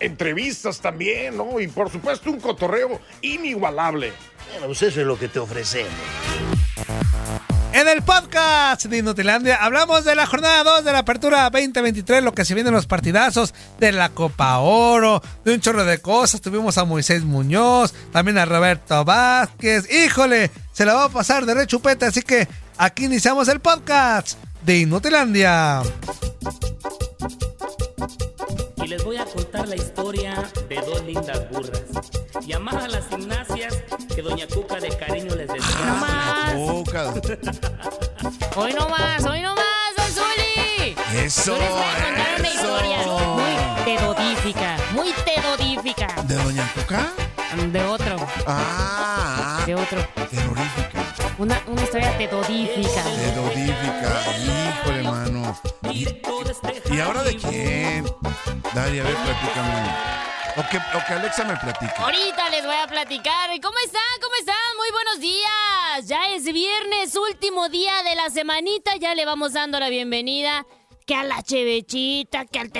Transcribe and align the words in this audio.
Entrevistas 0.00 0.80
también, 0.80 1.36
¿no? 1.36 1.60
Y 1.60 1.68
por 1.68 1.90
supuesto 1.90 2.30
un 2.30 2.40
cotorreo 2.40 3.00
inigualable. 3.20 4.12
Bueno, 4.50 4.66
pues 4.66 4.82
eso 4.82 5.00
es 5.00 5.06
lo 5.06 5.18
que 5.18 5.28
te 5.28 5.38
ofrecemos. 5.38 5.92
En 7.74 7.88
el 7.88 8.02
podcast 8.02 8.84
de 8.84 8.98
Inutilandia 8.98 9.56
hablamos 9.56 10.04
de 10.04 10.14
la 10.14 10.26
jornada 10.26 10.62
2 10.62 10.84
de 10.84 10.92
la 10.92 10.98
apertura 10.98 11.48
2023, 11.48 12.22
lo 12.22 12.34
que 12.34 12.44
se 12.44 12.54
vienen 12.54 12.74
los 12.74 12.86
partidazos 12.86 13.54
de 13.80 13.92
la 13.92 14.10
Copa 14.10 14.58
Oro, 14.58 15.22
de 15.42 15.54
un 15.54 15.60
chorro 15.60 15.82
de 15.84 15.98
cosas. 15.98 16.42
Tuvimos 16.42 16.76
a 16.76 16.84
Moisés 16.84 17.24
Muñoz, 17.24 17.94
también 18.12 18.36
a 18.36 18.44
Roberto 18.44 19.04
Vázquez. 19.06 19.90
Híjole, 19.90 20.50
se 20.72 20.84
la 20.84 20.92
va 20.94 21.04
a 21.04 21.08
pasar 21.08 21.46
de 21.46 21.54
rechupete, 21.54 22.04
así 22.04 22.20
que 22.20 22.46
aquí 22.76 23.06
iniciamos 23.06 23.48
el 23.48 23.60
podcast 23.60 24.38
de 24.66 24.80
Inutilandia. 24.80 25.82
Les 28.92 29.02
voy 29.04 29.16
a 29.16 29.24
contar 29.24 29.66
la 29.68 29.74
historia 29.74 30.34
de 30.68 30.76
dos 30.76 31.02
lindas 31.04 31.48
burras, 31.48 31.80
llamadas 32.46 32.92
las 32.92 33.10
Ignacias, 33.10 33.82
que 34.14 34.20
Doña 34.20 34.46
Cuca 34.46 34.74
de 34.80 34.90
cariño 34.94 35.34
les 35.34 35.48
decía. 35.48 35.86
No 35.86 35.94
más. 35.96 36.52
Hoy 38.54 38.74
no 38.74 38.88
más, 38.90 39.24
hoy 39.24 39.40
no 39.40 39.54
más, 39.54 39.96
Don 39.96 40.06
Zuli. 40.12 40.94
Eso. 41.24 41.56
Yo 41.56 41.58
les 41.62 41.70
voy 41.70 41.80
a 41.80 42.04
contar 42.04 42.38
una 42.38 42.48
eso. 42.48 42.54
historia 42.60 42.98
muy 43.32 43.84
tedodífica, 43.86 44.76
muy 44.92 45.12
tedodífica. 45.24 46.22
¿De 46.24 46.34
Doña 46.34 46.70
Cuca? 46.74 47.12
De 47.72 47.84
otro, 47.84 48.16
Ah, 48.46 49.62
de 49.64 49.74
otro. 49.74 50.06
terrorífica. 50.30 51.01
Una, 51.38 51.62
una 51.66 51.82
historia 51.82 52.16
tedodífica. 52.18 53.02
Terrorífica. 53.02 54.22
Híjole, 54.38 55.02
mano. 55.02 55.60
¿Y, 55.90 56.06
y 56.94 57.00
ahora 57.00 57.22
de 57.22 57.36
quién? 57.36 58.04
Dari, 58.74 59.00
a 59.00 59.02
ver, 59.04 59.14
platícame. 59.14 60.12
O 60.54 60.68
que, 60.68 60.76
o 60.76 61.06
que 61.06 61.12
Alexa 61.14 61.44
me 61.44 61.56
platique. 61.56 61.94
Ahorita 61.96 62.50
les 62.50 62.64
voy 62.66 62.76
a 62.76 62.86
platicar. 62.86 63.48
¿Cómo 63.62 63.78
están? 63.84 64.02
¿Cómo 64.20 64.34
están? 64.38 64.76
Muy 64.76 64.90
buenos 64.90 65.20
días. 65.20 66.06
Ya 66.06 66.28
es 66.34 66.44
viernes, 66.44 67.16
último 67.16 67.68
día 67.70 68.02
de 68.02 68.14
la 68.14 68.28
semanita. 68.28 68.96
Ya 68.96 69.14
le 69.14 69.24
vamos 69.24 69.54
dando 69.54 69.80
la 69.80 69.88
bienvenida. 69.88 70.66
Que 71.12 71.16
a 71.16 71.24
la 71.24 71.42
chevechita, 71.42 72.46
que 72.46 72.58
al. 72.58 72.72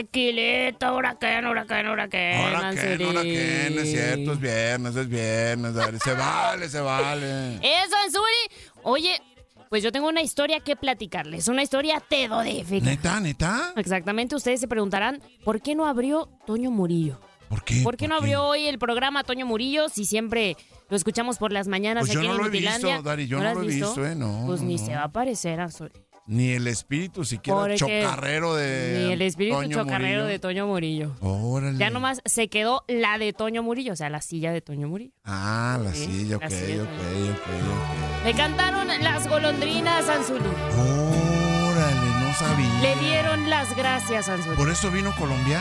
Ahora 0.81 1.19
que, 1.19 1.27
ahora 1.37 2.09
que, 2.09 3.71
no 3.75 3.81
es 3.83 3.91
cierto, 3.91 4.33
es 4.33 4.41
viernes, 4.41 4.97
es 4.97 5.07
viernes, 5.07 5.75
Dari. 5.75 5.99
Se 5.99 6.15
vale, 6.15 6.67
se 6.71 6.81
vale. 6.81 7.57
Eso, 7.57 7.95
Anzuli. 8.03 8.73
Oye, 8.85 9.21
pues 9.69 9.83
yo 9.83 9.93
tengo 9.93 10.09
una 10.09 10.23
historia 10.23 10.61
que 10.61 10.77
platicarles. 10.77 11.47
Una 11.49 11.63
historia 11.63 12.01
tedodífica. 12.01 12.87
¿Neta, 12.87 13.21
neta? 13.21 13.75
Exactamente, 13.77 14.35
ustedes 14.35 14.61
se 14.61 14.67
preguntarán, 14.67 15.21
¿por 15.45 15.61
qué 15.61 15.75
no 15.75 15.87
abrió 15.87 16.31
Toño 16.47 16.71
Murillo? 16.71 17.21
¿Por 17.51 17.63
qué? 17.65 17.83
¿Por 17.83 17.99
qué 17.99 18.09
no 18.09 18.17
abrió 18.17 18.47
hoy 18.47 18.67
el 18.67 18.79
programa 18.79 19.25
Toño 19.25 19.45
Murillo 19.45 19.91
si 19.91 20.07
siempre 20.07 20.57
lo 20.89 20.97
escuchamos 20.97 21.37
por 21.37 21.53
las 21.53 21.69
mañanas 21.69 22.05
Pues 22.05 22.15
yo 22.15 22.21
aquí 22.21 22.29
no 22.29 22.37
en 22.37 22.41
lo 22.41 22.47
he 22.47 22.49
visto, 22.49 23.03
Dari, 23.03 23.27
yo 23.27 23.41
no 23.43 23.53
lo 23.53 23.63
he 23.63 23.67
visto, 23.67 24.07
¿eh? 24.07 24.15
No, 24.15 24.45
Pues 24.47 24.63
no, 24.63 24.69
ni 24.69 24.77
no. 24.77 24.87
se 24.87 24.95
va 24.95 25.03
a 25.03 25.05
aparecer, 25.05 25.61
Azul. 25.61 25.93
Ni 26.33 26.53
el 26.53 26.67
espíritu 26.67 27.27
siquiera 27.27 27.61
Porque 27.61 27.77
chocarrero 27.77 28.55
de. 28.55 29.05
Ni 29.07 29.13
el 29.13 29.21
espíritu 29.21 29.57
Toño 29.59 29.79
chocarrero 29.79 30.21
Murillo. 30.23 30.25
de 30.27 30.39
Toño 30.39 30.67
Murillo. 30.67 31.15
Órale. 31.21 31.77
Ya 31.79 31.91
nomás 31.91 32.23
se 32.25 32.49
quedó 32.49 32.85
la 32.89 33.19
de 33.19 33.35
Toño 33.35 33.63
Murillo, 33.63 33.93
o 33.93 33.97
sea, 33.97 34.09
la 34.09 34.23
silla 34.23 34.51
de 34.51 34.63
Toño 34.63 34.89
Murillo. 34.89 35.13
Ah, 35.25 35.79
la 35.83 35.93
Sí, 35.93 36.07
silla, 36.07 36.37
ok, 36.37 36.43
la 36.43 36.49
ok, 36.49 36.55
silla, 36.55 36.83
ok, 36.83 36.89
ok. 36.89 38.25
Le 38.25 38.35
cantaron 38.35 38.89
las 39.03 39.29
golondrinas, 39.29 40.09
Anzuli. 40.09 40.41
Órale, 40.41 42.11
no 42.25 42.33
sabía. 42.35 42.81
Le 42.81 42.97
dieron 43.07 43.51
las 43.51 43.77
gracias, 43.77 44.29
Anzuli. 44.31 44.57
¿Por 44.57 44.71
eso 44.71 44.91
vino 44.91 45.15
Colombia? 45.19 45.61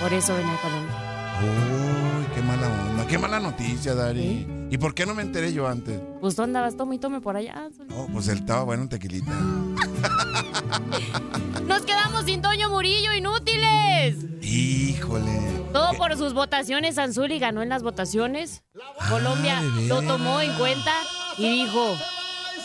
Por 0.00 0.14
eso 0.14 0.34
venía 0.34 0.56
Colombia. 0.62 0.96
Uy, 1.42 2.26
qué 2.34 2.40
mala 2.40 2.68
onda, 2.68 3.06
qué 3.06 3.18
mala 3.18 3.38
noticia, 3.38 3.94
Dari. 3.94 4.46
¿Y 4.70 4.78
por 4.78 4.94
qué 4.94 5.04
no 5.04 5.14
me 5.14 5.22
enteré 5.22 5.52
yo 5.52 5.66
antes? 5.66 6.00
Pues 6.20 6.36
tú 6.36 6.42
andabas, 6.42 6.76
tome 6.76 6.94
y 6.94 6.98
tome 6.98 7.20
por 7.20 7.36
allá. 7.36 7.68
Oh, 7.92 8.06
pues 8.12 8.28
él 8.28 8.38
estaba 8.38 8.62
bueno 8.62 8.84
en 8.84 8.88
tequilita. 8.88 9.32
Nos 11.66 11.82
quedamos 11.82 12.24
sin 12.24 12.40
Toño 12.40 12.70
Murillo, 12.70 13.12
inútiles. 13.12 14.16
Híjole. 14.42 15.40
Todo 15.72 15.92
por 15.94 16.16
sus 16.16 16.34
votaciones, 16.34 16.98
Anzuli 16.98 17.40
ganó 17.40 17.62
en 17.62 17.68
las 17.68 17.82
votaciones. 17.82 18.62
Colombia 19.08 19.60
de 19.60 19.88
lo 19.88 20.02
tomó 20.02 20.40
en 20.40 20.52
cuenta 20.54 20.92
y 21.36 21.64
dijo, 21.64 21.96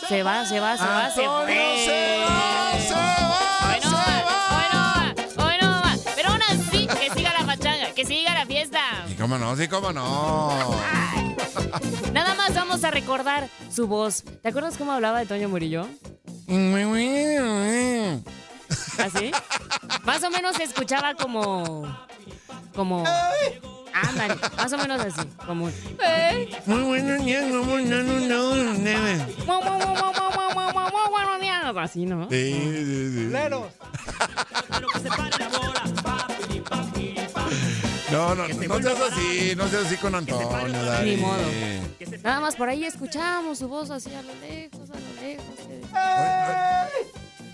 se 0.08 0.22
va, 0.22 0.46
se 0.46 0.60
va, 0.60 0.76
se 0.76 0.84
va, 0.84 1.10
se 1.10 1.26
va, 1.26 1.44
se 1.46 1.52
va, 1.52 3.16
Hoy 3.68 3.80
no 3.82 3.90
se 3.90 3.96
va, 3.96 4.24
hoy 4.50 4.64
no 4.72 4.80
va, 4.80 5.14
hoy 5.44 5.54
no 5.60 5.68
va. 5.70 5.94
Pero 6.14 6.28
aún 6.30 6.42
así, 6.48 6.86
que 6.86 7.10
siga 7.14 7.32
la 7.38 7.44
pachanga, 7.46 7.90
que 7.92 8.04
siga 8.04 8.34
la 8.34 8.46
fiesta. 8.46 8.80
Sí, 9.08 9.14
cómo 9.14 9.38
no, 9.38 9.56
sí, 9.56 9.66
cómo 9.66 9.92
no. 9.92 10.76
Nada 12.12 12.34
más 12.34 12.54
vamos 12.54 12.84
a 12.84 12.90
recordar 12.90 13.48
su 13.70 13.86
voz. 13.86 14.22
¿Te 14.42 14.48
acuerdas 14.48 14.76
cómo 14.76 14.92
hablaba 14.92 15.18
de 15.20 15.26
Toño 15.26 15.48
Murillo? 15.48 15.86
¿Ah, 17.40 18.16
¿Así? 18.98 19.30
Más 20.04 20.22
o 20.24 20.30
menos 20.30 20.56
se 20.56 20.64
escuchaba 20.64 21.14
como. 21.14 21.84
Como. 22.74 23.04
Ah, 23.06 24.12
man, 24.16 24.38
más 24.56 24.72
o 24.72 24.78
menos 24.78 25.00
así, 25.00 25.26
como. 25.46 25.70
Muy 26.66 26.82
buenos 26.82 27.24
días, 27.24 27.44
como 27.50 27.78
no, 27.78 28.02
no, 28.02 28.20
no, 28.20 28.54
no, 28.54 29.16
Así, 31.80 32.04
¿no? 32.06 32.28
Sí, 32.30 32.52
sí, 32.52 33.30
¿no? 38.16 38.34
No, 38.34 38.48
no, 38.48 38.48
no 38.48 38.82
seas 38.82 39.00
así, 39.12 39.54
no 39.56 39.68
seas 39.68 39.86
así 39.86 39.96
con 39.96 40.14
Antonio. 40.14 40.48
Ni 41.04 41.16
modo. 41.16 41.42
Nada 42.22 42.40
más 42.40 42.56
por 42.56 42.68
ahí 42.68 42.84
escuchábamos 42.84 43.58
su 43.58 43.68
voz 43.68 43.90
así 43.90 44.12
a 44.14 44.22
lo 44.22 44.34
lejos, 44.36 44.90
a 44.90 44.94
lo 44.94 45.20
lejos. 45.20 46.56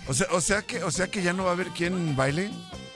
O 0.09 0.15
sea, 0.15 0.27
o 0.33 0.41
sea 0.41 0.63
que, 0.63 0.83
o 0.83 0.91
sea 0.91 1.07
que 1.07 1.23
ya 1.23 1.33
no 1.33 1.45
va 1.45 1.51
a 1.51 1.53
haber 1.53 1.69
quién 1.69 2.17
baile, 2.17 2.51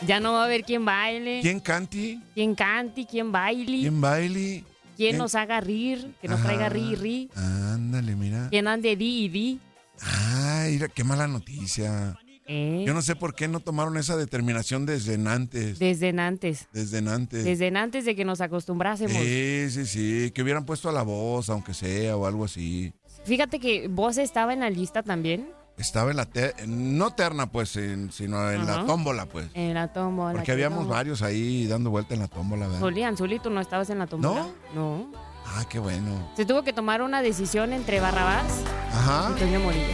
Ya 0.07 0.19
no 0.21 0.33
va 0.33 0.43
a 0.43 0.45
haber 0.47 0.65
quién 0.65 0.85
baile, 0.85 1.41
quién 1.41 1.61
canti, 1.61 2.21
quién 2.35 2.55
cante, 2.55 3.07
quién 3.07 3.31
baile, 3.33 3.79
quién 3.81 4.01
baile. 4.01 4.65
quién 4.97 5.17
nos 5.17 5.35
haga 5.35 5.61
rir, 5.61 6.15
que 6.21 6.29
nos 6.29 6.43
traiga 6.43 6.69
ri 6.69 6.95
ri, 6.97 7.31
Ándale, 7.37 8.17
mira. 8.17 8.49
quién 8.51 8.67
ande 8.69 8.97
di 8.97 9.25
y 9.25 9.29
di. 9.29 9.61
Ay, 10.03 10.73
mira, 10.73 10.89
qué 10.89 11.05
mala 11.05 11.27
noticia. 11.29 12.19
¿Eh? 12.47 12.85
Yo 12.87 12.95
no 12.95 13.03
sé 13.03 13.17
por 13.17 13.35
qué 13.35 13.49
no 13.49 13.61
tomaron 13.61 13.97
esa 13.97 14.17
determinación 14.17 14.87
desde 14.87 15.15
antes. 15.29 15.79
Desde 15.79 16.09
antes. 16.19 16.69
Desde 16.73 16.99
antes. 16.99 17.45
Desde 17.45 17.69
antes 17.77 18.05
de 18.05 18.15
que 18.17 18.25
nos 18.25 18.41
acostumbrásemos. 18.41 19.13
Sí, 19.17 19.67
sí, 19.71 19.87
sí. 19.87 20.31
Que 20.33 20.43
hubieran 20.43 20.65
puesto 20.65 20.89
a 20.89 20.93
la 20.93 21.03
voz, 21.03 21.49
aunque 21.51 21.75
sea, 21.75 22.17
o 22.17 22.27
algo 22.27 22.45
así. 22.45 22.93
Fíjate 23.25 23.59
que 23.59 23.89
vos 23.89 24.19
estaba 24.19 24.53
en 24.53 24.61
la 24.61 24.71
lista 24.71 25.03
también. 25.03 25.49
Estaba 25.79 26.11
en 26.11 26.17
la 26.17 26.25
te- 26.25 26.55
no 26.67 27.11
terna, 27.11 27.51
pues, 27.53 27.77
en- 27.77 28.11
sino 28.11 28.51
en 28.51 28.65
la 28.65 28.77
Ajá. 28.77 28.87
tómbola, 28.87 29.27
pues. 29.27 29.49
En 29.53 29.75
la 29.75 29.93
tómbola. 29.93 30.33
Porque 30.33 30.47
que 30.47 30.53
habíamos 30.53 30.79
tómbola. 30.79 30.97
varios 30.97 31.21
ahí 31.23 31.67
dando 31.67 31.91
vuelta 31.91 32.15
en 32.15 32.21
la 32.21 32.29
tómbola, 32.29 32.67
¿verdad? 32.67 32.81
Solían, 32.81 33.17
Zuli, 33.17 33.39
tú 33.41 33.51
no 33.51 33.61
estabas 33.61 33.91
en 33.91 33.99
la 33.99 34.07
tómbola. 34.07 34.47
No. 34.75 35.13
Ah, 35.45 35.67
qué 35.69 35.79
bueno. 35.79 36.31
Se 36.37 36.47
tuvo 36.47 36.63
que 36.63 36.73
tomar 36.73 37.03
una 37.03 37.21
decisión 37.21 37.73
entre 37.75 38.01
Barrabás 38.01 38.47
Ajá. 38.93 39.33
y 39.37 39.39
Toño 39.41 39.61
Murillo. 39.61 39.85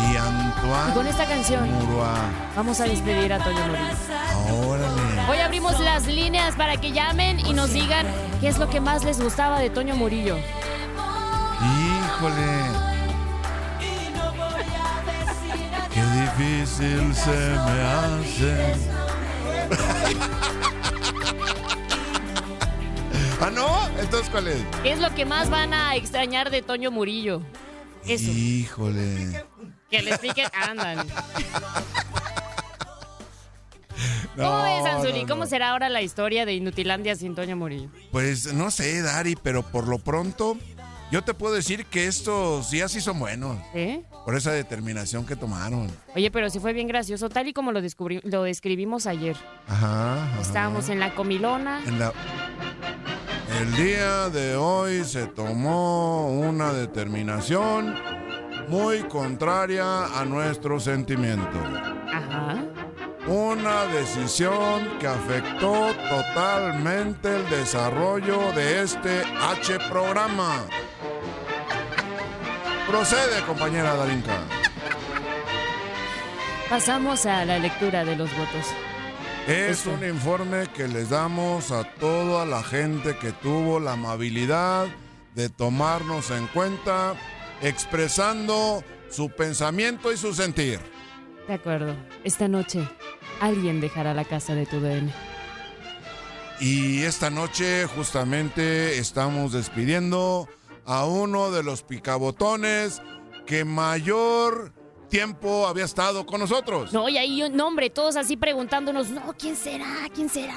Y 0.00 0.12
Y 0.12 0.16
con 0.60 0.72
Antoine 0.72 1.10
esta 1.10 1.26
canción 1.26 1.70
Murua. 1.70 2.14
vamos 2.56 2.80
a 2.80 2.84
despedir 2.84 3.32
a 3.32 3.38
Toño 3.38 3.60
Murillo. 3.66 4.66
Órale. 4.68 5.30
Hoy 5.30 5.38
abrimos 5.38 5.78
las 5.80 6.06
líneas 6.06 6.54
para 6.56 6.76
que 6.76 6.92
llamen 6.92 7.40
y 7.40 7.52
nos 7.52 7.72
digan 7.72 8.06
qué 8.40 8.48
es 8.48 8.58
lo 8.58 8.68
que 8.68 8.80
más 8.80 9.04
les 9.04 9.20
gustaba 9.20 9.60
de 9.60 9.70
Toño 9.70 9.94
Murillo. 9.94 10.36
Híjole. 11.60 12.92
Qué 15.92 16.02
difícil 16.02 17.14
se 17.14 17.30
me 17.30 17.82
hace. 17.82 18.74
¿Ah, 23.40 23.50
no? 23.50 23.88
Entonces, 24.00 24.30
¿cuál 24.30 24.48
es? 24.48 24.62
¿Qué 24.82 24.92
es 24.92 25.00
lo 25.00 25.12
que 25.14 25.24
más 25.26 25.50
van 25.50 25.74
a 25.74 25.96
extrañar 25.96 26.50
de 26.50 26.62
Toño 26.62 26.90
Murillo? 26.90 27.42
Eso. 28.06 28.30
Híjole. 28.30 29.44
Que 29.92 29.98
expliquen. 29.98 30.46
Ándale. 30.54 31.02
No, 34.36 34.42
¿Cómo 34.44 34.62
ves, 34.64 34.84
Anzuli? 34.86 35.22
no, 35.22 35.28
¿Cómo 35.28 35.46
será 35.46 35.70
ahora 35.70 35.88
la 35.90 36.00
historia 36.02 36.46
de 36.46 36.54
Inutilandia 36.54 37.14
sin 37.14 37.34
Toño 37.34 37.56
Murillo? 37.56 37.88
Pues 38.10 38.52
no 38.54 38.70
sé, 38.70 39.02
Dari, 39.02 39.36
pero 39.36 39.62
por 39.62 39.86
lo 39.88 39.98
pronto, 39.98 40.56
yo 41.10 41.22
te 41.22 41.34
puedo 41.34 41.54
decir 41.54 41.84
que 41.86 42.06
estos 42.06 42.70
días 42.70 42.90
sí 42.90 43.00
son 43.02 43.18
buenos. 43.18 43.58
¿Eh? 43.74 44.02
Por 44.24 44.34
esa 44.36 44.52
determinación 44.52 45.26
que 45.26 45.36
tomaron. 45.36 45.90
Oye, 46.14 46.30
pero 46.30 46.48
sí 46.48 46.58
fue 46.60 46.72
bien 46.72 46.88
gracioso, 46.88 47.28
tal 47.28 47.48
y 47.48 47.52
como 47.52 47.72
lo, 47.72 47.82
descubrí, 47.82 48.20
lo 48.24 48.44
describimos 48.44 49.06
ayer. 49.06 49.36
Ajá. 49.68 50.24
ajá. 50.24 50.40
Estábamos 50.40 50.88
en 50.88 51.00
la 51.00 51.14
comilona. 51.14 51.82
En 51.86 51.98
la- 51.98 52.12
El 53.60 53.74
día 53.76 54.30
de 54.30 54.56
hoy 54.56 55.04
se 55.04 55.26
tomó 55.26 56.28
una 56.28 56.72
determinación 56.72 57.94
muy 58.72 59.02
contraria 59.02 60.06
a 60.18 60.24
nuestro 60.24 60.80
sentimiento. 60.80 61.58
Ajá. 62.10 62.56
Una 63.26 63.84
decisión 63.84 64.98
que 64.98 65.06
afectó 65.06 65.92
totalmente 66.08 67.36
el 67.36 67.50
desarrollo 67.50 68.50
de 68.52 68.80
este 68.80 69.24
H 69.42 69.78
programa. 69.90 70.64
Procede, 72.88 73.42
compañera 73.46 73.94
Darinka. 73.94 74.40
Pasamos 76.70 77.26
a 77.26 77.44
la 77.44 77.58
lectura 77.58 78.06
de 78.06 78.16
los 78.16 78.30
votos. 78.34 78.66
Es 79.46 79.84
un 79.84 80.02
informe 80.02 80.66
que 80.68 80.88
les 80.88 81.10
damos 81.10 81.72
a 81.72 81.84
toda 81.84 82.46
la 82.46 82.62
gente 82.62 83.18
que 83.18 83.32
tuvo 83.32 83.80
la 83.80 83.92
amabilidad 83.92 84.86
de 85.34 85.50
tomarnos 85.50 86.30
en 86.30 86.46
cuenta, 86.46 87.14
expresando 87.62 88.82
su 89.10 89.30
pensamiento 89.30 90.12
y 90.12 90.16
su 90.16 90.34
sentir. 90.34 90.80
De 91.48 91.54
acuerdo. 91.54 91.94
Esta 92.24 92.48
noche, 92.48 92.88
alguien 93.40 93.80
dejará 93.80 94.14
la 94.14 94.24
casa 94.24 94.54
de 94.54 94.66
tu 94.66 94.80
DN. 94.80 95.12
Y 96.60 97.02
esta 97.02 97.30
noche 97.30 97.86
justamente 97.86 98.98
estamos 98.98 99.52
despidiendo 99.52 100.48
a 100.84 101.06
uno 101.06 101.50
de 101.50 101.62
los 101.62 101.82
picabotones 101.82 103.02
que 103.46 103.64
mayor 103.64 104.72
tiempo 105.08 105.66
había 105.66 105.84
estado 105.84 106.24
con 106.24 106.40
nosotros. 106.40 106.92
No, 106.92 107.08
y 107.08 107.18
ahí, 107.18 107.42
no, 107.52 107.66
hombre, 107.66 107.90
todos 107.90 108.16
así 108.16 108.36
preguntándonos, 108.36 109.10
no, 109.10 109.34
¿quién 109.36 109.56
será? 109.56 110.08
¿Quién 110.14 110.28
será? 110.28 110.56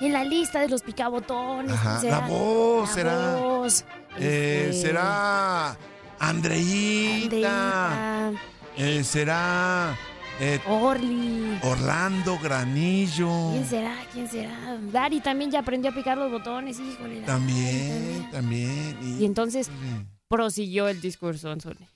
En 0.00 0.12
la 0.12 0.24
lista 0.24 0.60
de 0.60 0.68
los 0.68 0.82
picabotones. 0.82 1.70
Ajá, 1.72 1.98
¿quién 2.00 2.12
será? 2.12 2.20
la 2.22 2.26
voz 2.28 2.88
La 2.88 2.94
será. 2.94 3.36
voz. 3.36 3.84
Eh, 4.18 4.68
Este, 4.70 4.88
será 4.88 5.76
Andreita. 6.22 8.26
Andreita, 8.28 8.42
Eh, 8.76 9.04
será 9.04 9.98
eh, 10.40 10.60
Orly. 10.66 11.58
Orlando 11.62 12.38
Granillo. 12.38 13.50
¿Quién 13.50 13.66
será? 13.68 13.96
¿Quién 14.12 14.30
será? 14.30 14.78
Dari 14.90 15.20
también 15.20 15.50
ya 15.50 15.58
aprendió 15.58 15.90
a 15.90 15.94
picar 15.94 16.16
los 16.16 16.30
botones, 16.30 16.78
híjole. 16.78 17.16
Dari, 17.16 17.26
También, 17.26 18.28
también. 18.30 19.18
Y 19.20 19.24
entonces 19.24 19.68
prosiguió 20.28 20.88
el 20.88 21.00
discurso, 21.00 21.50
Anzuli. 21.50 21.86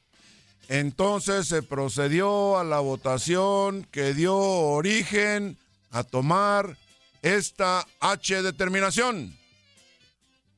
Entonces 0.69 1.47
se 1.47 1.63
procedió 1.63 2.59
a 2.59 2.65
la 2.65 2.81
votación 2.81 3.87
que 3.91 4.13
dio 4.13 4.37
origen 4.37 5.57
a 5.93 6.03
tomar 6.03 6.77
esta 7.23 7.87
H 8.01 8.43
determinación. 8.43 9.35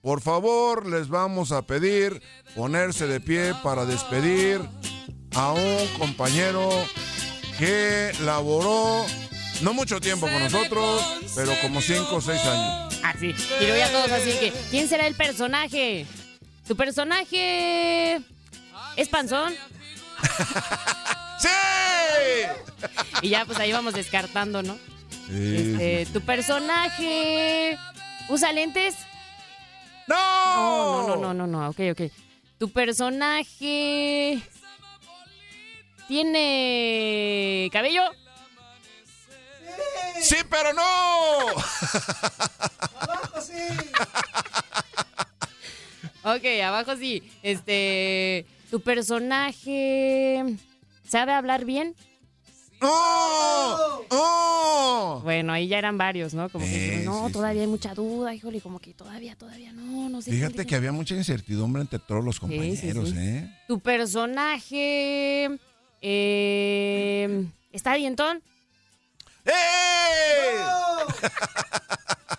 Por 0.08 0.22
favor, 0.22 0.86
les 0.86 1.10
vamos 1.10 1.52
a 1.52 1.60
pedir 1.60 2.22
ponerse 2.56 3.06
de 3.06 3.20
pie 3.20 3.52
para 3.62 3.84
despedir 3.84 4.58
a 5.34 5.52
un 5.52 5.86
compañero 5.98 6.70
que 7.58 8.12
laboró 8.22 9.04
no 9.60 9.74
mucho 9.74 10.00
tiempo 10.00 10.26
con 10.26 10.42
nosotros, 10.42 11.04
pero 11.34 11.52
como 11.60 11.82
5 11.82 12.16
o 12.16 12.22
6 12.22 12.42
años. 12.42 12.98
Así. 13.04 13.34
Y 13.60 13.66
luego 13.66 13.76
ya 13.76 13.92
todos 13.92 14.10
así 14.10 14.30
que, 14.30 14.50
¿quién 14.70 14.88
será 14.88 15.06
el 15.06 15.14
personaje? 15.14 16.06
¿Tu 16.66 16.74
personaje 16.74 18.16
es 18.96 19.08
panzón? 19.10 19.52
¡Sí! 21.38 21.48
Y 23.20 23.28
ya 23.28 23.44
pues 23.44 23.58
ahí 23.58 23.72
vamos 23.72 23.92
descartando, 23.92 24.62
¿no? 24.62 24.78
Sí, 25.28 25.76
Este, 25.76 26.06
¿Tu 26.14 26.22
personaje 26.22 27.76
usa 28.30 28.52
lentes? 28.54 28.94
¡No! 30.08 31.06
No, 31.06 31.16
no, 31.16 31.16
no, 31.16 31.34
no, 31.34 31.46
no, 31.46 31.68
ok, 31.70 31.80
ok. 31.92 32.10
¿Tu 32.58 32.70
personaje 32.70 34.40
tiene 36.08 37.68
cabello? 37.72 38.02
¡Sí, 40.20 40.36
pero 40.50 40.72
no! 40.72 40.82
Ok, 46.24 46.44
abajo 46.62 46.96
sí. 46.96 47.22
Este, 47.42 48.44
¿tu 48.70 48.80
personaje 48.80 50.44
sabe 51.08 51.32
hablar 51.32 51.64
bien? 51.64 51.94
¡Oh! 52.80 54.04
¡Oh! 54.10 55.20
Bueno, 55.22 55.52
ahí 55.52 55.68
ya 55.68 55.78
eran 55.78 55.98
varios, 55.98 56.34
¿no? 56.34 56.48
Como 56.48 56.64
que 56.64 57.02
no, 57.04 57.26
sí, 57.26 57.32
todavía 57.32 57.62
hay 57.62 57.68
mucha 57.68 57.94
duda, 57.94 58.34
híjole, 58.34 58.60
como 58.60 58.78
que 58.78 58.94
todavía, 58.94 59.36
todavía 59.36 59.72
no, 59.72 60.08
no 60.08 60.22
sé. 60.22 60.30
Fíjate 60.30 60.58
dijo. 60.58 60.68
que 60.68 60.76
había 60.76 60.92
mucha 60.92 61.14
incertidumbre 61.14 61.82
entre 61.82 61.98
todos 61.98 62.24
los 62.24 62.36
sí, 62.36 62.40
compañeros, 62.40 63.10
sí. 63.10 63.16
¿eh? 63.18 63.50
Tu 63.66 63.80
personaje 63.80 65.58
eh, 66.00 67.46
está 67.72 67.94
dientón. 67.94 68.42
¡Eh! 69.44 69.52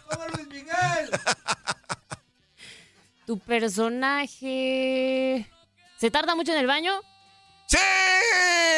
¡Como 0.09 0.27
Luis 0.35 0.47
Miguel! 0.47 1.09
Tu 3.25 3.37
personaje 3.39 5.45
se 5.97 6.11
tarda 6.11 6.35
mucho 6.35 6.53
en 6.53 6.59
el 6.59 6.67
baño. 6.67 6.93
¡Sí! 7.69 7.77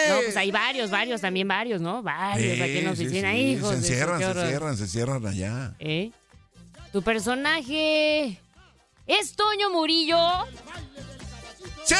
No, 0.10 0.16
pues 0.24 0.36
hay 0.36 0.52
varios, 0.52 0.90
varios, 0.92 1.22
también 1.22 1.48
varios, 1.48 1.80
¿no? 1.82 2.04
Varios 2.04 2.60
aquí 2.60 2.78
en 2.80 2.86
la 2.86 2.92
Sí, 2.92 2.98
sí, 2.98 3.04
oficina, 3.08 3.32
sí, 3.32 3.38
hijos. 3.38 3.70
Se 3.70 3.76
de 3.76 3.82
su- 3.82 3.88
encierran, 3.94 4.18
qué 4.20 4.26
se 4.26 4.30
horror. 4.32 4.48
cierran, 4.48 4.78
se 4.78 4.88
cierran 4.88 5.26
allá. 5.26 5.74
¿Eh? 5.80 6.12
Tu 6.92 7.02
personaje 7.02 8.38
es 9.08 9.34
Toño 9.36 9.70
Murillo. 9.72 10.18
¡Sí! 11.86 11.96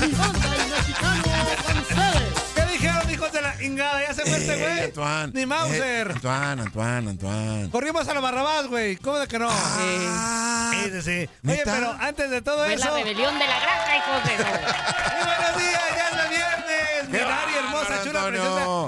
¿Qué 0.00 0.06
dijeron, 0.06 0.10
hijos 0.10 1.22
de 1.22 1.28
la 1.30 2.29
ingada? 3.62 4.00
¿Ya 4.02 4.14
se 4.14 4.22
fue 4.22 4.36
este 4.38 4.54
Eh, 4.54 4.58
güey? 4.58 4.84
Antoine. 4.86 5.32
Ni 5.34 5.46
Mauser. 5.46 6.08
Eh, 6.08 6.12
Antoine, 6.14 6.62
Antoine, 6.62 7.10
Antoine. 7.10 7.70
Corrimos 7.70 8.08
a 8.08 8.14
la 8.14 8.20
Barrabás, 8.20 8.66
güey. 8.66 8.96
¿Cómo 8.96 9.18
de 9.18 9.26
que 9.28 9.38
no? 9.38 9.48
Ah, 9.50 10.70
Sí, 10.72 10.90
sí, 10.92 11.02
sí. 11.02 11.10
Oye, 11.10 11.28
¿neta? 11.42 11.72
pero 11.74 11.96
antes 12.00 12.30
de 12.30 12.42
todo 12.42 12.64
Fue 12.64 12.74
eso. 12.74 12.88
la 12.88 12.94
rebelión 12.94 13.38
de 13.38 13.46
la 13.46 13.60
granja, 13.60 13.96
hijos 13.96 14.24
de... 14.24 14.30
¡Muy 14.36 15.24
buenos 15.36 15.58
días! 15.58 15.82
¡Ya 15.96 16.08
es 16.08 16.16
de 16.16 16.28
viernes! 16.36 17.08
Mi 17.10 17.18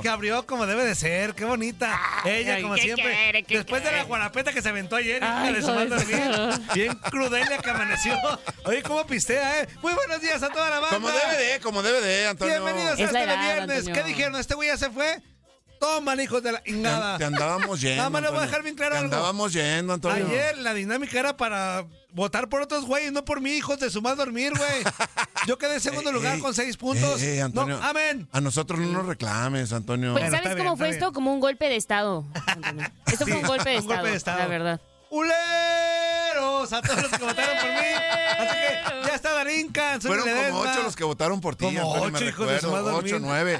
Que 0.03 0.09
abrió 0.09 0.47
como 0.47 0.67
debe 0.67 0.85
de 0.85 0.95
ser. 0.95 1.35
¡Qué 1.35 1.45
bonita! 1.45 1.99
Ella, 2.25 2.55
ay, 2.57 2.63
como 2.63 2.75
¿qué 2.75 2.83
siempre. 2.83 3.05
quiere? 3.05 3.43
¿Qué 3.45 3.57
Después 3.59 3.83
de 3.85 3.93
la 3.93 4.05
guarapeta 4.05 4.53
que 4.53 4.63
se 4.63 4.69
aventó 4.69 4.97
ayer, 4.97 5.23
Ay, 5.25 5.55
de 5.55 5.63
su 5.63 5.73
madre 5.73 6.05
bien, 6.05 6.33
bien 6.75 6.95
crudelia 7.11 7.59
que 7.59 7.71
amaneció. 7.71 8.19
Oye, 8.65 8.83
¿cómo 8.83 9.07
pistea, 9.07 9.61
eh? 9.63 9.69
Muy 9.83 9.95
buenos 9.95 10.21
días 10.21 10.43
a 10.43 10.49
toda 10.51 10.71
la 10.71 10.81
banda. 10.81 10.97
Como 10.97 11.09
debe 11.11 11.37
de, 11.37 11.61
como 11.61 11.83
debe 11.83 12.01
de, 12.01 12.27
Antonio. 12.29 12.55
Bienvenidos 12.63 12.99
a 12.99 13.03
Es 13.03 13.13
la 13.13 13.19
este 13.19 13.19
de 13.19 13.25
edad, 13.25 13.43
viernes. 13.43 13.79
Antonio. 13.79 13.95
¿Qué 14.03 14.09
dijeron? 14.09 14.37
¿Este 14.37 14.55
güey 14.55 14.69
ya 14.69 14.77
se 14.77 14.91
fue? 14.91 15.23
Toman, 15.83 16.21
hijos 16.21 16.43
de 16.43 16.53
la 16.53 16.63
Te, 16.63 16.71
ingada. 16.71 17.19
te 17.19 17.25
andábamos 17.25 17.81
yendo. 17.81 17.97
Nada 17.97 18.11
más 18.11 18.23
le 18.23 18.29
voy 18.31 18.39
a 18.39 18.43
dejar 18.43 18.63
bien 18.63 18.77
claro 18.77 18.93
Te 18.93 18.99
algo. 19.01 19.15
andábamos 19.15 19.53
yendo, 19.53 19.93
Antonio. 19.93 20.27
Ayer 20.27 20.57
la 20.59 20.75
dinámica 20.75 21.19
era 21.19 21.37
para 21.37 21.85
votar 22.13 22.49
por 22.49 22.63
otros 22.63 22.85
güeyes, 22.87 23.11
no 23.11 23.25
por 23.25 23.41
mí, 23.41 23.51
hijos 23.53 23.81
de 23.81 23.91
su 23.91 24.01
mal 24.01 24.17
dormir, 24.17 24.53
güey. 24.57 24.85
Yo 25.49 25.59
quedé 25.59 25.75
en 25.75 25.81
segundo 25.81 26.11
Ey, 26.11 26.15
lugar 26.15 26.35
ey, 26.37 26.41
con 26.41 26.55
seis 26.55 26.77
puntos. 26.77 27.21
ey, 27.21 27.31
ey, 27.31 27.41
Antonio. 27.41 27.79
No, 27.79 27.85
amén. 27.85 28.29
A 28.33 28.41
nosotros 28.41 28.79
no 28.79 28.87
nos 28.93 29.07
reclames, 29.07 29.73
Antonio. 29.73 30.13
Pues, 30.13 30.31
¿sabes 30.31 30.51
cómo 30.51 30.63
bien, 30.63 30.77
fue 30.79 30.89
esto? 30.91 31.13
Como 31.13 31.33
un 31.35 31.41
golpe 31.41 31.69
de 31.69 31.77
estado. 31.77 32.25
Antonio. 32.47 32.87
Esto 33.07 33.27
fue 33.27 33.37
un 33.37 33.43
golpe 33.47 33.71
de 33.71 33.79
un 33.79 33.87
golpe 33.87 33.93
estado, 33.95 34.07
de 34.11 34.17
estado. 34.17 34.39
la 34.39 34.47
verdad. 34.47 34.81
A 36.71 36.83
todos 36.83 37.03
los 37.03 37.11
que 37.11 37.25
votaron 37.25 37.57
por 37.59 37.71
mí. 37.71 37.79
Así 38.39 38.57
que 38.59 39.07
ya 39.09 39.15
está 39.15 39.33
Darinka. 39.33 40.01
Fueron 40.01 40.29
como 40.29 40.61
ocho 40.61 40.83
los 40.83 40.97
que 40.97 41.05
votaron 41.05 41.41
por 41.41 41.57
ti, 41.57 41.65
Como 41.65 41.95
Antonio, 41.95 42.11
me 42.13 42.19
ocho, 42.19 42.29
hijos 42.29 42.47
de 42.47 42.55
recuerdo. 42.61 42.93
madre 42.93 43.07
Ocho, 43.07 43.19
nueve. 43.21 43.59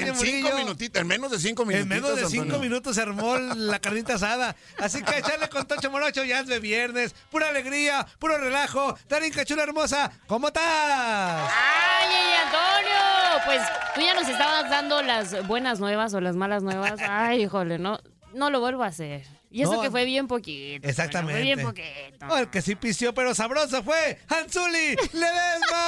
En, 0.00 0.16
cinco 0.16 0.56
minutitos, 0.56 1.00
en 1.02 1.06
menos 1.06 1.30
de 1.30 1.38
cinco 1.38 1.64
minutitos, 1.64 1.82
En 1.96 2.02
menos 2.02 2.16
de 2.16 2.26
cinco 2.28 2.42
Antonio. 2.42 2.60
minutos 2.62 2.94
se 2.96 3.02
armó 3.02 3.36
la 3.38 3.78
carnita 3.78 4.14
asada. 4.14 4.56
Así 4.78 5.02
que 5.02 5.18
echarle 5.18 5.48
con 5.48 5.66
Tocho 5.66 5.90
Morocho 5.90 6.24
ya 6.24 6.40
es 6.40 6.46
de 6.46 6.58
viernes. 6.58 7.14
Pura 7.30 7.48
alegría, 7.48 8.06
puro 8.18 8.38
relajo. 8.38 8.96
Darinka 9.08 9.44
chula 9.44 9.62
hermosa, 9.62 10.10
¿cómo 10.26 10.48
estás? 10.48 10.62
¡Ay, 10.64 12.08
ay, 12.08 12.34
Antonio! 12.46 13.44
pues 13.46 13.62
tú 13.94 14.00
ya 14.00 14.14
nos 14.14 14.28
estabas 14.28 14.68
dando 14.70 15.02
las 15.02 15.46
buenas 15.46 15.80
nuevas 15.80 16.12
o 16.14 16.20
las 16.20 16.36
malas 16.36 16.62
nuevas. 16.62 17.00
Ay, 17.08 17.42
híjole, 17.44 17.78
no, 17.78 17.98
no 18.34 18.50
lo 18.50 18.60
vuelvo 18.60 18.82
a 18.84 18.88
hacer. 18.88 19.22
Y 19.50 19.62
eso 19.62 19.74
No. 19.74 19.82
que 19.82 19.90
fue 19.90 20.04
bien 20.04 20.28
poquito. 20.28 20.88
Exactamente. 20.88 21.32
Fue 21.34 21.42
bien 21.42 21.60
poquito. 21.60 22.26
No, 22.26 22.38
el 22.38 22.48
que 22.50 22.62
sí 22.62 22.76
pisió, 22.76 23.12
pero 23.12 23.34
sabroso 23.34 23.82
fue 23.82 24.18
Hansuli 24.28 24.96
Ledesma. 25.12 25.86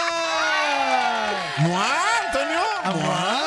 ¿Mua, 1.59 1.87
Antonio? 2.27 2.61
¿Mua? 2.97 3.41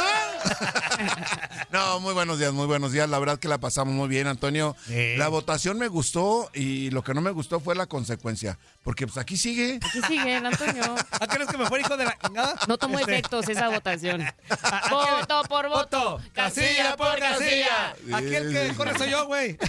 No, 1.76 2.00
muy 2.00 2.14
buenos 2.14 2.40
días, 2.40 2.54
muy 2.54 2.68
buenos 2.68 2.94
días. 2.94 3.10
La 3.10 3.20
verdad 3.20 3.38
que 3.38 3.50
la 3.50 3.58
pasamos 3.58 3.94
muy 3.94 4.08
bien, 4.08 4.28
Antonio. 4.28 4.78
Sí. 4.88 5.18
La 5.18 5.28
votación 5.28 5.78
me 5.78 5.90
gustó 5.90 6.50
y 6.54 6.90
lo 6.92 7.04
que 7.04 7.14
no 7.14 7.20
me 7.20 7.32
gustó 7.32 7.60
fue 7.60 7.76
la 7.76 7.86
consecuencia. 7.86 8.58
Porque 8.82 9.06
pues 9.08 9.18
aquí 9.18 9.36
sigue. 9.36 9.82
Aquí 9.86 10.02
sigue 10.08 10.38
el 10.38 10.46
Antonio. 10.46 10.96
¿A 11.20 11.28
qué 11.28 11.36
eres 11.36 11.50
que 11.50 11.58
me 11.58 11.66
fue 11.66 11.82
hijo 11.82 11.98
de 11.98 12.06
la 12.06 12.18
chingada? 12.26 12.56
No 12.70 12.78
tomó 12.78 12.98
Este, 12.98 13.12
efectos 13.12 13.50
esa 13.50 13.68
votación. 13.68 14.22
¿a 14.22 14.32
qué? 14.88 14.90
Voto 14.90 15.42
por 15.50 15.68
voto. 15.68 16.12
Voto, 16.12 16.22
casilla 16.32 16.96
por 16.96 17.20
casilla. 17.20 17.94
Aquí 18.14 18.36
el 18.36 18.54
que 18.54 18.74
corre 18.78 18.98
soy 18.98 19.10
yo, 19.10 19.26
güey. 19.26 19.58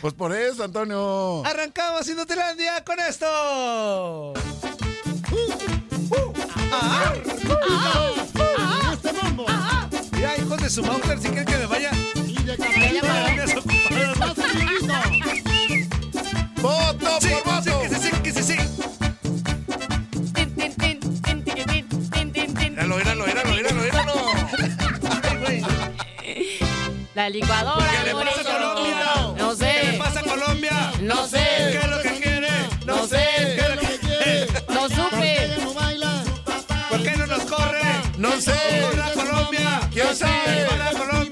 Pues 0.00 0.14
por 0.14 0.34
eso, 0.34 0.64
Antonio. 0.64 1.44
Arrancamos 1.44 2.08
Inutilandia 2.08 2.82
con 2.82 2.98
esto. 3.00 4.32
Ah, 6.72 7.12
Mira, 10.16 10.34
hijos 10.38 10.62
de 10.62 10.70
su 10.70 10.82
Mauser, 10.82 11.18
si 11.18 11.28
quieren 11.28 11.44
que 11.44 11.58
me 11.58 11.66
vaya. 11.66 11.90
¡Voto 16.62 17.18
por 17.20 17.44
voto! 17.44 17.60
Sí, 17.62 17.70
que 17.88 17.98
sí, 17.98 18.10
que 18.22 18.32
sí, 18.32 18.42
sí. 18.42 18.56
Míralo, 22.70 22.96
míralo, 22.96 23.26
míralo, 23.26 23.50
míralo, 23.52 23.82
míralo. 23.82 24.14
La 27.14 27.28
licuadora. 27.28 27.86
¿Qué 27.90 28.04
le 28.06 28.14
pasa 28.14 28.40
a 28.40 28.44
Colombia? 28.44 29.34
No 29.36 29.54
sé. 29.54 29.72
¿Qué 29.82 29.92
le 29.92 29.98
pasa 29.98 30.20
a 30.20 30.22
Colombia? 30.22 30.92
No 31.02 31.26
sé. 31.26 31.44
¿Qué 31.72 31.78
es 31.78 31.88
lo 31.88 32.00
que 32.00 32.10
quiere? 32.20 32.48
No 32.86 33.06
sé. 33.06 33.26
¿Qué 33.54 33.60
es 33.60 33.68
lo? 34.68 34.74
No 34.74 34.88
supe. 34.88 35.36
No 38.18 38.40
sé. 38.40 38.52
¡Corra 38.90 39.12
Colombia! 39.12 39.80
¿Quién 39.92 40.16
sabe? 40.16 40.66
¡Corra 40.68 40.90
Colombia! 40.92 41.25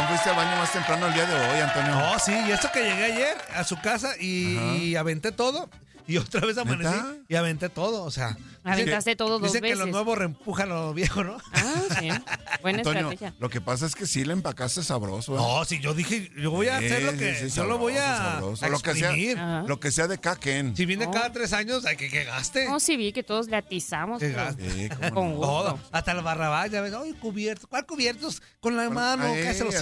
Razón 0.00 0.08
fuiste 0.08 0.30
al 0.30 0.36
baño 0.36 0.56
más 0.56 0.72
temprano 0.72 1.06
el 1.06 1.14
día 1.14 1.26
de 1.26 1.34
hoy, 1.34 1.60
Antonio. 1.60 1.94
No, 1.94 2.18
sí, 2.18 2.32
y 2.46 2.50
esto 2.50 2.70
que 2.72 2.82
llegué 2.82 3.04
ayer 3.04 3.36
a 3.54 3.64
su 3.64 3.80
casa 3.80 4.14
y, 4.18 4.58
y 4.78 4.96
aventé 4.96 5.32
todo. 5.32 5.68
Y 6.10 6.18
otra 6.18 6.40
vez 6.40 6.58
amanecí 6.58 6.90
¿Neta? 6.90 7.14
y 7.28 7.34
aventé 7.36 7.68
todo, 7.68 8.02
o 8.02 8.10
sea. 8.10 8.36
Aventaste 8.64 9.14
todo 9.14 9.38
dos 9.38 9.42
Dicen 9.42 9.62
que 9.62 9.74
lo 9.74 9.84
veces. 9.84 9.92
nuevo 9.92 10.16
reempuja 10.16 10.66
lo 10.66 10.92
viejo, 10.92 11.22
¿no? 11.22 11.38
Ah, 11.52 11.82
sí. 12.00 12.08
Buena 12.62 12.78
Antonio, 12.78 13.10
estrategia. 13.12 13.34
lo 13.38 13.48
que 13.48 13.60
pasa 13.60 13.86
es 13.86 13.94
que 13.94 14.06
sí 14.06 14.24
le 14.24 14.32
empacaste 14.32 14.82
sabroso. 14.82 15.34
¿eh? 15.34 15.36
No, 15.36 15.64
sí, 15.64 15.78
yo 15.80 15.94
dije, 15.94 16.30
yo 16.36 16.50
voy 16.50 16.66
a 16.66 16.78
hacer 16.78 17.04
lo 17.04 17.12
que. 17.12 17.36
sí, 17.36 17.48
sí, 17.50 17.56
yo 17.56 17.64
lo 17.64 17.78
voy 17.78 17.96
a, 17.96 18.16
sabroso, 18.16 18.66
a 18.66 18.68
Lo 18.68 18.80
que 18.80 18.94
sea. 18.94 19.10
Ajá. 19.10 19.64
lo 19.68 19.78
que 19.78 19.92
sea 19.92 20.08
de 20.08 20.18
caquen. 20.18 20.76
Si 20.76 20.84
viene 20.84 21.08
cada 21.10 21.30
tres 21.32 21.52
años, 21.52 21.86
hay 21.86 21.96
que 21.96 22.10
que 22.10 22.24
gaste. 22.24 22.68
No, 22.68 22.80
sí 22.80 22.96
vi 22.96 23.12
que 23.12 23.22
todos 23.22 23.46
le 23.46 23.56
atizamos. 23.56 24.18
Que 24.18 24.32
gaste. 24.32 24.88
Con 25.14 25.30
no. 25.30 25.36
gusto. 25.36 25.46
Todo. 25.46 25.78
Hasta 25.92 26.12
el 26.12 26.22
barrabás, 26.22 26.70
ya 26.70 26.80
ves. 26.80 26.92
Ay, 26.92 27.12
cubiertos. 27.14 27.66
¿Cuál 27.68 27.86
cubiertos? 27.86 28.42
Con 28.58 28.76
la 28.76 28.90
mano, 28.90 29.24
Ay, 29.26 29.42
cállate 29.44 29.64
los 29.64 29.74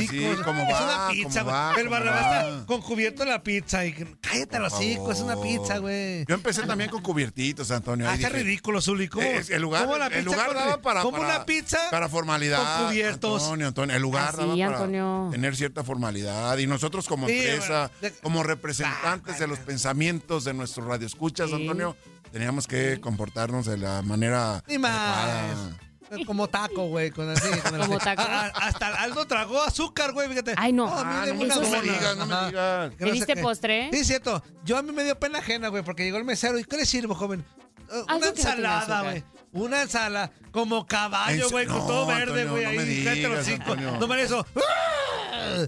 como 0.45 0.63
es 0.63 0.75
va, 0.75 0.85
una 0.85 1.09
pizza, 1.11 1.43
güey. 1.43 1.81
El 1.81 1.89
barrabás 1.89 2.21
está 2.21 2.67
con 2.67 2.83
cubierto 2.83 3.25
la 3.25 3.43
pizza. 3.43 3.87
Y 3.87 3.93
cállate 4.21 4.59
los 4.59 4.75
hocico, 4.75 5.11
es 5.11 5.21
una 5.21 5.41
pizza, 5.41 5.79
güey. 5.79 6.18
Yo 6.27 6.35
empecé 6.35 6.63
también 6.63 6.91
con 6.91 7.03
cubiertitos, 7.03 7.71
Antonio. 7.71 8.09
Ah, 8.09 8.15
está 8.15 8.29
ridículo, 8.31 8.81
Zuli. 8.81 9.09
¿Cómo, 9.09 9.25
eh, 9.25 9.43
el 9.51 9.63
lugar, 9.63 9.85
cómo 9.85 9.99
la 9.99 10.07
el 10.09 10.25
lugar 10.25 10.47
con- 10.49 10.57
daba 10.57 10.83
para, 10.83 11.03
como 11.03 11.19
para- 11.19 11.37
una 11.37 11.45
pizza 11.47 11.79
para 11.91 12.09
formalidad. 12.09 12.79
con 12.79 12.89
cubiertos. 12.89 13.43
Antonio, 13.43 13.67
Antonio, 13.69 13.97
el 13.97 14.03
lugar 14.03 14.29
Así, 14.29 14.37
daba 14.39 14.55
para 14.57 14.67
Antonio. 14.77 15.29
tener 15.31 15.57
cierta 15.57 15.85
formalidad. 15.85 16.57
Y 16.59 16.67
nosotros 16.67 17.07
como 17.07 17.27
Sí, 17.29 17.39
empresa, 17.39 17.91
como 18.23 18.43
representantes 18.43 19.39
de 19.39 19.47
los 19.47 19.59
pensamientos 19.61 20.45
de 20.45 20.55
nuestros 20.55 20.87
radioescuchas, 20.87 21.51
Sí. 21.51 21.57
Antonio, 21.57 21.97
teníamos 22.33 22.67
que 22.67 23.01
comportarnos 23.01 23.67
de 23.67 23.79
la 23.79 24.03
manera 24.03 24.63
Ni 24.69 24.79
más. 24.79 24.93
adecuada. 24.93 25.79
Como 26.27 26.49
taco, 26.49 26.87
güey. 26.87 27.11
Con 27.11 27.29
así, 27.31 27.49
con 27.61 27.75
el- 27.75 27.81
Como 27.81 27.99
taco. 27.99 28.23
Ah, 28.25 28.51
ah, 28.55 28.67
hasta 28.67 28.89
Aldo 29.03 29.27
tragó 29.27 29.63
azúcar, 29.63 30.13
güey, 30.13 30.29
fíjate. 30.29 30.55
Ay, 30.57 30.73
no. 30.73 30.87
a 30.93 31.05
mí 31.05 31.11
Ah, 31.15 31.27
no, 31.27 31.35
no 31.35 31.61
me 31.71 31.83
digas, 31.83 32.17
no 32.17 32.27
me 32.27 32.47
digas. 32.47 32.91
No 32.91 32.97
¿Pediste 32.97 33.35
qué. 33.35 33.43
postre? 33.43 33.91
Sí, 33.93 34.05
cierto. 34.05 34.43
Yo 34.65 34.77
a 34.79 34.83
mí 34.83 34.93
me 34.93 35.05
dio 35.05 35.19
pena 35.19 35.39
ajena, 35.39 35.69
güey, 35.69 35.83
porque 35.83 36.05
llegó 36.05 36.19
el 36.19 36.25
mesero. 36.25 36.59
¿Y 36.59 36.65
qué 36.65 36.77
le 36.77 36.87
sirvo, 36.87 37.15
joven? 37.15 37.45
Algo 37.91 38.05
una 38.17 38.19
no 38.19 38.27
ensalada, 38.27 39.03
güey. 39.03 39.25
Una 39.53 39.83
ensalada. 39.83 40.31
Como 40.51 40.87
caballo, 40.87 41.49
güey, 41.51 41.67
con 41.67 41.79
no, 41.79 41.87
todo 41.87 42.07
verde, 42.07 42.45
güey. 42.45 42.65
no 42.65 42.71
ahí, 42.71 42.77
me 42.77 43.05
cállate 43.05 43.29
los 43.29 43.47
digas. 43.47 43.99
No 44.01 44.07
me 44.07 44.23
eso. 44.23 44.47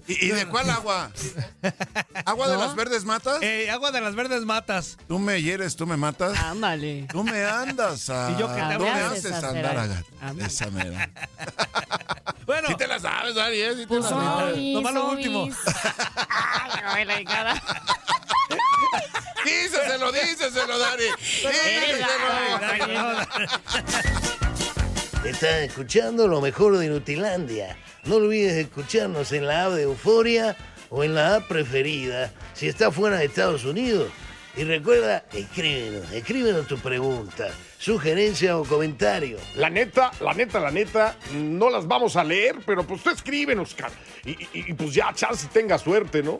¿Y, 0.07 0.27
y 0.27 0.29
de 0.31 0.45
cuál 0.47 0.69
agua? 0.69 1.11
¿Agua 2.25 2.47
de 2.49 2.57
las 2.57 2.75
verdes 2.75 3.05
matas? 3.05 3.41
Eh, 3.41 3.69
agua 3.69 3.91
de 3.91 4.01
las 4.01 4.15
verdes 4.15 4.43
matas. 4.45 4.97
Tú 5.07 5.19
me 5.19 5.41
hieres, 5.41 5.75
tú 5.75 5.85
me 5.87 5.97
matas. 5.97 6.37
Ándale. 6.39 7.07
Tú 7.11 7.23
me 7.23 7.43
andas 7.43 8.09
a... 8.09 8.31
¿Y 8.31 8.39
yo 8.39 8.47
qué 8.53 8.61
te 8.61 8.77
Tú 8.77 8.83
me 8.83 8.89
haces 8.89 9.43
andar 9.43 9.77
a. 9.77 10.45
Esa 10.45 10.69
mera. 10.69 11.09
Bueno, 12.45 12.67
Sí 12.69 12.75
te 12.75 12.87
la 12.87 12.99
sabes, 12.99 13.37
Ari, 13.37 13.61
¿eh? 13.61 13.71
Sí 13.75 13.81
te 13.81 13.87
Pues 13.87 14.03
la 14.03 14.09
sabes. 14.09 14.57
Nomás 14.57 14.93
lo 14.93 15.09
último. 15.11 15.47
Ay, 16.29 17.05
no, 17.05 17.05
la 17.05 17.21
hijada. 17.21 17.63
Díceselo, 19.45 20.11
díceselo, 20.11 20.77
Dari. 20.79 21.05
Eres 21.43 21.97
Díceselo. 21.97 23.21
Estás 25.23 25.59
escuchando 25.61 26.27
lo 26.27 26.41
mejor 26.41 26.77
de 26.77 26.89
Nutilandia. 26.89 27.77
No 28.05 28.15
olvides 28.15 28.53
escucharnos 28.53 29.31
en 29.31 29.45
la 29.47 29.65
app 29.65 29.73
de 29.73 29.83
Euforia 29.83 30.55
o 30.89 31.03
en 31.03 31.13
la 31.15 31.35
app 31.35 31.47
preferida 31.47 32.31
si 32.53 32.67
estás 32.67 32.93
fuera 32.93 33.17
de 33.17 33.25
Estados 33.25 33.63
Unidos. 33.65 34.09
Y 34.57 34.63
recuerda, 34.65 35.23
escríbenos, 35.31 36.11
escríbenos 36.11 36.67
tu 36.67 36.77
pregunta, 36.77 37.47
sugerencia 37.77 38.57
o 38.57 38.65
comentario. 38.65 39.37
La 39.55 39.69
neta, 39.69 40.11
la 40.19 40.33
neta, 40.33 40.59
la 40.59 40.71
neta, 40.71 41.15
no 41.33 41.69
las 41.69 41.87
vamos 41.87 42.17
a 42.17 42.23
leer, 42.25 42.57
pero 42.65 42.85
pues 42.85 43.01
tú 43.01 43.11
escríbenos, 43.11 43.73
cara. 43.73 43.93
Y, 44.25 44.31
y- 44.53 44.73
pues 44.73 44.93
ya, 44.93 45.13
chance 45.13 45.47
tenga 45.53 45.77
suerte, 45.77 46.21
¿no? 46.21 46.39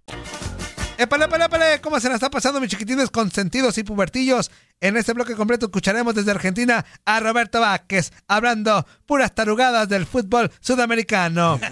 Épale, 0.97 1.25
épale, 1.25 1.45
épale, 1.45 1.81
¿cómo 1.81 1.99
se 1.99 2.09
la 2.09 2.15
está 2.15 2.29
pasando, 2.29 2.61
mis 2.61 2.69
chiquitines 2.69 3.09
consentidos 3.09 3.75
y 3.79 3.83
pubertillos? 3.83 4.51
En 4.81 4.97
este 4.97 5.13
bloque 5.13 5.35
completo 5.35 5.65
escucharemos 5.65 6.13
desde 6.13 6.29
Argentina 6.29 6.85
a 7.05 7.19
Roberto 7.19 7.59
Vázquez 7.59 8.11
hablando 8.27 8.85
puras 9.07 9.33
tarugadas 9.33 9.89
del 9.89 10.05
fútbol 10.05 10.51
sudamericano. 10.59 11.59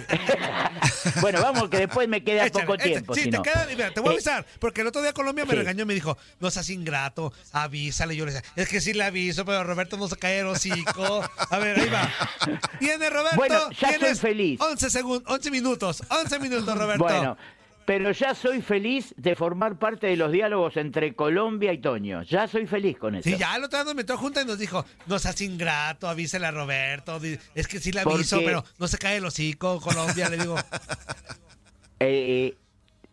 Bueno, 1.21 1.41
vamos, 1.41 1.69
que 1.69 1.77
después 1.77 2.07
me 2.09 2.23
queda 2.23 2.45
Échale, 2.45 2.65
poco 2.65 2.75
échale. 2.75 2.91
tiempo. 2.91 3.13
Sí, 3.15 3.23
si 3.23 3.29
te 3.29 3.37
no. 3.37 3.43
queda, 3.43 3.65
mira, 3.69 3.91
te 3.93 3.99
voy 4.01 4.09
a 4.09 4.11
Eh, 4.11 4.15
avisar, 4.15 4.45
porque 4.59 4.81
el 4.81 4.87
otro 4.87 5.01
día 5.01 5.13
Colombia 5.13 5.45
me 5.45 5.51
sí. 5.51 5.57
regañó 5.57 5.83
y 5.83 5.85
me 5.85 5.93
dijo, 5.93 6.17
no 6.39 6.51
seas 6.51 6.69
ingrato, 6.69 7.33
avísale. 7.53 8.15
Yo 8.15 8.25
le 8.25 8.33
decía, 8.33 8.49
es 8.55 8.67
que 8.67 8.81
sí 8.81 8.93
le 8.93 9.03
aviso, 9.05 9.45
pero 9.45 9.63
Roberto 9.63 9.97
no 9.97 10.07
se 10.07 10.17
cae 10.17 10.39
el 10.39 10.47
hocico. 10.47 11.23
A 11.49 11.57
ver, 11.57 11.79
ahí 11.79 11.89
va. 11.89 12.11
Viene 12.79 13.09
Roberto, 13.09 13.37
Bueno, 13.37 13.69
ya 13.71 13.89
tienes 13.97 14.19
feliz. 14.19 14.59
11 14.61 14.89
segundos, 14.89 15.33
11 15.33 15.51
minutos, 15.51 16.03
11 16.09 16.39
minutos, 16.39 16.77
Roberto. 16.77 17.03
Bueno, 17.03 17.37
pero 17.89 18.11
ya 18.11 18.35
soy 18.35 18.61
feliz 18.61 19.15
de 19.17 19.35
formar 19.35 19.79
parte 19.79 20.05
de 20.05 20.15
los 20.15 20.31
diálogos 20.31 20.77
entre 20.77 21.15
Colombia 21.15 21.73
y 21.73 21.79
Toño. 21.79 22.21
Ya 22.21 22.47
soy 22.47 22.67
feliz 22.67 22.99
con 22.99 23.15
eso. 23.15 23.27
Sí, 23.27 23.35
ya 23.35 23.55
el 23.55 23.63
otro 23.63 23.79
día 23.79 23.85
nos 23.85 23.95
metió 23.95 24.15
junta 24.15 24.43
y 24.43 24.45
nos 24.45 24.59
dijo, 24.59 24.85
no 25.07 25.17
seas 25.17 25.41
ingrato, 25.41 26.07
avísale 26.07 26.45
a 26.45 26.51
Roberto. 26.51 27.19
Es 27.55 27.67
que 27.67 27.79
sí 27.79 27.91
le 27.91 28.01
aviso, 28.01 28.35
Porque- 28.35 28.45
pero 28.45 28.63
no 28.77 28.87
se 28.87 28.99
cae 28.99 29.17
el 29.17 29.25
hocico, 29.25 29.81
Colombia, 29.81 30.29
le 30.29 30.37
digo. 30.37 30.55
Eh, 32.01 32.53
eh, 32.53 32.57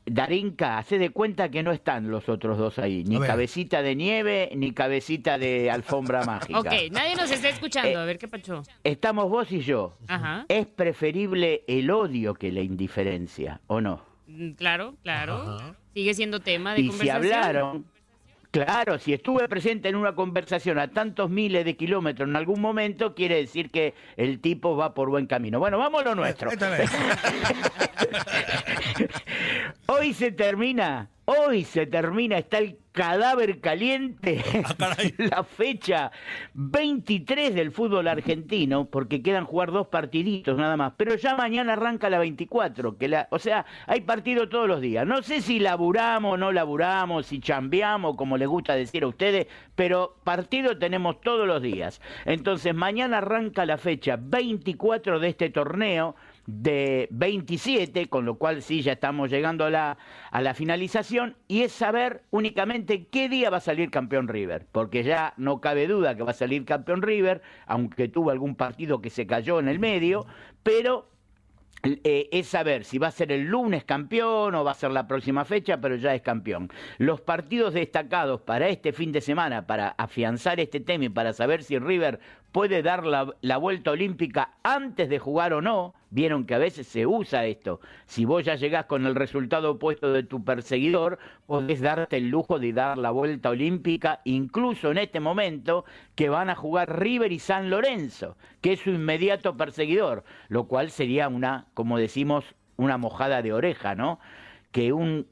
Darinka, 0.04 0.76
hace 0.78 0.99
de 0.99 1.09
cuenta 1.11 1.49
que 1.49 1.62
no 1.62 1.73
están 1.73 2.11
los 2.11 2.28
otros 2.28 2.59
dos 2.59 2.78
ahí. 2.78 3.02
Ni 3.04 3.18
cabecita 3.18 3.80
de 3.83 3.97
nieve, 3.97 4.50
ni 4.54 4.73
cabecita 4.73 5.38
de 5.38 5.71
alfombra 5.71 6.23
mágica. 6.26 6.61
Ok, 6.61 6.73
nadie 6.92 7.16
nos 7.16 7.30
está 7.30 7.49
escuchando. 7.49 7.88
Eh, 7.88 7.97
A 7.97 8.04
ver 8.04 8.18
qué 8.18 8.28
pacho. 8.28 8.62
Estamos 8.85 9.28
vos 9.30 9.50
y 9.50 9.61
yo. 9.61 9.97
Ajá. 10.06 10.45
Es 10.49 10.66
preferible 10.66 11.64
el 11.66 11.90
odio 11.90 12.35
que 12.35 12.52
la 12.52 12.61
indiferencia, 12.61 13.61
¿o 13.68 13.80
no? 13.80 14.15
Mm, 14.26 14.50
Claro, 14.52 14.95
claro. 15.02 15.59
Sigue 15.95 16.14
siendo 16.14 16.40
tema 16.40 16.75
de 16.75 16.80
Y 16.80 16.85
si 16.85 16.88
conversación. 16.90 17.33
hablaron, 17.35 17.87
claro, 18.50 18.99
si 18.99 19.12
estuve 19.12 19.49
presente 19.49 19.88
en 19.88 19.97
una 19.97 20.14
conversación 20.14 20.78
a 20.78 20.88
tantos 20.88 21.30
miles 21.30 21.64
de 21.64 21.76
kilómetros 21.76 22.28
en 22.28 22.37
algún 22.37 22.61
momento, 22.61 23.14
quiere 23.14 23.37
decir 23.37 23.71
que 23.71 23.95
el 24.16 24.40
tipo 24.40 24.76
va 24.76 24.92
por 24.95 25.09
buen 25.11 25.26
camino. 25.26 25.59
Bueno, 25.59 25.78
vamos 25.78 26.02
a 26.02 26.04
lo 26.04 26.14
nuestro. 26.14 26.50
Hoy 29.87 30.12
se 30.14 30.33
termina, 30.33 31.09
hoy 31.25 31.64
se 31.64 31.87
termina, 31.87 32.38
está 32.38 32.59
el 32.59 32.76
cadáver 32.97 33.61
caliente, 33.61 34.43
la 35.19 35.45
fecha 35.45 36.11
23 36.55 37.55
del 37.55 37.71
fútbol 37.71 38.09
argentino, 38.09 38.87
porque 38.87 39.23
quedan 39.23 39.45
jugar 39.45 39.71
dos 39.71 39.88
partiditos 39.88 40.57
nada 40.57 40.79
más, 40.79 40.95
pero 40.97 41.15
ya 41.15 41.37
mañana 41.37 41.75
arranca 41.75 42.09
la 42.09 42.19
24, 42.19 42.97
que 42.97 43.09
la, 43.09 43.29
o 43.31 43.38
sea, 43.38 43.67
hay 43.87 44.00
partido 44.00 44.49
todos 44.49 44.67
los 44.67 44.81
días. 44.81 45.07
No 45.07 45.23
sé 45.23 45.43
si 45.43 45.59
laburamos 45.59 46.33
o 46.33 46.37
no 46.38 46.53
laburamos, 46.53 47.26
si 47.26 47.38
chambeamos, 47.38 48.17
como 48.17 48.38
les 48.38 48.49
gusta 48.49 48.75
decir 48.75 49.03
a 49.03 49.09
ustedes, 49.09 49.47
pero 49.75 50.17
partido 50.25 50.79
tenemos 50.79 51.21
todos 51.21 51.47
los 51.47 51.61
días. 51.61 52.00
Entonces, 52.25 52.75
mañana 52.75 53.19
arranca 53.19 53.67
la 53.67 53.76
fecha 53.76 54.17
24 54.19 55.21
de 55.21 55.29
este 55.29 55.50
torneo 55.50 56.17
de 56.47 57.09
27, 57.11 58.09
con 58.09 58.25
lo 58.25 58.37
cual 58.37 58.62
sí 58.62 58.83
ya 58.83 58.93
estamos 58.93 59.31
llegando 59.31 59.65
a 59.65 59.71
la, 59.71 59.99
a 60.31 60.41
la 60.41 60.55
finalización, 60.55 61.37
y 61.49 61.62
es 61.62 61.73
saber 61.73 62.23
únicamente 62.31 63.07
qué 63.07 63.29
día 63.29 63.50
va 63.50 63.59
a 63.59 63.61
salir 63.61 63.91
campeón 63.91 64.29
River, 64.29 64.67
porque 64.73 65.03
ya 65.03 65.35
no 65.37 65.61
cabe 65.61 65.87
duda 65.87 66.17
que 66.17 66.23
va 66.23 66.31
a 66.31 66.35
salir 66.35 66.65
campeón 66.65 67.03
River, 67.03 67.43
aunque 67.67 68.09
tuvo 68.09 68.31
algún 68.31 68.55
partido 68.55 69.00
que 69.00 69.11
se 69.11 69.26
cayó 69.26 69.59
en 69.59 69.69
el 69.69 69.79
medio, 69.79 70.26
pero 70.62 71.09
eh, 71.83 72.29
es 72.33 72.49
saber 72.49 72.85
si 72.85 72.99
va 72.99 73.09
a 73.09 73.12
ser 73.12 73.31
el 73.31 73.43
lunes 73.43 73.85
campeón 73.85 74.55
o 74.55 74.65
va 74.65 74.73
a 74.73 74.75
ser 74.75 74.91
la 74.91 75.07
próxima 75.07 75.45
fecha, 75.45 75.81
pero 75.81 75.97
ya 75.97 76.15
es 76.15 76.23
campeón. 76.23 76.71
Los 76.99 77.21
partidos 77.21 77.75
destacados 77.75 78.41
para 78.41 78.69
este 78.69 78.93
fin 78.93 79.12
de 79.12 79.21
semana, 79.21 79.67
para 79.67 79.91
afianzar 79.91 80.59
este 80.59 80.81
tema 80.81 81.05
y 81.05 81.09
para 81.09 81.33
saber 81.33 81.62
si 81.62 81.79
River 81.79 82.19
puede 82.56 82.82
dar 82.82 83.04
la, 83.04 83.58
vuelta 83.58 83.90
olímpica 83.90 84.54
antes 84.62 85.10
de 85.10 85.18
jugar 85.18 85.52
o 85.52 85.60
no, 85.60 85.92
vieron 86.08 86.46
que 86.46 86.54
a 86.54 86.58
veces 86.58 86.86
se 86.86 87.06
usa 87.06 87.44
esto. 87.44 87.80
Si 88.06 88.25
vos 88.25 88.46
ya 88.46 88.54
llegás 88.54 88.86
con 88.86 89.04
el 89.04 89.14
resultado 89.14 89.72
opuesto 89.72 90.10
de 90.10 90.22
tu 90.22 90.42
perseguidor, 90.42 91.18
podés 91.44 91.82
darte 91.82 92.16
el 92.16 92.30
lujo 92.30 92.58
de 92.58 92.72
dar 92.72 92.96
la 92.96 93.10
vuelta 93.10 93.50
olímpica, 93.50 94.22
incluso 94.25 94.90
en 94.90 94.96
este 94.96 95.20
momento 95.20 95.84
que 96.14 96.30
van 96.30 96.48
a 96.48 96.54
jugar 96.54 96.98
River 96.98 97.30
y 97.30 97.40
San 97.40 97.68
Lorenzo, 97.68 98.38
que 98.62 98.72
es 98.72 98.80
su 98.80 98.88
inmediato 98.88 99.58
perseguidor, 99.58 100.25
lo 100.48 100.64
cual 100.64 100.90
sería 100.90 101.28
una, 101.28 101.66
como 101.75 101.98
decimos, 101.98 102.54
una 102.78 102.96
mojada 102.96 103.42
de 103.42 103.52
oreja, 103.52 103.94
¿no? 103.94 104.18
Que 104.72 104.94
un 104.94 105.26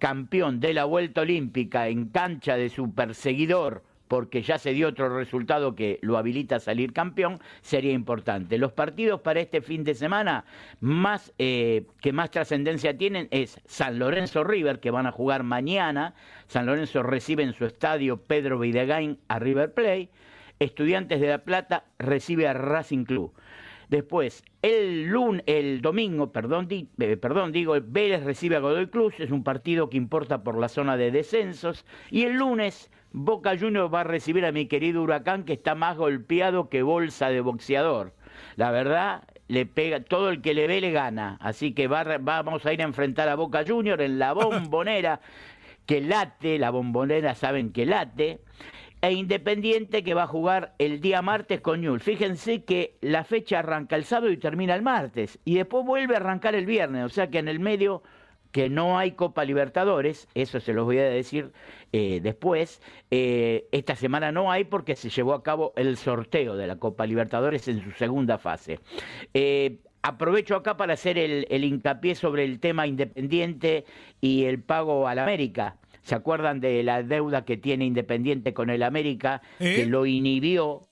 campeón 0.00 0.58
de 0.58 0.74
la 0.74 0.86
vuelta 0.86 1.20
olímpica 1.20 1.86
en 1.86 2.08
cancha 2.08 2.56
de 2.56 2.68
su 2.68 2.92
perseguidor, 2.92 3.84
porque 4.08 4.42
ya 4.42 4.58
se 4.58 4.72
dio 4.72 4.88
otro 4.88 5.16
resultado 5.16 5.74
que 5.74 5.98
lo 6.02 6.18
habilita 6.18 6.56
a 6.56 6.60
salir 6.60 6.92
campeón, 6.92 7.38
sería 7.62 7.92
importante. 7.92 8.58
Los 8.58 8.72
partidos 8.72 9.20
para 9.20 9.40
este 9.40 9.60
fin 9.60 9.84
de 9.84 9.94
semana 9.94 10.44
más 10.80 11.32
eh, 11.38 11.86
que 12.00 12.12
más 12.12 12.30
trascendencia 12.30 12.96
tienen 12.96 13.28
es 13.30 13.60
San 13.66 13.98
Lorenzo 13.98 14.44
River, 14.44 14.80
que 14.80 14.90
van 14.90 15.06
a 15.06 15.12
jugar 15.12 15.42
mañana. 15.42 16.14
San 16.46 16.66
Lorenzo 16.66 17.02
recibe 17.02 17.42
en 17.42 17.54
su 17.54 17.64
estadio 17.64 18.18
Pedro 18.18 18.58
Videgain 18.58 19.18
a 19.28 19.38
River 19.38 19.72
Play. 19.72 20.10
Estudiantes 20.60 21.20
de 21.20 21.28
La 21.28 21.38
Plata 21.38 21.84
recibe 21.98 22.46
a 22.46 22.52
Racing 22.52 23.04
Club. 23.04 23.32
Después, 23.88 24.42
el 24.62 25.04
lun, 25.08 25.42
el 25.46 25.82
domingo, 25.82 26.32
perdón, 26.32 26.68
di- 26.68 26.88
eh, 26.98 27.16
perdón, 27.16 27.52
digo, 27.52 27.76
Vélez 27.84 28.24
recibe 28.24 28.56
a 28.56 28.60
Godoy 28.60 28.86
Cruz, 28.86 29.14
es 29.20 29.30
un 29.30 29.44
partido 29.44 29.90
que 29.90 29.98
importa 29.98 30.42
por 30.42 30.58
la 30.58 30.68
zona 30.68 30.96
de 30.96 31.10
descensos. 31.10 31.84
Y 32.10 32.22
el 32.22 32.34
lunes, 32.34 32.90
Boca 33.16 33.56
Juniors 33.56 33.94
va 33.94 34.00
a 34.00 34.04
recibir 34.04 34.44
a 34.44 34.50
mi 34.50 34.66
querido 34.66 35.00
Huracán, 35.00 35.44
que 35.44 35.52
está 35.52 35.76
más 35.76 35.96
golpeado 35.96 36.68
que 36.68 36.82
bolsa 36.82 37.28
de 37.28 37.40
boxeador. 37.40 38.12
La 38.56 38.72
verdad, 38.72 39.22
le 39.46 39.66
pega, 39.66 40.00
todo 40.02 40.30
el 40.30 40.42
que 40.42 40.52
le 40.52 40.66
ve 40.66 40.80
le 40.80 40.90
gana. 40.90 41.38
Así 41.40 41.74
que 41.74 41.86
va, 41.86 42.02
vamos 42.18 42.66
a 42.66 42.72
ir 42.72 42.80
a 42.80 42.84
enfrentar 42.84 43.28
a 43.28 43.36
Boca 43.36 43.62
Juniors 43.64 44.02
en 44.02 44.18
la 44.18 44.32
bombonera, 44.32 45.20
que 45.86 46.00
late, 46.00 46.58
la 46.58 46.70
bombonera 46.70 47.36
saben 47.36 47.72
que 47.72 47.86
late 47.86 48.40
e 49.00 49.12
Independiente 49.12 50.02
que 50.02 50.14
va 50.14 50.24
a 50.24 50.26
jugar 50.26 50.74
el 50.78 51.00
día 51.00 51.22
martes 51.22 51.60
con 51.60 51.82
Newell. 51.82 52.00
Fíjense 52.00 52.64
que 52.64 52.96
la 53.00 53.22
fecha 53.22 53.60
arranca 53.60 53.94
el 53.94 54.06
sábado 54.06 54.32
y 54.32 54.38
termina 54.38 54.74
el 54.74 54.82
martes 54.82 55.38
y 55.44 55.54
después 55.54 55.86
vuelve 55.86 56.14
a 56.14 56.18
arrancar 56.18 56.56
el 56.56 56.66
viernes, 56.66 57.04
o 57.04 57.08
sea 57.10 57.30
que 57.30 57.38
en 57.38 57.46
el 57.46 57.60
medio 57.60 58.02
que 58.54 58.70
no 58.70 58.96
hay 58.96 59.10
Copa 59.10 59.44
Libertadores, 59.44 60.28
eso 60.32 60.60
se 60.60 60.72
los 60.72 60.84
voy 60.84 60.98
a 60.98 61.06
decir 61.06 61.50
eh, 61.90 62.20
después, 62.22 62.80
eh, 63.10 63.66
esta 63.72 63.96
semana 63.96 64.30
no 64.30 64.52
hay 64.52 64.62
porque 64.62 64.94
se 64.94 65.10
llevó 65.10 65.34
a 65.34 65.42
cabo 65.42 65.72
el 65.74 65.96
sorteo 65.96 66.54
de 66.54 66.68
la 66.68 66.76
Copa 66.76 67.04
Libertadores 67.04 67.66
en 67.66 67.82
su 67.82 67.90
segunda 67.90 68.38
fase. 68.38 68.78
Eh, 69.34 69.78
Aprovecho 70.06 70.54
acá 70.54 70.76
para 70.76 70.92
hacer 70.92 71.16
el, 71.16 71.46
el 71.48 71.64
hincapié 71.64 72.14
sobre 72.14 72.44
el 72.44 72.60
tema 72.60 72.86
independiente 72.86 73.86
y 74.20 74.44
el 74.44 74.62
pago 74.62 75.08
al 75.08 75.18
América. 75.18 75.78
¿Se 76.02 76.14
acuerdan 76.14 76.60
de 76.60 76.82
la 76.82 77.02
deuda 77.02 77.46
que 77.46 77.56
tiene 77.56 77.86
Independiente 77.86 78.52
con 78.52 78.68
el 78.68 78.82
América, 78.82 79.40
que 79.58 79.86
lo 79.86 80.04
inhibió 80.04 80.82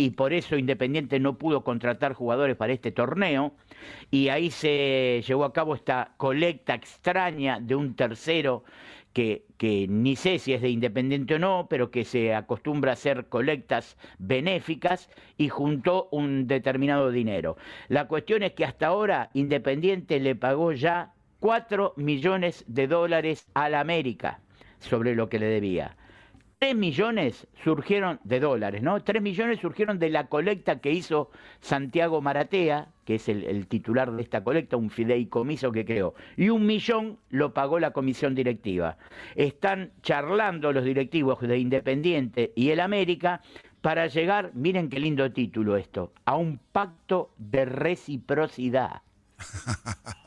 y 0.00 0.10
por 0.10 0.32
eso 0.32 0.56
Independiente 0.56 1.20
no 1.20 1.36
pudo 1.36 1.62
contratar 1.62 2.14
jugadores 2.14 2.56
para 2.56 2.72
este 2.72 2.90
torneo? 2.90 3.52
Y 4.10 4.28
ahí 4.28 4.50
se 4.50 5.22
llevó 5.26 5.44
a 5.44 5.52
cabo 5.52 5.74
esta 5.74 6.14
colecta 6.16 6.74
extraña 6.74 7.60
de 7.60 7.74
un 7.74 7.94
tercero 7.94 8.64
que, 9.12 9.44
ni 9.90 10.16
sé 10.16 10.38
si 10.38 10.54
es 10.54 10.62
de 10.62 10.70
Independiente 10.70 11.34
o 11.34 11.38
no, 11.38 11.66
pero 11.68 11.90
que 11.90 12.06
se 12.06 12.34
acostumbra 12.34 12.92
a 12.92 12.94
hacer 12.94 13.26
colectas 13.28 13.98
benéficas 14.18 15.10
y 15.36 15.48
juntó 15.50 16.08
un 16.12 16.46
determinado 16.46 17.10
dinero. 17.10 17.58
La 17.88 18.08
cuestión 18.08 18.42
es 18.42 18.52
que 18.52 18.64
hasta 18.64 18.86
ahora 18.86 19.28
Independiente 19.34 20.18
le 20.18 20.34
pagó 20.34 20.72
ya 20.72 21.12
4 21.40 21.92
millones 21.96 22.64
de 22.68 22.86
dólares 22.86 23.48
a 23.52 23.68
la 23.68 23.80
América 23.80 24.40
sobre 24.78 25.14
lo 25.14 25.28
que 25.28 25.38
le 25.38 25.46
debía. 25.46 25.96
3 26.62 26.76
millones 26.76 27.46
surgieron 27.64 28.20
de 28.22 28.38
dólares, 28.38 28.82
¿no? 28.82 29.02
3 29.02 29.22
millones 29.22 29.60
surgieron 29.60 29.98
de 29.98 30.10
la 30.10 30.26
colecta 30.26 30.78
que 30.78 30.92
hizo 30.92 31.30
Santiago 31.60 32.20
Maratea, 32.20 32.88
que 33.06 33.14
es 33.14 33.30
el, 33.30 33.44
el 33.44 33.66
titular 33.66 34.12
de 34.12 34.20
esta 34.20 34.44
colecta, 34.44 34.76
un 34.76 34.90
fideicomiso 34.90 35.72
que 35.72 35.86
creó. 35.86 36.12
Y 36.36 36.50
un 36.50 36.66
millón 36.66 37.16
lo 37.30 37.54
pagó 37.54 37.78
la 37.78 37.92
comisión 37.92 38.34
directiva. 38.34 38.98
Están 39.36 39.92
charlando 40.02 40.70
los 40.74 40.84
directivos 40.84 41.40
de 41.40 41.56
Independiente 41.56 42.52
y 42.54 42.68
el 42.68 42.80
América 42.80 43.40
para 43.80 44.06
llegar, 44.08 44.50
miren 44.52 44.90
qué 44.90 45.00
lindo 45.00 45.32
título 45.32 45.78
esto, 45.78 46.12
a 46.26 46.36
un 46.36 46.60
pacto 46.72 47.30
de 47.38 47.64
reciprocidad. 47.64 49.00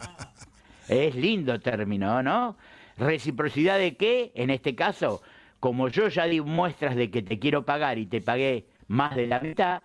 Es 0.89 1.15
lindo 1.15 1.60
término, 1.62 2.22
¿no? 2.24 2.58
¿Reciprocidad 2.98 3.78
de 3.78 3.96
qué? 3.96 4.32
En 4.36 4.50
este 4.50 4.76
caso, 4.76 5.22
como 5.63 5.88
yo 5.88 6.10
ya 6.10 6.26
di 6.26 6.41
muestras 6.41 6.93
de 6.97 7.10
que 7.10 7.21
te 7.21 7.39
quiero 7.39 7.63
pagar 7.63 7.97
y 7.97 8.06
te 8.06 8.19
pagué 8.19 8.65
más 8.88 9.15
de 9.15 9.28
la 9.28 9.39
mitad, 9.39 9.82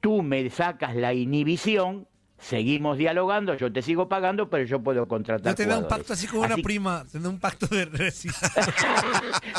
tú 0.00 0.20
me 0.20 0.50
sacas 0.50 0.96
la 0.96 1.14
inhibición, 1.14 2.08
seguimos 2.40 2.98
dialogando, 2.98 3.54
yo 3.54 3.72
te 3.72 3.82
sigo 3.82 4.08
pagando, 4.08 4.50
pero 4.50 4.64
yo 4.64 4.82
puedo 4.82 5.06
contratar 5.06 5.52
Yo 5.52 5.54
tenía 5.54 5.78
un 5.78 5.86
pacto 5.86 6.14
así 6.14 6.26
con 6.26 6.40
una 6.40 6.56
prima, 6.56 7.04
tenía 7.12 7.28
un 7.28 7.38
pacto 7.38 7.68
de 7.68 7.84
reciprocidad. 7.84 8.74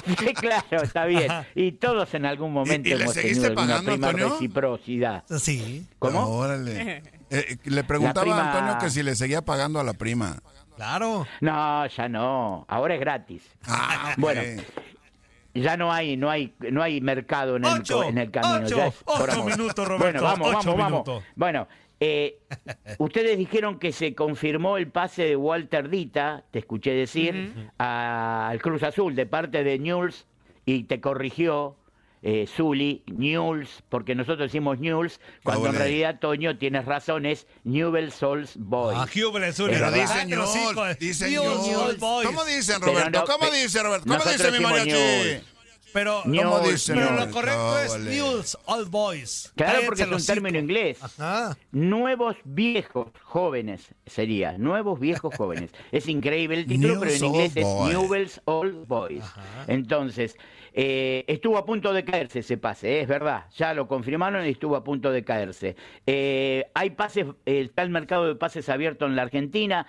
Sí, 0.20 0.34
claro, 0.34 0.84
está 0.84 1.06
bien. 1.06 1.32
Y 1.56 1.72
todos 1.74 2.14
en 2.14 2.26
algún 2.26 2.52
momento 2.52 2.90
¿Y- 2.90 2.92
y 2.92 2.96
le 2.96 3.04
hemos 3.04 3.14
seguiste 3.14 3.44
tenido 3.48 3.62
alguna 3.62 3.68
pagando, 3.78 3.92
prima 3.94 4.08
Antonio? 4.10 4.30
reciprocidad. 4.32 5.24
Sí, 5.40 5.88
¿Cómo? 5.98 6.28
Órale. 6.28 7.04
Eh, 7.36 7.58
le 7.64 7.84
preguntaba 7.84 8.22
prima- 8.22 8.42
a 8.42 8.52
Antonio 8.52 8.78
que 8.80 8.92
si 8.92 9.02
le 9.02 9.16
seguía 9.16 9.42
pagando 9.42 9.80
a 9.80 9.84
la 9.84 9.94
prima. 9.94 10.40
claro. 10.76 11.26
No, 11.42 11.88
ya 11.88 12.08
no. 12.08 12.64
Ahora 12.70 12.94
es 12.94 13.00
gratis. 13.00 13.42
Ah. 13.66 14.14
Bueno, 14.18 14.42
ya 15.54 15.78
no 15.78 15.92
hay, 15.92 16.18
no 16.18 16.30
hay, 16.30 16.54
no 16.72 16.82
hay 16.82 17.02
mercado 17.02 17.58
en 17.58 17.66
el, 17.66 17.80
Ocho, 17.80 18.04
en 18.04 18.18
el 18.18 18.32
camino. 18.32 18.66
ocho, 18.66 18.78
ya 18.78 18.88
es 18.88 19.04
ocho 19.06 19.44
minutos, 19.44 19.88
Roberto, 19.88 20.04
Bueno, 20.04 20.24
vamos, 20.24 20.48
ocho 20.50 20.76
vamos, 20.76 21.06
vamos. 21.06 21.24
Bueno, 21.36 21.68
eh, 22.00 22.40
ustedes 22.98 23.38
dijeron 23.38 23.80
que 23.80 23.92
se 23.92 24.14
confirmó 24.16 24.78
el 24.78 24.88
pase 24.90 25.24
de 25.24 25.36
Walter 25.36 25.90
Dita, 25.90 26.44
te 26.52 26.60
escuché 26.60 26.92
decir, 26.92 27.72
al 27.78 28.62
Cruz 28.62 28.84
Azul 28.84 29.16
de 29.16 29.26
parte 29.26 29.64
de 29.64 29.80
Newell's 29.80 30.26
y 30.66 30.84
te 30.84 31.00
corrigió 31.00 31.78
eh, 32.24 32.48
Zully, 32.48 33.04
Newell's, 33.08 33.84
porque 33.90 34.16
nosotros 34.16 34.48
decimos 34.52 34.80
Newell's, 34.80 35.20
cuando 35.44 35.68
en 35.68 35.76
realidad, 35.76 36.20
Toño, 36.20 36.58
tienes 36.58 36.86
razón, 36.86 37.26
es 37.26 37.46
Newell's 37.66 38.24
Old 38.24 38.50
Boys. 38.56 38.98
Ah. 39.00 39.08
Pero 39.70 39.92
verdad. 39.92 40.02
dicen 40.02 40.30
dicen 41.00 41.32
Newell's. 41.32 41.68
Old 41.76 42.00
Boys. 42.00 42.28
¿Cómo 42.28 42.46
dicen, 42.46 42.76
Pero 42.80 42.92
Roberto? 42.94 43.20
no, 43.20 43.26
¿Cómo 43.26 43.50
pe- 43.52 43.58
dice, 43.62 43.84
Roberto? 43.84 44.04
¿Cómo 44.06 44.16
nosotros 44.16 44.38
dice 44.38 44.52
mi 44.52 44.64
mariachi? 44.64 45.44
Pero, 45.94 46.24
Ñol, 46.26 46.44
¿Cómo 46.46 46.60
dice? 46.68 46.94
pero 46.96 47.12
lo 47.12 47.30
correcto 47.30 47.80
es 47.80 47.92
Ole. 47.92 48.16
Newell's 48.16 48.58
Old 48.66 48.90
Boys. 48.90 49.54
Claro, 49.56 49.82
porque 49.86 50.02
es 50.02 50.08
un 50.12 50.26
término 50.26 50.58
inglés. 50.58 50.98
Ajá. 51.04 51.56
Nuevos 51.72 52.36
viejos 52.46 53.10
jóvenes 53.22 53.90
sería, 54.08 54.58
nuevos 54.58 55.00
viejos 55.00 55.36
jóvenes. 55.36 55.70
Es 55.92 56.08
increíble 56.08 56.58
el 56.62 56.66
título, 56.66 57.00
pero 57.00 57.12
en 57.12 57.24
inglés 57.26 57.52
Old 57.52 57.58
es 57.60 57.64
Boys. 57.66 57.94
Newell's 57.94 58.42
Old 58.46 58.88
Boys. 58.88 59.24
Entonces, 59.68 60.36
eh, 60.74 61.24
estuvo 61.28 61.58
a 61.58 61.66
punto 61.66 61.94
de 61.94 62.04
caerse 62.04 62.40
ese 62.40 62.58
pase, 62.58 62.98
¿eh? 62.98 63.02
es 63.02 63.08
verdad, 63.08 63.46
ya 63.56 63.74
lo 63.74 63.88
confirmaron 63.88 64.46
y 64.46 64.50
estuvo 64.50 64.76
a 64.76 64.84
punto 64.84 65.12
de 65.12 65.24
caerse. 65.24 65.76
Eh, 66.08 66.66
hay 66.74 66.92
pases, 66.92 67.28
está 67.46 67.84
el 67.84 67.90
mercado 67.90 68.26
de 68.28 68.36
pases 68.36 68.70
abierto 68.70 69.06
en 69.06 69.16
la 69.16 69.22
Argentina. 69.22 69.86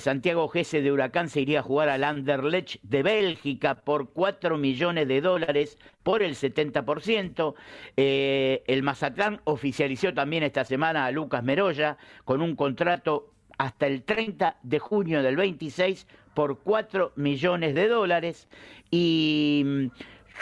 Santiago 0.00 0.48
Gese 0.48 0.82
de 0.82 0.90
Huracán 0.90 1.28
se 1.28 1.40
iría 1.40 1.60
a 1.60 1.62
jugar 1.62 1.88
al 1.88 2.02
Anderlecht 2.02 2.82
de 2.82 3.04
Bélgica 3.04 3.76
por 3.76 4.10
4 4.12 4.58
millones 4.58 5.06
de 5.06 5.20
dólares 5.20 5.78
por 6.02 6.22
el 6.22 6.34
70%. 6.34 7.54
Eh, 7.96 8.64
el 8.66 8.82
Mazatlán 8.82 9.40
oficializó 9.44 10.12
también 10.12 10.42
esta 10.42 10.64
semana 10.64 11.06
a 11.06 11.12
Lucas 11.12 11.44
Meroya 11.44 11.98
con 12.24 12.42
un 12.42 12.56
contrato 12.56 13.32
hasta 13.58 13.86
el 13.86 14.02
30 14.02 14.56
de 14.62 14.78
junio 14.80 15.22
del 15.22 15.36
26 15.36 16.06
por 16.34 16.58
4 16.58 17.12
millones 17.16 17.74
de 17.74 17.88
dólares. 17.88 18.48
Y 18.90 19.62
mm, 19.64 19.86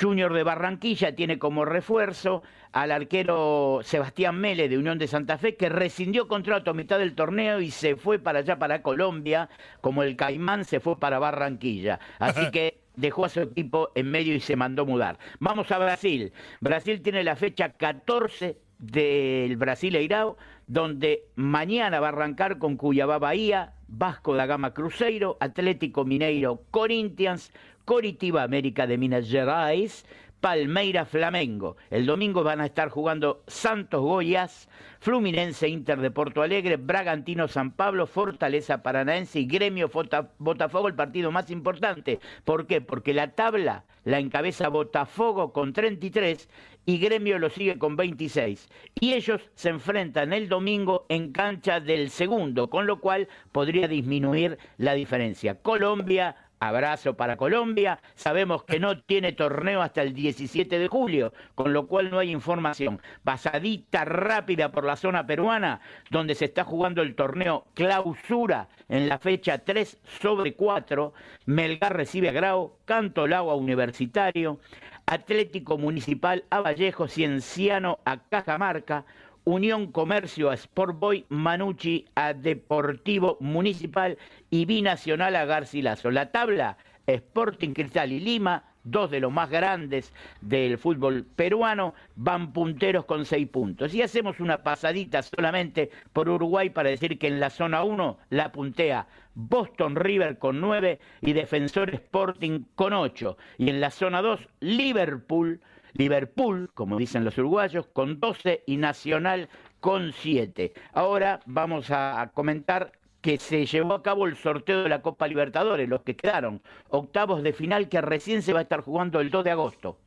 Junior 0.00 0.32
de 0.32 0.42
Barranquilla 0.42 1.14
tiene 1.14 1.38
como 1.38 1.64
refuerzo 1.64 2.42
al 2.72 2.90
arquero 2.90 3.80
Sebastián 3.82 4.36
Mele 4.40 4.68
de 4.68 4.78
Unión 4.78 4.98
de 4.98 5.06
Santa 5.06 5.38
Fe, 5.38 5.56
que 5.56 5.68
rescindió 5.68 6.26
contrato 6.26 6.70
a 6.70 6.74
mitad 6.74 6.98
del 6.98 7.14
torneo 7.14 7.60
y 7.60 7.70
se 7.70 7.96
fue 7.96 8.18
para 8.18 8.40
allá, 8.40 8.58
para 8.58 8.82
Colombia, 8.82 9.48
como 9.80 10.02
el 10.02 10.16
Caimán 10.16 10.64
se 10.64 10.80
fue 10.80 10.98
para 10.98 11.18
Barranquilla. 11.18 12.00
Así 12.18 12.50
que 12.50 12.80
dejó 12.96 13.24
a 13.24 13.28
su 13.28 13.40
equipo 13.40 13.90
en 13.94 14.10
medio 14.10 14.34
y 14.34 14.40
se 14.40 14.56
mandó 14.56 14.86
mudar. 14.86 15.18
Vamos 15.38 15.70
a 15.70 15.78
Brasil. 15.78 16.32
Brasil 16.60 17.00
tiene 17.00 17.22
la 17.22 17.36
fecha 17.36 17.70
14 17.70 18.58
del 18.78 19.56
Brasileirao, 19.56 20.36
donde 20.66 21.24
mañana 21.36 22.00
va 22.00 22.08
a 22.08 22.10
arrancar 22.10 22.58
con 22.58 22.76
Cuyabá 22.76 23.18
Bahía, 23.18 23.74
Vasco 23.86 24.34
da 24.34 24.46
Gama 24.46 24.74
Cruzeiro, 24.74 25.36
Atlético 25.40 26.04
Mineiro 26.04 26.62
Corinthians, 26.70 27.52
Coritiba 27.84 28.42
América 28.42 28.86
de 28.86 28.98
Minas 28.98 29.28
Gerais, 29.28 30.04
Palmeira 30.40 31.06
Flamengo. 31.06 31.76
El 31.90 32.04
domingo 32.04 32.42
van 32.42 32.60
a 32.60 32.66
estar 32.66 32.90
jugando 32.90 33.42
Santos 33.46 34.02
Goiás, 34.02 34.68
Fluminense 35.00 35.68
Inter 35.68 36.00
de 36.00 36.10
Porto 36.10 36.42
Alegre, 36.42 36.76
Bragantino 36.76 37.48
San 37.48 37.70
Pablo, 37.70 38.06
Fortaleza 38.06 38.82
Paranaense 38.82 39.40
y 39.40 39.46
Gremio 39.46 39.90
Botafogo, 40.38 40.88
el 40.88 40.94
partido 40.94 41.30
más 41.30 41.50
importante. 41.50 42.20
¿Por 42.44 42.66
qué? 42.66 42.82
Porque 42.82 43.14
la 43.14 43.32
tabla 43.32 43.84
la 44.04 44.18
encabeza 44.18 44.68
Botafogo 44.68 45.52
con 45.52 45.72
33 45.72 46.48
y 46.84 46.98
Gremio 46.98 47.38
lo 47.38 47.48
sigue 47.48 47.78
con 47.78 47.96
26. 47.96 48.68
Y 49.00 49.14
ellos 49.14 49.40
se 49.54 49.70
enfrentan 49.70 50.34
el 50.34 50.50
domingo 50.50 51.06
en 51.08 51.32
cancha 51.32 51.80
del 51.80 52.10
segundo, 52.10 52.68
con 52.68 52.86
lo 52.86 53.00
cual 53.00 53.28
podría 53.50 53.88
disminuir 53.88 54.58
la 54.76 54.92
diferencia. 54.92 55.62
Colombia 55.62 56.36
Abrazo 56.60 57.14
para 57.14 57.36
Colombia. 57.36 58.00
Sabemos 58.14 58.64
que 58.64 58.80
no 58.80 59.00
tiene 59.00 59.32
torneo 59.32 59.82
hasta 59.82 60.02
el 60.02 60.14
17 60.14 60.78
de 60.78 60.88
julio, 60.88 61.32
con 61.54 61.72
lo 61.72 61.86
cual 61.86 62.10
no 62.10 62.18
hay 62.18 62.30
información. 62.30 63.00
Pasadita 63.22 64.04
rápida 64.04 64.72
por 64.72 64.84
la 64.84 64.96
zona 64.96 65.26
peruana, 65.26 65.80
donde 66.10 66.34
se 66.34 66.46
está 66.46 66.64
jugando 66.64 67.02
el 67.02 67.14
torneo 67.14 67.66
clausura 67.74 68.68
en 68.88 69.08
la 69.08 69.18
fecha 69.18 69.58
3 69.58 69.98
sobre 70.20 70.54
4. 70.54 71.12
Melgar 71.46 71.96
recibe 71.96 72.28
a 72.28 72.32
Grau, 72.32 72.76
Cantolao 72.84 73.50
a 73.50 73.56
Universitario, 73.56 74.58
Atlético 75.06 75.76
Municipal 75.76 76.44
a 76.50 76.60
Vallejo, 76.60 77.08
Cienciano 77.08 77.98
a 78.04 78.18
Cajamarca, 78.18 79.04
Unión 79.44 79.92
Comercio 79.92 80.48
a 80.48 80.54
Sport 80.54 80.98
Boy, 80.98 81.26
Manucci 81.28 82.06
a 82.14 82.32
Deportivo 82.32 83.36
Municipal 83.40 84.16
y 84.48 84.64
Binacional 84.64 85.36
a 85.36 85.44
Garcilaso. 85.44 86.10
La 86.10 86.32
tabla, 86.32 86.78
Sporting 87.06 87.74
Cristal 87.74 88.12
y 88.12 88.20
Lima, 88.20 88.64
dos 88.84 89.10
de 89.10 89.20
los 89.20 89.30
más 89.30 89.50
grandes 89.50 90.14
del 90.40 90.78
fútbol 90.78 91.26
peruano, 91.36 91.92
van 92.16 92.54
punteros 92.54 93.04
con 93.04 93.26
seis 93.26 93.46
puntos. 93.46 93.92
Y 93.92 94.00
hacemos 94.00 94.40
una 94.40 94.62
pasadita 94.62 95.22
solamente 95.22 95.90
por 96.14 96.30
Uruguay 96.30 96.70
para 96.70 96.88
decir 96.88 97.18
que 97.18 97.26
en 97.26 97.38
la 97.38 97.50
zona 97.50 97.84
1 97.84 98.18
la 98.30 98.50
puntea 98.50 99.06
Boston 99.34 99.96
River 99.96 100.38
con 100.38 100.58
nueve 100.58 101.00
y 101.20 101.34
Defensor 101.34 101.92
Sporting 101.92 102.64
con 102.74 102.94
ocho. 102.94 103.36
Y 103.58 103.68
en 103.68 103.82
la 103.82 103.90
zona 103.90 104.22
2, 104.22 104.40
Liverpool. 104.60 105.60
Liverpool, 105.94 106.70
como 106.74 106.98
dicen 106.98 107.24
los 107.24 107.38
uruguayos, 107.38 107.86
con 107.86 108.20
12 108.20 108.64
y 108.66 108.76
Nacional 108.76 109.48
con 109.80 110.12
7. 110.12 110.72
Ahora 110.92 111.40
vamos 111.46 111.90
a 111.90 112.30
comentar 112.34 112.92
que 113.20 113.38
se 113.38 113.64
llevó 113.64 113.94
a 113.94 114.02
cabo 114.02 114.26
el 114.26 114.36
sorteo 114.36 114.82
de 114.82 114.88
la 114.90 115.00
Copa 115.00 115.26
Libertadores, 115.26 115.88
los 115.88 116.02
que 116.02 116.14
quedaron, 116.14 116.60
octavos 116.90 117.42
de 117.42 117.54
final 117.54 117.88
que 117.88 118.02
recién 118.02 118.42
se 118.42 118.52
va 118.52 118.58
a 118.58 118.62
estar 118.62 118.82
jugando 118.82 119.20
el 119.20 119.30
2 119.30 119.44
de 119.44 119.50
agosto. 119.50 119.98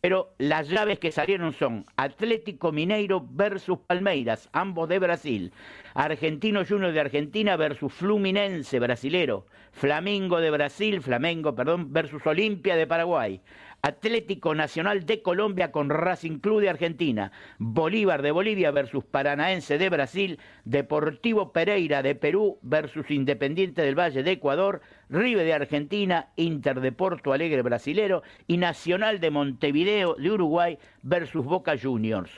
Pero 0.00 0.34
las 0.38 0.68
llaves 0.68 0.98
que 0.98 1.12
salieron 1.12 1.52
son 1.52 1.84
Atlético 1.96 2.72
Mineiro 2.72 3.26
versus 3.28 3.78
Palmeiras, 3.80 4.48
ambos 4.52 4.88
de 4.88 4.98
Brasil. 4.98 5.52
Argentino 5.94 6.64
Junior 6.64 6.92
de 6.92 7.00
Argentina 7.00 7.56
versus 7.56 7.92
Fluminense 7.92 8.78
brasilero. 8.78 9.46
Flamingo 9.72 10.40
de 10.40 10.50
Brasil, 10.50 11.02
Flamengo, 11.02 11.54
perdón, 11.54 11.92
versus 11.92 12.26
Olimpia 12.26 12.76
de 12.76 12.86
Paraguay. 12.86 13.42
Atlético 13.82 14.54
Nacional 14.54 15.06
de 15.06 15.22
Colombia 15.22 15.72
con 15.72 15.88
Racing 15.90 16.38
Club 16.38 16.60
de 16.60 16.68
Argentina, 16.70 17.32
Bolívar 17.58 18.22
de 18.22 18.30
Bolivia 18.30 18.70
versus 18.70 19.04
Paranaense 19.04 19.78
de 19.78 19.88
Brasil, 19.88 20.38
Deportivo 20.64 21.52
Pereira 21.52 22.02
de 22.02 22.14
Perú 22.14 22.58
versus 22.62 23.10
Independiente 23.10 23.82
del 23.82 23.98
Valle 23.98 24.22
de 24.22 24.32
Ecuador, 24.32 24.82
River 25.08 25.44
de 25.46 25.54
Argentina, 25.54 26.28
Inter 26.36 26.80
de 26.80 26.92
Porto 26.92 27.32
Alegre 27.32 27.62
brasilero 27.62 28.22
y 28.46 28.58
Nacional 28.58 29.20
de 29.20 29.30
Montevideo 29.30 30.14
de 30.14 30.30
Uruguay 30.30 30.78
versus 31.02 31.44
Boca 31.44 31.74
Juniors 31.80 32.30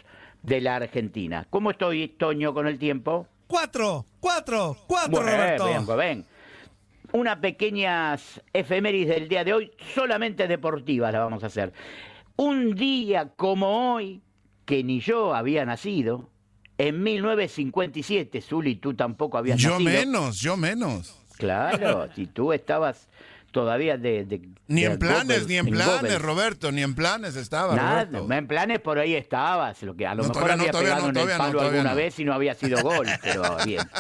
de 0.43 0.61
la 0.61 0.77
Argentina. 0.77 1.47
¿Cómo 1.51 1.71
estoy, 1.71 2.09
Toño, 2.09 2.55
con 2.55 2.67
el 2.67 2.79
tiempo? 2.79 3.27
Cuatro, 3.47 4.07
cuatro, 4.21 4.77
cuatro, 4.87 5.11
Bueno, 5.11 5.31
Roberto. 5.31 5.67
bien, 5.67 5.87
ven. 5.99 6.32
Una 7.13 7.41
pequeñas 7.41 8.41
efemérides 8.53 9.17
del 9.17 9.29
día 9.29 9.45
de 9.45 9.53
hoy, 9.53 9.71
solamente 9.95 10.49
deportivas 10.49 11.13
la 11.13 11.19
vamos 11.21 11.45
a 11.45 11.47
hacer. 11.49 11.73
Un 12.37 12.75
día 12.75 13.29
como 13.37 13.93
hoy, 13.95 14.23
que 14.65 14.83
ni 14.83 15.01
yo 15.01 15.35
había 15.35 15.65
nacido, 15.67 16.31
en 16.79 17.03
1957, 17.03 18.41
Zuli, 18.41 18.77
tú 18.77 18.95
tampoco 18.95 19.37
habías 19.37 19.59
Yo 19.61 19.73
nacido. 19.73 19.91
menos, 19.91 20.41
yo 20.41 20.57
menos. 20.57 21.19
Claro, 21.37 22.09
si 22.17 22.27
tú 22.27 22.53
estabas 22.55 23.09
todavía 23.51 23.99
de... 23.99 24.25
de- 24.25 24.49
Ni 24.69 24.81
de 24.81 24.87
en 24.93 24.99
planes, 24.99 25.47
ni 25.47 25.57
en 25.59 25.67
planes. 25.67 26.21
Roberto, 26.23 26.73
ni 26.73 26.83
en 26.83 26.95
planes 26.95 27.37
estaba, 27.37 27.77
Nada, 27.77 28.05
Roberto. 28.07 28.33
en 28.33 28.47
planes 28.49 28.81
por 28.81 28.99
ahí 28.99 29.15
estabas, 29.15 29.83
lo 29.83 29.95
que 29.95 30.07
a 30.07 30.15
lo 30.15 30.23
No, 30.23 30.29
mejor 30.31 30.43
todavía 30.45 30.57
no, 30.57 30.63
había 30.63 30.73
todavía 30.73 30.95
pegado 30.97 31.13
no, 31.13 31.21
en 31.21 31.29
el 31.29 31.37
no, 31.37 31.45
palo 31.45 31.61
alguna 31.61 31.91
no. 31.91 31.95
vez 31.97 32.19
y 32.19 32.25
no 32.25 32.33
había 32.33 32.55
sido 32.55 32.83
gol, 32.83 33.07
pero 33.23 33.57
bien. 33.67 33.81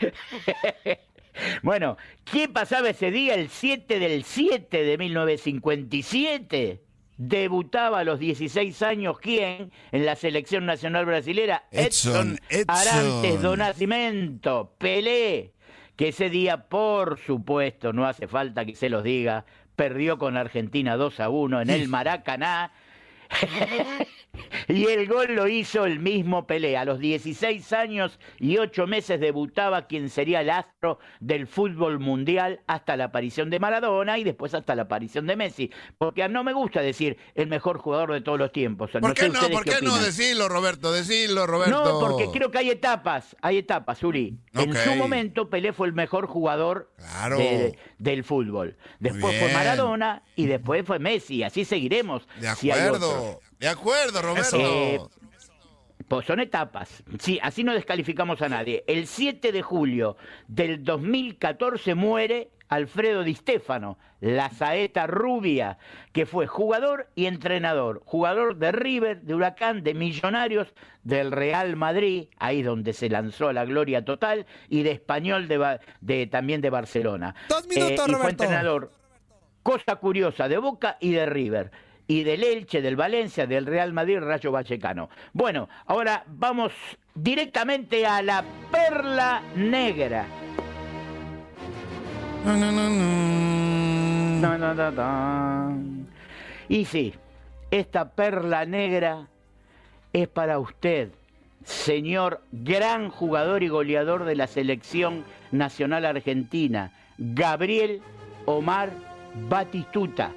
bueno, 1.62 1.96
¿qué 2.24 2.48
pasaba 2.48 2.90
ese 2.90 3.10
día? 3.10 3.34
El 3.34 3.48
7 3.48 3.98
del 3.98 4.24
7 4.24 4.82
de 4.82 4.98
1957. 4.98 6.82
Debutaba 7.16 7.98
a 7.98 8.04
los 8.04 8.18
16 8.18 8.80
años, 8.82 9.18
¿quién? 9.20 9.72
En 9.92 10.06
la 10.06 10.16
selección 10.16 10.64
nacional 10.64 11.04
brasilera, 11.04 11.64
Edson, 11.70 12.38
Edson. 12.48 12.64
Arantes 12.68 13.42
do 13.42 13.58
Nascimento, 13.58 14.74
Pelé, 14.78 15.52
que 15.96 16.08
ese 16.08 16.30
día, 16.30 16.68
por 16.68 17.18
supuesto, 17.18 17.92
no 17.92 18.06
hace 18.06 18.26
falta 18.26 18.64
que 18.64 18.74
se 18.74 18.88
los 18.88 19.04
diga, 19.04 19.44
perdió 19.76 20.18
con 20.18 20.38
Argentina 20.38 20.96
2 20.96 21.20
a 21.20 21.28
1 21.28 21.60
en 21.60 21.68
el 21.68 21.88
Maracaná. 21.88 22.72
Y 24.68 24.86
el 24.86 25.06
gol 25.08 25.34
lo 25.34 25.48
hizo 25.48 25.84
el 25.84 25.98
mismo 26.00 26.46
Pelé. 26.46 26.76
A 26.76 26.84
los 26.84 26.98
16 26.98 27.72
años 27.72 28.18
y 28.38 28.58
8 28.58 28.86
meses 28.86 29.20
debutaba 29.20 29.86
quien 29.86 30.08
sería 30.10 30.40
el 30.42 30.50
astro 30.50 30.98
del 31.20 31.46
fútbol 31.46 31.98
mundial 31.98 32.60
hasta 32.66 32.96
la 32.96 33.04
aparición 33.04 33.50
de 33.50 33.58
Maradona 33.58 34.18
y 34.18 34.24
después 34.24 34.54
hasta 34.54 34.74
la 34.74 34.82
aparición 34.82 35.26
de 35.26 35.36
Messi. 35.36 35.70
Porque 35.98 36.28
no 36.28 36.44
me 36.44 36.52
gusta 36.52 36.80
decir 36.82 37.16
el 37.34 37.48
mejor 37.48 37.78
jugador 37.78 38.12
de 38.12 38.20
todos 38.20 38.38
los 38.38 38.52
tiempos. 38.52 38.90
¿Por 38.92 39.14
qué 39.14 39.28
no? 39.28 39.40
¿Por 39.50 39.64
qué 39.64 39.76
no? 39.82 39.98
Decilo, 39.98 40.48
Roberto, 40.48 40.92
decilo, 40.92 41.46
Roberto. 41.46 41.84
No, 41.84 42.00
porque 42.00 42.28
creo 42.32 42.50
que 42.50 42.58
hay 42.58 42.70
etapas, 42.70 43.36
hay 43.42 43.58
etapas, 43.58 44.02
Uri. 44.02 44.38
En 44.54 44.74
su 44.74 44.94
momento 44.94 45.50
Pelé 45.50 45.72
fue 45.72 45.86
el 45.88 45.92
mejor 45.92 46.26
jugador 46.26 46.92
Claro. 46.96 47.38
de- 47.38 47.76
del 47.98 48.24
fútbol. 48.24 48.76
Después 48.98 49.38
fue. 49.38 49.52
Maradona 49.52 50.22
y 50.36 50.46
después 50.46 50.84
fue 50.86 50.98
Messi. 50.98 51.42
Así 51.42 51.64
seguiremos. 51.64 52.26
De 52.40 52.48
si 52.56 52.70
hay 52.70 52.88
otros. 52.88 53.02
acuerdo, 53.12 53.40
de 53.60 53.68
acuerdo, 53.68 54.22
Roberto. 54.22 54.56
Eh, 54.58 55.00
pues 56.08 56.26
son 56.26 56.40
etapas. 56.40 57.04
Sí, 57.20 57.38
así 57.42 57.62
no 57.62 57.72
descalificamos 57.72 58.42
a 58.42 58.48
nadie. 58.48 58.82
El 58.88 59.06
7 59.06 59.52
de 59.52 59.62
julio 59.62 60.16
del 60.48 60.82
2014 60.82 61.94
muere 61.94 62.50
Alfredo 62.68 63.22
Di 63.22 63.34
Stefano, 63.34 63.98
la 64.20 64.50
saeta 64.50 65.06
rubia, 65.06 65.78
que 66.12 66.24
fue 66.24 66.46
jugador 66.46 67.10
y 67.14 67.26
entrenador. 67.26 68.00
Jugador 68.04 68.56
de 68.56 68.72
River, 68.72 69.22
de 69.22 69.34
Huracán, 69.34 69.82
de 69.82 69.94
Millonarios, 69.94 70.72
del 71.02 71.32
Real 71.32 71.76
Madrid, 71.76 72.28
ahí 72.38 72.62
donde 72.62 72.92
se 72.92 73.08
lanzó 73.08 73.48
a 73.48 73.52
la 73.52 73.64
gloria 73.64 74.04
total, 74.04 74.46
y 74.68 74.82
de 74.82 74.92
Español 74.92 75.48
de, 75.48 76.26
también 76.28 76.60
de 76.60 76.70
Barcelona. 76.70 77.34
Eh, 77.36 77.44
Dos 77.48 77.66
minutos, 77.68 77.92
y 77.92 77.96
fue 77.96 78.18
Roberto. 78.18 78.44
entrenador 78.44 78.92
cosa 79.62 79.96
curiosa 79.96 80.48
de 80.48 80.58
Boca 80.58 80.96
y 81.00 81.12
de 81.12 81.26
River. 81.26 81.70
Y 82.10 82.24
del 82.24 82.42
Elche, 82.42 82.82
del 82.82 82.96
Valencia, 82.96 83.46
del 83.46 83.66
Real 83.66 83.92
Madrid, 83.92 84.18
Rayo 84.18 84.50
Vallecano. 84.50 85.10
Bueno, 85.32 85.68
ahora 85.86 86.24
vamos 86.26 86.72
directamente 87.14 88.04
a 88.04 88.20
la 88.20 88.44
Perla 88.72 89.40
Negra. 89.54 90.26
No, 92.44 92.56
no, 92.56 92.72
no. 92.72 92.90
Y 96.68 96.84
sí, 96.84 97.14
esta 97.70 98.10
Perla 98.10 98.64
Negra 98.64 99.28
es 100.12 100.26
para 100.26 100.58
usted, 100.58 101.12
señor 101.62 102.42
gran 102.50 103.10
jugador 103.10 103.62
y 103.62 103.68
goleador 103.68 104.24
de 104.24 104.34
la 104.34 104.48
selección 104.48 105.24
nacional 105.52 106.04
argentina, 106.04 106.90
Gabriel 107.18 108.02
Omar 108.46 108.90
Batistuta. 109.48 110.32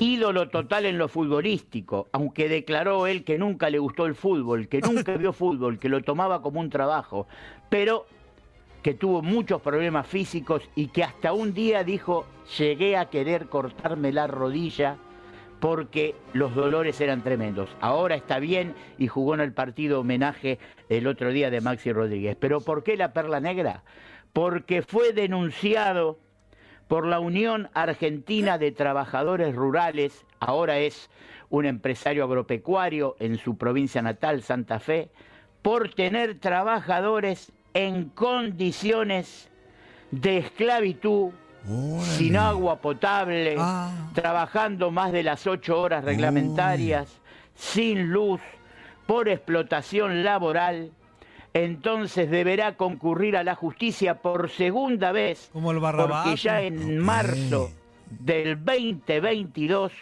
Ídolo 0.00 0.48
total 0.48 0.86
en 0.86 0.96
lo 0.96 1.08
futbolístico, 1.08 2.08
aunque 2.12 2.48
declaró 2.48 3.08
él 3.08 3.24
que 3.24 3.36
nunca 3.36 3.68
le 3.68 3.80
gustó 3.80 4.06
el 4.06 4.14
fútbol, 4.14 4.68
que 4.68 4.80
nunca 4.80 5.16
vio 5.16 5.32
fútbol, 5.32 5.80
que 5.80 5.88
lo 5.88 6.02
tomaba 6.02 6.40
como 6.40 6.60
un 6.60 6.70
trabajo, 6.70 7.26
pero 7.68 8.06
que 8.82 8.94
tuvo 8.94 9.22
muchos 9.22 9.60
problemas 9.60 10.06
físicos 10.06 10.62
y 10.76 10.86
que 10.88 11.02
hasta 11.02 11.32
un 11.32 11.52
día 11.52 11.82
dijo, 11.82 12.26
llegué 12.58 12.96
a 12.96 13.06
querer 13.06 13.48
cortarme 13.48 14.12
la 14.12 14.28
rodilla 14.28 14.98
porque 15.58 16.14
los 16.32 16.54
dolores 16.54 17.00
eran 17.00 17.24
tremendos. 17.24 17.68
Ahora 17.80 18.14
está 18.14 18.38
bien 18.38 18.74
y 18.98 19.08
jugó 19.08 19.34
en 19.34 19.40
el 19.40 19.52
partido 19.52 20.00
homenaje 20.00 20.60
el 20.88 21.08
otro 21.08 21.32
día 21.32 21.50
de 21.50 21.60
Maxi 21.60 21.92
Rodríguez. 21.92 22.36
Pero 22.38 22.60
¿por 22.60 22.84
qué 22.84 22.96
la 22.96 23.12
perla 23.12 23.40
negra? 23.40 23.82
Porque 24.32 24.82
fue 24.82 25.12
denunciado 25.12 26.20
por 26.88 27.06
la 27.06 27.20
Unión 27.20 27.68
Argentina 27.74 28.58
de 28.58 28.72
Trabajadores 28.72 29.54
Rurales, 29.54 30.24
ahora 30.40 30.78
es 30.78 31.10
un 31.50 31.66
empresario 31.66 32.24
agropecuario 32.24 33.14
en 33.20 33.36
su 33.38 33.56
provincia 33.56 34.02
natal, 34.02 34.42
Santa 34.42 34.80
Fe, 34.80 35.10
por 35.62 35.94
tener 35.94 36.38
trabajadores 36.38 37.52
en 37.74 38.08
condiciones 38.08 39.50
de 40.10 40.38
esclavitud, 40.38 41.30
sin 42.00 42.36
agua 42.36 42.80
potable, 42.80 43.56
Ah. 43.58 43.92
trabajando 44.14 44.90
más 44.90 45.12
de 45.12 45.22
las 45.22 45.46
ocho 45.46 45.78
horas 45.80 46.04
reglamentarias, 46.04 47.20
sin 47.54 48.10
luz, 48.10 48.40
por 49.06 49.28
explotación 49.28 50.22
laboral, 50.24 50.92
entonces 51.54 52.30
deberá 52.30 52.76
concurrir 52.76 53.36
a 53.36 53.44
la 53.44 53.54
justicia 53.54 54.20
por 54.20 54.50
segunda 54.50 55.12
vez, 55.12 55.50
Como 55.52 55.70
el 55.72 55.78
Barrabás, 55.78 56.24
porque 56.24 56.36
ya 56.40 56.60
en 56.62 56.98
marzo 56.98 57.70
del 58.10 58.62
2022 58.64 59.92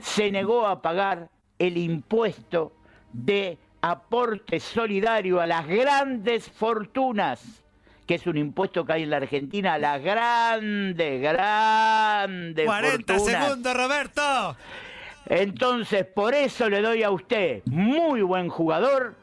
se 0.00 0.30
negó 0.30 0.66
a 0.66 0.80
pagar 0.80 1.28
el 1.58 1.76
impuesto 1.76 2.72
de 3.12 3.58
aporte 3.80 4.60
solidario 4.60 5.40
a 5.40 5.46
las 5.46 5.66
grandes 5.66 6.48
fortunas, 6.48 7.62
que 8.06 8.14
es 8.14 8.26
un 8.26 8.36
impuesto 8.36 8.84
que 8.84 8.92
hay 8.94 9.02
en 9.02 9.10
la 9.10 9.18
Argentina 9.18 9.74
a 9.74 9.78
las 9.78 10.02
grandes, 10.02 11.20
grandes 11.20 12.66
40 12.66 13.14
fortunas. 13.14 13.46
segundos, 13.46 13.76
Roberto. 13.76 14.56
Entonces, 15.26 16.06
por 16.06 16.34
eso 16.34 16.70
le 16.70 16.80
doy 16.80 17.02
a 17.02 17.10
usted 17.10 17.62
muy 17.66 18.22
buen 18.22 18.48
jugador, 18.48 19.14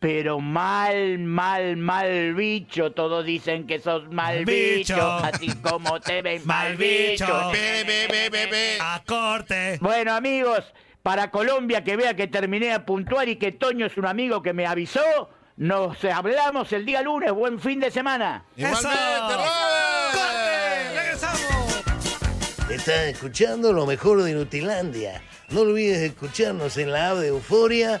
pero 0.00 0.38
mal, 0.40 1.18
mal, 1.18 1.76
mal 1.76 2.34
bicho. 2.34 2.92
Todos 2.92 3.24
dicen 3.24 3.66
que 3.66 3.80
sos 3.80 4.08
mal 4.10 4.44
Bicho. 4.44 4.94
bicho, 4.94 5.10
así 5.10 5.48
como 5.56 6.00
te 6.00 6.22
ven 6.22 6.42
Mal 6.44 6.68
mal 6.70 6.76
bicho. 6.76 7.24
bicho. 7.26 7.50
Ve, 7.52 7.84
ve, 8.30 8.46
ve. 8.50 8.78
A 8.80 9.02
corte. 9.06 9.78
Bueno, 9.80 10.14
amigos, 10.14 10.64
para 11.02 11.30
Colombia 11.30 11.82
que 11.82 11.96
vea 11.96 12.14
que 12.14 12.26
terminé 12.28 12.72
a 12.72 12.84
puntuar 12.86 13.28
y 13.28 13.36
que 13.36 13.52
Toño 13.52 13.86
es 13.86 13.96
un 13.96 14.06
amigo 14.06 14.42
que 14.42 14.52
me 14.52 14.66
avisó, 14.66 15.30
nos 15.56 16.04
hablamos 16.04 16.72
el 16.72 16.84
día 16.86 17.02
lunes. 17.02 17.32
Buen 17.32 17.58
fin 17.58 17.80
de 17.80 17.90
semana. 17.90 18.44
Igualmente. 18.56 18.88
¡Corte! 20.12 20.94
¡Regresamos! 20.94 21.82
Estás 22.70 23.06
escuchando 23.06 23.72
lo 23.72 23.86
mejor 23.86 24.22
de 24.22 24.32
Nutilandia. 24.34 25.22
No 25.50 25.62
olvides 25.62 25.98
escucharnos 26.00 26.76
en 26.76 26.92
la 26.92 27.10
app 27.10 27.16
de 27.18 27.28
Euforia 27.28 28.00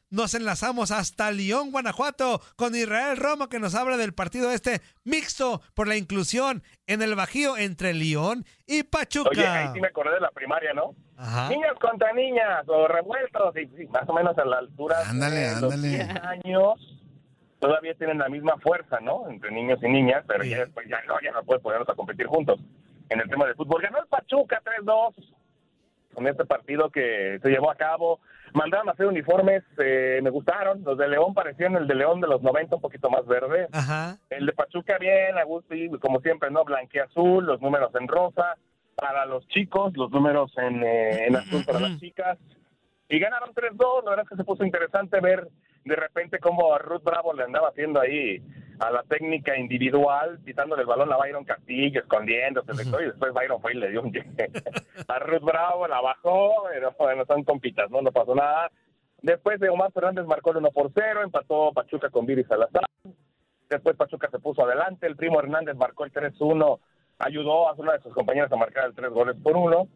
nos 0.11 0.33
enlazamos 0.33 0.91
hasta 0.91 1.31
Lyon, 1.31 1.71
Guanajuato, 1.71 2.41
con 2.57 2.75
Israel 2.75 3.17
Romo, 3.17 3.49
que 3.49 3.59
nos 3.59 3.73
habla 3.75 3.97
del 3.97 4.13
partido 4.13 4.51
este 4.51 4.81
mixto 5.03 5.61
por 5.73 5.87
la 5.87 5.95
inclusión 5.95 6.61
en 6.85 7.01
el 7.01 7.15
Bajío 7.15 7.57
entre 7.57 7.93
Lyon 7.93 8.45
y 8.67 8.83
Pachuca. 8.83 9.29
Oye, 9.31 9.47
ahí 9.47 9.69
sí 9.73 9.81
me 9.81 9.87
acordé 9.87 10.15
de 10.15 10.19
la 10.19 10.31
primaria, 10.31 10.73
¿no? 10.73 10.93
Ajá. 11.17 11.49
Niñas 11.49 11.73
contra 11.79 12.11
niñas 12.13 12.67
o 12.67 12.87
revueltos, 12.87 13.55
y, 13.55 13.65
sí, 13.77 13.87
más 13.87 14.07
o 14.07 14.13
menos 14.13 14.37
a 14.37 14.45
la 14.45 14.57
altura 14.57 14.97
Ándale, 15.09 15.35
de 15.35 15.61
los 15.61 15.73
ándale. 15.73 15.87
10 15.87 16.09
años 16.23 16.97
todavía 17.59 17.93
tienen 17.93 18.17
la 18.17 18.27
misma 18.27 18.57
fuerza, 18.57 18.99
¿no? 18.99 19.29
Entre 19.29 19.51
niños 19.51 19.79
y 19.81 19.87
niñas, 19.87 20.25
pero 20.27 20.43
ya 20.43 20.59
después 20.59 20.87
ya 20.89 21.01
no, 21.07 21.15
ya 21.21 21.31
no 21.31 21.43
puedes 21.43 21.63
ponernos 21.63 21.87
a 21.87 21.95
competir 21.95 22.25
juntos. 22.25 22.59
En 23.09 23.19
el 23.21 23.29
tema 23.29 23.45
del 23.45 23.55
fútbol, 23.55 23.81
ganó 23.81 23.99
el 23.99 24.07
Pachuca 24.07 24.61
3-2 24.81 25.13
con 26.13 26.27
este 26.27 26.43
partido 26.45 26.89
que 26.89 27.39
se 27.41 27.49
llevó 27.49 27.71
a 27.71 27.75
cabo. 27.75 28.19
Mandaron 28.53 28.89
a 28.89 28.91
hacer 28.91 29.05
uniformes, 29.05 29.63
eh, 29.77 30.19
me 30.21 30.29
gustaron. 30.29 30.83
Los 30.83 30.97
de 30.97 31.07
León 31.07 31.33
parecían 31.33 31.75
el 31.75 31.87
de 31.87 31.95
León 31.95 32.21
de 32.21 32.27
los 32.27 32.41
90, 32.41 32.75
un 32.75 32.81
poquito 32.81 33.09
más 33.09 33.25
verde. 33.25 33.67
Ajá. 33.71 34.17
El 34.29 34.45
de 34.45 34.53
Pachuca 34.53 34.97
bien, 34.97 35.37
a 35.37 35.43
gusto, 35.43 35.73
y 35.73 35.89
como 35.99 36.19
siempre, 36.21 36.51
¿no? 36.51 36.63
Blanqueazul, 36.65 37.45
los 37.45 37.61
números 37.61 37.93
en 37.95 38.07
rosa. 38.07 38.55
Para 38.95 39.25
los 39.25 39.47
chicos, 39.47 39.95
los 39.95 40.11
números 40.11 40.51
en, 40.57 40.83
eh, 40.83 41.27
en 41.27 41.35
azul 41.35 41.63
para 41.65 41.79
las 41.79 41.99
chicas. 41.99 42.37
Y 43.09 43.19
ganaron 43.19 43.53
3-2. 43.53 44.03
La 44.03 44.11
verdad 44.11 44.25
es 44.25 44.29
que 44.29 44.35
se 44.35 44.43
puso 44.43 44.63
interesante 44.63 45.19
ver 45.19 45.47
de 45.83 45.95
repente 45.95 46.39
cómo 46.39 46.73
a 46.73 46.77
Ruth 46.77 47.03
Bravo 47.03 47.33
le 47.33 47.43
andaba 47.43 47.69
haciendo 47.69 47.99
ahí 47.99 48.43
a 48.81 48.89
la 48.89 49.03
técnica 49.03 49.55
individual, 49.55 50.39
quitándole 50.43 50.81
el 50.81 50.87
balón 50.87 51.13
a 51.13 51.17
Byron 51.17 51.45
Castillo, 51.45 52.01
escondiéndose. 52.01 52.71
Y 52.71 53.05
después 53.05 53.31
Byron 53.31 53.61
fue 53.61 53.73
y 53.73 53.77
le 53.77 53.91
dio 53.91 54.01
un 54.01 54.11
a 55.07 55.19
Ruth 55.19 55.43
Bravo, 55.43 55.87
la 55.87 56.01
bajó. 56.01 56.63
Pero 56.67 56.95
bueno, 56.97 57.23
son 57.25 57.43
compitas, 57.43 57.91
¿no? 57.91 58.01
No 58.01 58.11
pasó 58.11 58.33
nada. 58.33 58.71
Después 59.21 59.59
de 59.59 59.69
Omar 59.69 59.91
Fernández 59.91 60.25
marcó 60.25 60.49
el 60.49 60.57
1 60.57 60.71
por 60.71 60.91
0, 60.95 61.21
empató 61.23 61.71
Pachuca 61.73 62.09
con 62.09 62.25
Viri 62.25 62.43
Salazar. 62.43 62.85
Después 63.69 63.95
Pachuca 63.95 64.27
se 64.31 64.39
puso 64.39 64.65
adelante, 64.65 65.05
el 65.05 65.15
primo 65.15 65.39
Hernández 65.39 65.75
marcó 65.75 66.03
el 66.03 66.11
3-1, 66.11 66.79
ayudó 67.19 67.69
a 67.69 67.73
una 67.73 67.93
de 67.93 68.01
sus 68.01 68.13
compañeros 68.15 68.51
a 68.51 68.55
marcar 68.55 68.85
el 68.85 68.95
3 68.95 69.11
goles 69.11 69.37
por 69.43 69.55
1. 69.55 69.87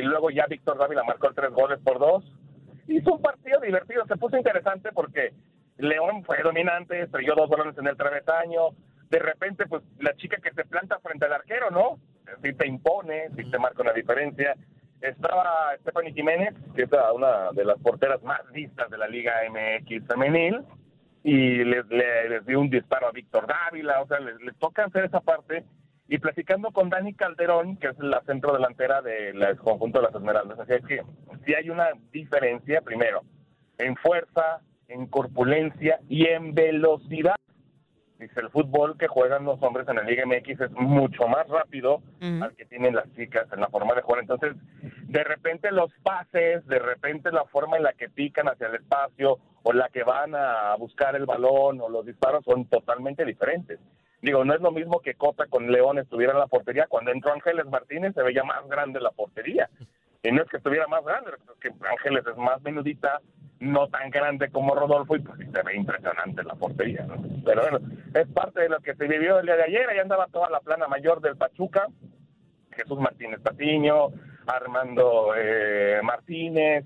y 0.00 0.02
luego 0.02 0.30
ya 0.30 0.46
Víctor 0.46 0.76
Dávila 0.76 1.04
marcó 1.04 1.28
el 1.28 1.36
3 1.36 1.52
goles 1.52 1.78
por 1.84 2.00
2. 2.00 2.24
Hizo 2.88 3.14
un 3.14 3.22
partido 3.22 3.60
divertido, 3.60 4.04
se 4.06 4.16
puso 4.16 4.36
interesante 4.36 4.90
porque 4.92 5.32
León 5.78 6.24
fue 6.24 6.42
dominante, 6.42 7.02
estrelló 7.02 7.34
dos 7.34 7.48
balones 7.50 7.76
en 7.78 7.86
el 7.86 7.96
travesaño. 7.96 8.70
De 9.10 9.18
repente, 9.18 9.66
pues 9.66 9.82
la 10.00 10.14
chica 10.16 10.38
que 10.42 10.52
se 10.52 10.64
planta 10.64 10.98
frente 11.00 11.26
al 11.26 11.32
arquero, 11.34 11.70
¿no? 11.70 11.98
sí 12.42 12.52
te 12.54 12.66
impone, 12.66 13.28
sí 13.36 13.48
te 13.50 13.58
marca 13.58 13.82
una 13.82 13.92
diferencia. 13.92 14.54
Estaba 15.00 15.76
Stephanie 15.80 16.12
Jiménez, 16.12 16.54
que 16.74 16.82
es 16.82 16.90
una 17.14 17.52
de 17.52 17.64
las 17.64 17.78
porteras 17.80 18.22
más 18.22 18.40
vistas 18.52 18.90
de 18.90 18.98
la 18.98 19.06
Liga 19.06 19.34
MX 19.50 20.06
femenil, 20.08 20.62
y 21.22 21.62
les, 21.64 21.86
le- 21.88 22.28
les 22.30 22.46
dio 22.46 22.58
un 22.60 22.70
disparo 22.70 23.06
a 23.08 23.12
Víctor 23.12 23.46
Dávila, 23.46 24.00
o 24.00 24.06
sea, 24.06 24.18
les, 24.20 24.40
les 24.40 24.56
toca 24.58 24.84
hacer 24.84 25.04
esa 25.04 25.20
parte. 25.20 25.64
Y 26.08 26.18
platicando 26.18 26.70
con 26.70 26.88
Dani 26.88 27.14
Calderón, 27.14 27.76
que 27.78 27.88
es 27.88 27.98
la 27.98 28.22
centro 28.22 28.52
delantera 28.52 29.02
del 29.02 29.56
conjunto 29.58 29.98
de 30.00 30.06
las 30.06 30.14
Esmeraldas, 30.14 30.58
así 30.60 30.72
es 30.74 30.84
que 30.86 31.02
sí 31.44 31.52
hay 31.54 31.68
una 31.68 31.88
diferencia, 32.12 32.80
primero, 32.80 33.22
en 33.78 33.96
fuerza, 33.96 34.60
en 34.88 35.06
corpulencia 35.06 36.00
y 36.08 36.26
en 36.26 36.54
velocidad. 36.54 37.34
Dice, 38.18 38.40
el 38.40 38.48
fútbol 38.48 38.96
que 38.96 39.08
juegan 39.08 39.44
los 39.44 39.62
hombres 39.62 39.86
en 39.88 39.96
la 39.96 40.02
Liga 40.02 40.24
MX 40.24 40.60
es 40.60 40.70
mucho 40.72 41.28
más 41.28 41.46
rápido 41.48 42.00
al 42.20 42.54
que 42.56 42.64
tienen 42.64 42.94
las 42.94 43.12
chicas 43.14 43.46
en 43.52 43.60
la 43.60 43.68
forma 43.68 43.94
de 43.94 44.00
jugar. 44.00 44.22
Entonces, 44.22 44.54
de 45.06 45.22
repente 45.22 45.70
los 45.70 45.92
pases, 46.02 46.66
de 46.66 46.78
repente 46.78 47.30
la 47.30 47.44
forma 47.44 47.76
en 47.76 47.82
la 47.82 47.92
que 47.92 48.08
pican 48.08 48.48
hacia 48.48 48.68
el 48.68 48.76
espacio 48.76 49.38
o 49.62 49.72
la 49.72 49.90
que 49.90 50.02
van 50.02 50.34
a 50.34 50.74
buscar 50.76 51.14
el 51.14 51.26
balón 51.26 51.80
o 51.82 51.90
los 51.90 52.06
disparos 52.06 52.42
son 52.44 52.64
totalmente 52.66 53.24
diferentes. 53.24 53.80
Digo, 54.22 54.44
no 54.44 54.54
es 54.54 54.60
lo 54.62 54.72
mismo 54.72 55.00
que 55.00 55.14
Cota 55.14 55.46
con 55.46 55.70
León 55.70 55.98
estuviera 55.98 56.32
en 56.32 56.38
la 56.38 56.46
portería. 56.46 56.86
Cuando 56.88 57.12
entró 57.12 57.32
Ángeles 57.32 57.66
Martínez 57.66 58.14
se 58.14 58.22
veía 58.22 58.44
más 58.44 58.66
grande 58.66 58.98
la 58.98 59.10
portería. 59.10 59.68
Y 60.22 60.32
no 60.32 60.42
es 60.42 60.48
que 60.48 60.56
estuviera 60.56 60.86
más 60.88 61.04
grande, 61.04 61.30
es 61.30 61.60
que 61.60 61.68
Ángeles 61.86 62.24
es 62.26 62.36
más 62.36 62.60
menudita, 62.62 63.20
no 63.60 63.88
tan 63.88 64.10
grande 64.10 64.50
como 64.50 64.74
Rodolfo, 64.74 65.16
y 65.16 65.20
pues 65.20 65.38
se 65.38 65.62
ve 65.62 65.76
impresionante 65.76 66.42
la 66.44 66.54
portería. 66.54 67.06
Pero 67.44 67.62
bueno, 67.62 67.78
es 68.14 68.26
parte 68.28 68.60
de 68.60 68.68
lo 68.68 68.80
que 68.80 68.94
se 68.94 69.06
vivió 69.08 69.38
el 69.38 69.46
día 69.46 69.56
de 69.56 69.64
ayer. 69.64 69.88
Ahí 69.88 69.98
andaba 69.98 70.26
toda 70.26 70.50
la 70.50 70.60
plana 70.60 70.86
mayor 70.88 71.20
del 71.20 71.36
Pachuca. 71.36 71.86
Jesús 72.72 72.98
Martínez 73.00 73.40
Patiño, 73.40 74.08
Armando 74.46 75.32
eh, 75.36 76.00
Martínez, 76.02 76.84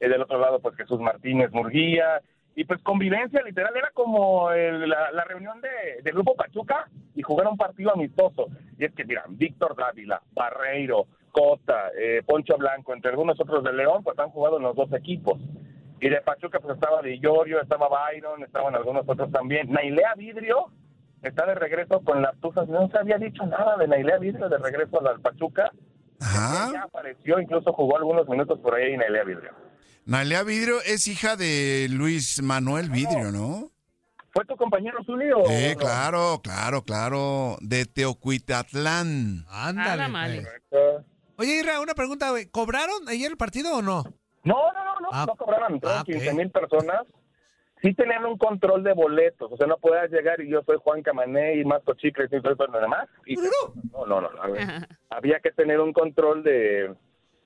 eh, 0.00 0.08
del 0.08 0.22
otro 0.22 0.38
lado 0.38 0.58
pues 0.60 0.74
Jesús 0.76 0.98
Martínez 1.00 1.52
Murguía, 1.52 2.20
y 2.56 2.64
pues 2.64 2.82
convivencia 2.82 3.40
literal, 3.42 3.72
era 3.76 3.90
como 3.94 4.50
el- 4.50 4.88
la, 4.88 5.12
la 5.12 5.22
reunión 5.24 5.60
de, 5.60 6.02
del 6.02 6.14
grupo 6.14 6.34
Pachuca 6.34 6.88
y 7.14 7.22
jugar 7.22 7.46
un 7.46 7.56
partido 7.56 7.92
amistoso. 7.92 8.48
Y 8.76 8.84
es 8.86 8.92
que 8.94 9.04
mira, 9.04 9.22
Víctor 9.28 9.76
Dávila, 9.76 10.20
Barreiro, 10.32 11.06
Cota, 11.30 11.92
eh, 11.96 12.22
Poncho 12.26 12.56
Blanco, 12.56 12.92
entre 12.92 13.10
algunos 13.12 13.38
otros 13.40 13.62
de 13.62 13.72
León, 13.72 14.02
pues 14.02 14.18
han 14.18 14.30
jugado 14.30 14.56
en 14.56 14.64
los 14.64 14.74
dos 14.74 14.92
equipos. 14.92 15.38
Y 16.00 16.08
de 16.08 16.20
Pachuca 16.20 16.60
pues 16.60 16.74
estaba 16.74 17.02
Di 17.02 17.18
Llorio, 17.18 17.60
estaba 17.60 17.88
Byron, 17.88 18.42
estaban 18.44 18.74
algunos 18.74 19.04
otros 19.08 19.30
también. 19.32 19.70
Nailea 19.70 20.14
Vidrio 20.16 20.72
está 21.22 21.46
de 21.46 21.54
regreso 21.54 22.00
con 22.04 22.22
las 22.22 22.38
tuzas. 22.40 22.68
No 22.68 22.88
se 22.90 22.98
había 22.98 23.18
dicho 23.18 23.44
nada 23.46 23.76
de 23.76 23.88
Nailea 23.88 24.18
Vidrio 24.18 24.48
de 24.48 24.58
regreso 24.58 25.06
al 25.06 25.20
Pachuca. 25.20 25.70
Ya 26.20 26.82
apareció, 26.82 27.40
incluso 27.40 27.72
jugó 27.72 27.96
algunos 27.96 28.28
minutos 28.28 28.58
por 28.60 28.74
ahí 28.74 28.96
Nailea 28.96 29.24
Vidrio. 29.24 29.52
Nalea 30.04 30.42
Vidrio 30.42 30.80
es 30.86 31.06
hija 31.06 31.36
de 31.36 31.86
Luis 31.90 32.42
Manuel 32.42 32.88
Vidrio, 32.88 33.30
¿no? 33.30 33.70
¿Fue 34.32 34.44
tu 34.46 34.56
compañero 34.56 35.04
Zulio? 35.04 35.42
Eh, 35.50 35.76
claro, 35.78 36.40
claro, 36.42 36.82
claro. 36.82 37.56
De 37.60 37.84
Teocuitatlán. 37.84 39.44
Ándale. 39.50 40.46
Pues. 40.70 40.80
Oye, 41.36 41.58
Irra, 41.58 41.80
una 41.80 41.94
pregunta. 41.94 42.32
¿Cobraron 42.50 43.08
ayer 43.08 43.30
el 43.30 43.36
partido 43.36 43.76
o 43.76 43.82
no? 43.82 44.04
No, 44.48 44.72
no, 44.72 44.84
no, 44.84 45.00
no, 45.00 45.08
Ah. 45.12 45.24
no 45.26 45.36
cobraron. 45.36 45.74
Entraron 45.74 45.98
Ah, 45.98 46.02
ok. 46.02 46.06
15 46.06 46.34
mil 46.34 46.50
personas. 46.50 47.02
Sí 47.82 47.94
tenían 47.94 48.24
un 48.26 48.36
control 48.38 48.82
de 48.82 48.92
boletos. 48.92 49.52
O 49.52 49.56
sea, 49.56 49.66
no 49.68 49.76
podías 49.78 50.10
llegar 50.10 50.40
y 50.40 50.48
yo 50.50 50.62
soy 50.64 50.78
Juan 50.82 51.02
Camané 51.02 51.56
y 51.56 51.64
Masco 51.64 51.94
Chicles 51.94 52.28
y 52.32 52.40
todo 52.42 52.66
lo 52.66 52.80
demás. 52.80 53.08
Y 53.26 53.36
no, 53.36 54.06
no, 54.06 54.20
no. 54.20 54.28
a 54.42 54.48
ver. 54.48 54.64
Había 55.10 55.38
que 55.40 55.52
tener 55.52 55.78
un 55.80 55.92
control 55.92 56.42
de, 56.42 56.92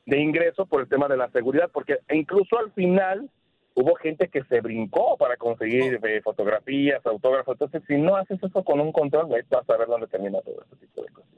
de 0.07 0.19
ingreso 0.21 0.65
por 0.67 0.81
el 0.81 0.89
tema 0.89 1.07
de 1.09 1.19
la 1.19 1.29
seguridad, 1.31 1.69
porque 1.73 1.99
incluso 2.11 2.59
al 2.59 2.73
final 2.73 3.29
hubo 3.75 3.95
gente 3.97 4.29
que 4.29 4.43
se 4.45 4.61
brincó 4.63 5.17
para 5.19 5.37
conseguir 5.37 5.99
Oh. 6.03 6.07
eh, 6.07 6.23
fotografías, 6.23 7.05
autógrafos. 7.07 7.55
Entonces, 7.55 7.83
si 7.87 7.97
no 7.99 8.17
haces 8.17 8.43
eso 8.43 8.65
con 8.65 8.81
un 8.81 8.93
control, 8.93 9.27
güey, 9.27 9.43
vas 9.51 9.69
a 9.69 9.77
ver 9.77 9.87
dónde 9.89 10.07
termina 10.07 10.41
todo 10.41 10.63
ese 10.65 10.77
tipo 10.77 11.03
de 11.03 11.09
cosas. 11.11 11.31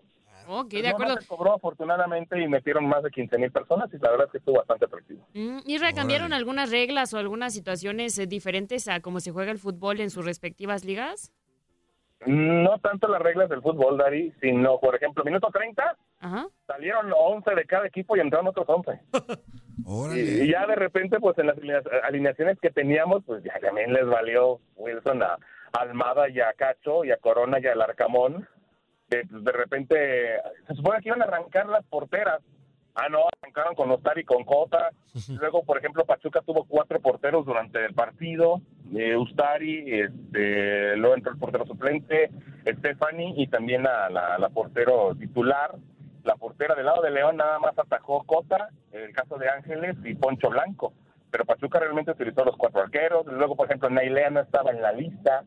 Ok, 0.46 0.70
Pues 0.70 0.82
de 0.82 0.88
no, 0.88 0.94
acuerdo. 0.94 1.14
no 1.16 1.20
se 1.20 1.26
cobró 1.28 1.54
afortunadamente 1.54 2.40
y 2.40 2.48
metieron 2.48 2.86
más 2.86 3.02
de 3.02 3.10
15 3.10 3.38
mil 3.38 3.50
personas 3.50 3.88
y 3.92 3.98
la 3.98 4.10
verdad 4.10 4.26
es 4.26 4.32
que 4.32 4.38
estuvo 4.38 4.56
bastante 4.56 4.84
atractivo. 4.84 5.26
Mm, 5.34 5.58
¿Irra, 5.66 5.92
cambiaron 5.92 6.32
algunas 6.32 6.70
reglas 6.70 7.12
o 7.14 7.18
algunas 7.18 7.52
situaciones 7.54 8.18
eh, 8.18 8.26
diferentes 8.26 8.88
a 8.88 9.00
cómo 9.00 9.20
se 9.20 9.30
juega 9.32 9.50
el 9.52 9.58
fútbol 9.58 10.00
en 10.00 10.10
sus 10.10 10.24
respectivas 10.24 10.84
ligas? 10.84 11.32
No 12.26 12.78
tanto 12.78 13.06
las 13.08 13.20
reglas 13.20 13.50
del 13.50 13.60
fútbol, 13.60 13.98
Dari, 13.98 14.32
sino, 14.40 14.78
por 14.80 14.94
ejemplo, 14.96 15.22
minuto 15.24 15.48
30, 15.52 15.96
Ajá. 16.20 16.46
salieron 16.66 17.12
11 17.14 17.54
de 17.54 17.64
cada 17.66 17.86
equipo 17.86 18.16
y 18.16 18.20
entraron 18.20 18.46
otros 18.48 18.66
11. 18.68 19.00
Y, 20.14 20.18
y 20.44 20.50
ya 20.52 20.64
de 20.66 20.76
repente, 20.76 21.18
pues 21.18 21.36
en 21.36 21.48
las 21.48 21.58
alinea- 21.58 21.82
alineaciones 22.04 22.58
que 22.60 22.70
teníamos, 22.70 23.24
pues 23.26 23.42
ya 23.42 23.58
también 23.60 23.92
les 23.92 24.06
valió 24.06 24.60
Wilson 24.76 25.20
a 25.24 25.36
Almada 25.72 26.28
y 26.30 26.40
a 26.40 26.52
Cacho 26.54 27.04
y 27.04 27.10
a 27.10 27.16
Corona 27.16 27.58
y 27.60 27.66
al 27.66 27.82
Arcamón. 27.82 28.48
Que 29.08 29.22
pues, 29.30 29.44
de 29.44 29.52
repente, 29.52 30.40
se 30.66 30.74
supone 30.74 31.00
que 31.00 31.08
iban 31.08 31.22
a 31.22 31.26
arrancar 31.26 31.66
las 31.66 31.84
porteras. 31.84 32.40
Ah, 32.96 33.08
no, 33.08 33.24
arrancaron 33.40 33.74
con 33.74 33.90
Ostari 33.90 34.20
y 34.20 34.24
con 34.24 34.44
Cota. 34.44 34.90
Luego, 35.40 35.64
por 35.64 35.78
ejemplo, 35.78 36.04
Pachuca 36.04 36.42
tuvo 36.42 36.64
cuatro 36.64 37.00
porteros 37.00 37.44
durante 37.44 37.84
el 37.84 37.92
partido. 37.92 38.60
Eh, 38.94 39.16
Ustari, 39.16 40.00
este, 40.00 40.96
luego 40.96 41.16
entró 41.16 41.32
el 41.32 41.38
portero 41.38 41.66
suplente, 41.66 42.30
Stephanie 42.64 43.34
y 43.36 43.48
también 43.48 43.82
la, 43.82 44.08
la, 44.10 44.38
la 44.38 44.48
portero 44.48 45.14
titular. 45.16 45.74
La 46.22 46.36
portera 46.36 46.76
del 46.76 46.86
lado 46.86 47.02
de 47.02 47.10
León 47.10 47.36
nada 47.36 47.58
más 47.58 47.76
atajó 47.76 48.22
Cota, 48.22 48.68
en 48.92 49.02
el 49.02 49.12
caso 49.12 49.36
de 49.38 49.48
Ángeles 49.48 49.96
y 50.04 50.14
Poncho 50.14 50.48
Blanco. 50.48 50.94
Pero 51.30 51.44
Pachuca 51.44 51.80
realmente 51.80 52.12
utilizó 52.12 52.44
los 52.44 52.56
cuatro 52.56 52.80
arqueros. 52.80 53.26
Luego, 53.26 53.56
por 53.56 53.66
ejemplo, 53.66 53.90
Nailea 53.90 54.30
no 54.30 54.40
estaba 54.40 54.70
en 54.70 54.80
la 54.80 54.92
lista 54.92 55.44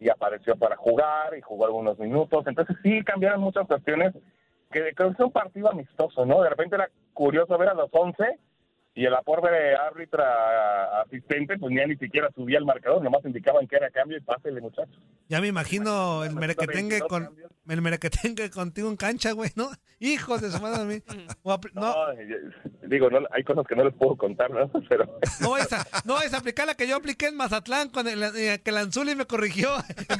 y 0.00 0.08
apareció 0.08 0.56
para 0.56 0.76
jugar 0.76 1.36
y 1.36 1.40
jugó 1.40 1.66
algunos 1.66 1.98
minutos. 1.98 2.46
Entonces 2.46 2.76
sí 2.82 3.02
cambiaron 3.04 3.40
muchas 3.40 3.66
cuestiones 3.66 4.14
que 4.70 4.92
creo 4.94 5.08
que 5.08 5.14
es 5.14 5.20
un 5.20 5.32
partido 5.32 5.70
amistoso, 5.70 6.24
¿no? 6.26 6.42
De 6.42 6.50
repente 6.50 6.76
era 6.76 6.88
curioso 7.14 7.56
ver 7.58 7.70
a 7.70 7.74
los 7.74 7.88
11 7.92 8.38
y 8.98 9.04
el 9.06 9.14
aporte 9.14 9.48
de 9.48 9.76
árbitra 9.76 11.02
asistente, 11.02 11.56
pues 11.58 11.72
ya 11.76 11.86
ni 11.86 11.96
siquiera 11.96 12.28
subía 12.34 12.58
el 12.58 12.64
marcador, 12.64 13.00
nomás 13.02 13.24
indicaban 13.24 13.66
que 13.68 13.76
era 13.76 13.90
cambio 13.90 14.18
y 14.18 14.20
pásele, 14.20 14.60
muchachos. 14.60 14.98
Ya 15.28 15.40
me 15.40 15.46
imagino 15.46 16.24
el 16.24 16.34
merequetengue 16.34 17.00
22 17.00 17.08
con 17.08 17.30
el 17.68 17.82
merequetengue 17.82 18.50
contigo 18.50 18.88
en 18.88 18.96
cancha, 18.96 19.32
güey, 19.32 19.50
¿no? 19.54 19.70
Hijos 20.00 20.40
de 20.40 20.50
su 20.50 20.60
madre 20.60 21.02
No, 21.44 21.58
No, 21.74 21.94
digo, 22.88 23.10
no, 23.10 23.18
hay 23.30 23.44
cosas 23.44 23.64
que 23.68 23.76
no 23.76 23.84
les 23.84 23.94
puedo 23.94 24.16
contar, 24.16 24.50
¿no? 24.50 24.68
Pero 24.88 25.18
no 25.40 25.50
vayas 25.50 25.72
a, 25.74 25.86
no 26.04 26.14
vayas 26.14 26.34
a 26.34 26.38
aplicar 26.38 26.66
la 26.66 26.74
que 26.74 26.88
yo 26.88 26.96
apliqué 26.96 27.26
en 27.26 27.36
Mazatlán 27.36 27.90
con 27.90 28.08
el, 28.08 28.22
eh, 28.36 28.60
que 28.64 28.72
Lanzuli 28.72 29.14
me 29.14 29.26
corrigió 29.26 29.70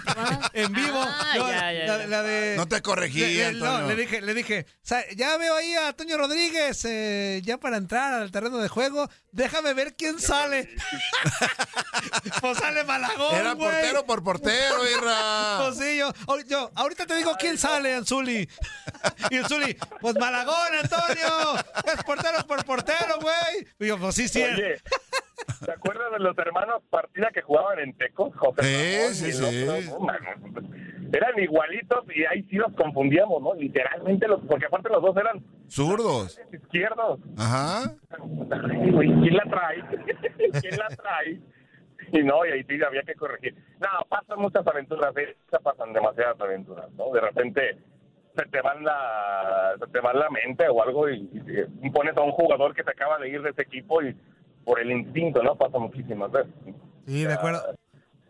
en 0.53 0.73
vivo. 0.73 0.99
Ah, 1.01 1.33
Yo, 1.37 1.49
ya, 1.49 1.73
ya, 1.73 1.87
la, 1.87 1.99
ya. 1.99 2.07
la 2.07 2.23
de 2.23 2.57
No 2.57 2.67
te 2.67 2.81
corregí, 2.83 3.21
le, 3.21 3.53
le- 3.55 3.59
no, 3.61 3.87
le 3.87 3.97
dije, 3.97 4.21
le 4.21 4.35
dije, 4.35 4.67
o 4.69 4.73
sea, 4.83 5.01
ya 5.17 5.37
veo 5.39 5.55
ahí 5.55 5.75
a 5.75 5.93
Toño 5.95 6.17
Rodríguez 6.19 6.85
eh, 6.85 7.41
ya 7.45 7.59
para 7.59 7.77
entrar 7.77 8.15
al 8.15 8.31
terreno 8.31 8.59
de 8.59 8.68
juego. 8.69 9.09
Déjame 9.33 9.75
ver 9.75 9.95
quién 9.97 10.19
sale. 10.21 10.69
pues 12.41 12.59
sale 12.59 12.85
Malagón, 12.85 13.35
Era 13.35 13.55
portero 13.57 14.05
por 14.07 14.23
portero, 14.23 14.87
Irra. 14.89 15.59
Pues 15.65 15.79
sí, 15.79 15.99
yo, 15.99 16.13
ahor- 16.27 16.45
yo, 16.47 16.71
ahorita 16.75 17.07
te 17.07 17.17
digo 17.17 17.33
quién 17.39 17.59
sale, 17.59 17.95
Anzuli. 17.95 18.49
Y 19.31 19.37
Anzuli, 19.37 19.77
pues 20.01 20.15
Malagón, 20.17 20.75
Antonio. 20.83 21.57
Es 21.85 22.03
portero 22.05 22.47
por 22.47 22.65
portero, 22.65 23.19
güey. 23.21 23.67
Y 23.81 23.87
yo, 23.87 23.99
pues 23.99 24.15
sí, 24.15 24.29
sí. 24.29 24.43
Oye, 24.43 24.81
¿te 25.65 25.73
acuerdas 25.73 26.13
de 26.13 26.19
los 26.21 26.37
hermanos 26.39 26.83
Partida 26.91 27.29
que 27.33 27.43
jugaban 27.43 27.79
en 27.81 27.97
Tecos? 27.97 28.33
José 28.37 28.63
Sí, 28.63 28.97
Ramón 28.99 29.15
sí, 29.15 29.33
sí. 29.33 29.63
otro? 29.69 29.99
No, 29.99 30.05
mano, 30.07 30.29
Eran 31.13 31.39
igualitos 31.39 32.05
y 32.15 32.25
ahí 32.27 32.43
sí 32.45 32.57
los 32.57 32.73
confundíamos, 32.75 33.43
¿no? 33.43 33.55
Literalmente, 33.55 34.29
los, 34.29 34.41
porque 34.43 34.67
aparte 34.67 34.89
los 34.91 35.01
dos 35.03 35.17
eran 35.17 35.43
Zurdos. 35.69 36.39
izquierdos. 36.53 37.21
Ajá. 37.37 37.95
Ay, 38.11 38.91
güey, 38.91 39.09
¿quién 39.21 39.35
la 39.37 39.45
trae? 39.45 39.83
¿Quién 40.61 40.77
la 40.79 40.89
trae? 40.89 41.41
Y 42.13 42.23
no, 42.23 42.45
y 42.47 42.51
ahí 42.53 42.65
sí 42.65 42.79
había 42.83 43.03
que 43.03 43.15
corregir. 43.15 43.55
No, 43.81 43.89
pasan 44.09 44.39
muchas 44.41 44.67
aventuras, 44.67 45.15
¿eh? 45.17 45.37
pasan 45.63 45.93
demasiadas 45.93 46.41
aventuras, 46.41 46.91
¿no? 46.93 47.11
De 47.13 47.21
repente 47.21 47.79
se 48.37 48.45
te 48.51 48.61
van 48.61 48.85
la, 48.85 49.75
se 49.79 49.87
te 49.91 50.01
va 50.01 50.13
la 50.15 50.31
mente 50.31 50.69
o 50.69 50.83
algo 50.83 51.09
y, 51.11 51.29
y 51.83 51.91
pones 51.91 52.17
a 52.17 52.21
un 52.23 52.31
jugador 52.33 52.75
que 52.75 52.85
te 52.85 52.91
acaba 52.93 53.19
de 53.19 53.29
ir 53.31 53.43
de 53.43 53.51
ese 53.51 53.63
equipo 53.63 54.01
y 54.03 54.15
por 54.65 54.79
el 54.81 54.91
instinto, 54.91 55.43
¿no? 55.43 55.57
Pasa 55.57 55.79
muchísimas 55.79 56.31
veces. 56.31 56.53
Sí, 57.07 57.25
de 57.25 57.33
acuerdo. 57.33 57.63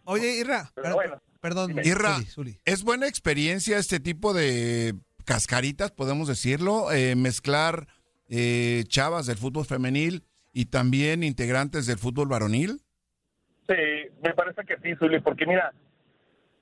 Oye, 0.05 0.31
Irra, 0.41 0.71
Pero 0.75 0.85
per- 0.85 0.95
bueno, 0.95 1.17
perdón. 1.41 1.77
Irra, 1.85 2.15
Zuli, 2.15 2.27
Zuli. 2.27 2.59
¿es 2.65 2.83
buena 2.85 3.07
experiencia 3.09 3.79
este 3.79 4.01
tipo 4.01 4.35
de 4.35 4.95
cascaritas, 5.25 5.91
podemos 5.91 6.29
decirlo? 6.29 6.91
Eh, 6.93 7.15
mezclar 7.17 7.87
eh, 8.29 8.85
chavas 8.89 9.27
del 9.27 9.37
fútbol 9.37 9.65
femenil 9.65 10.25
y 10.53 10.67
también 10.67 11.23
integrantes 11.23 11.87
del 11.87 11.99
fútbol 11.99 12.29
varonil. 12.29 12.81
Sí, 13.69 13.75
me 14.23 14.33
parece 14.35 14.63
que 14.67 14.77
sí, 14.83 14.95
Zuli, 14.99 15.21
porque 15.21 15.45
mira, 15.47 15.73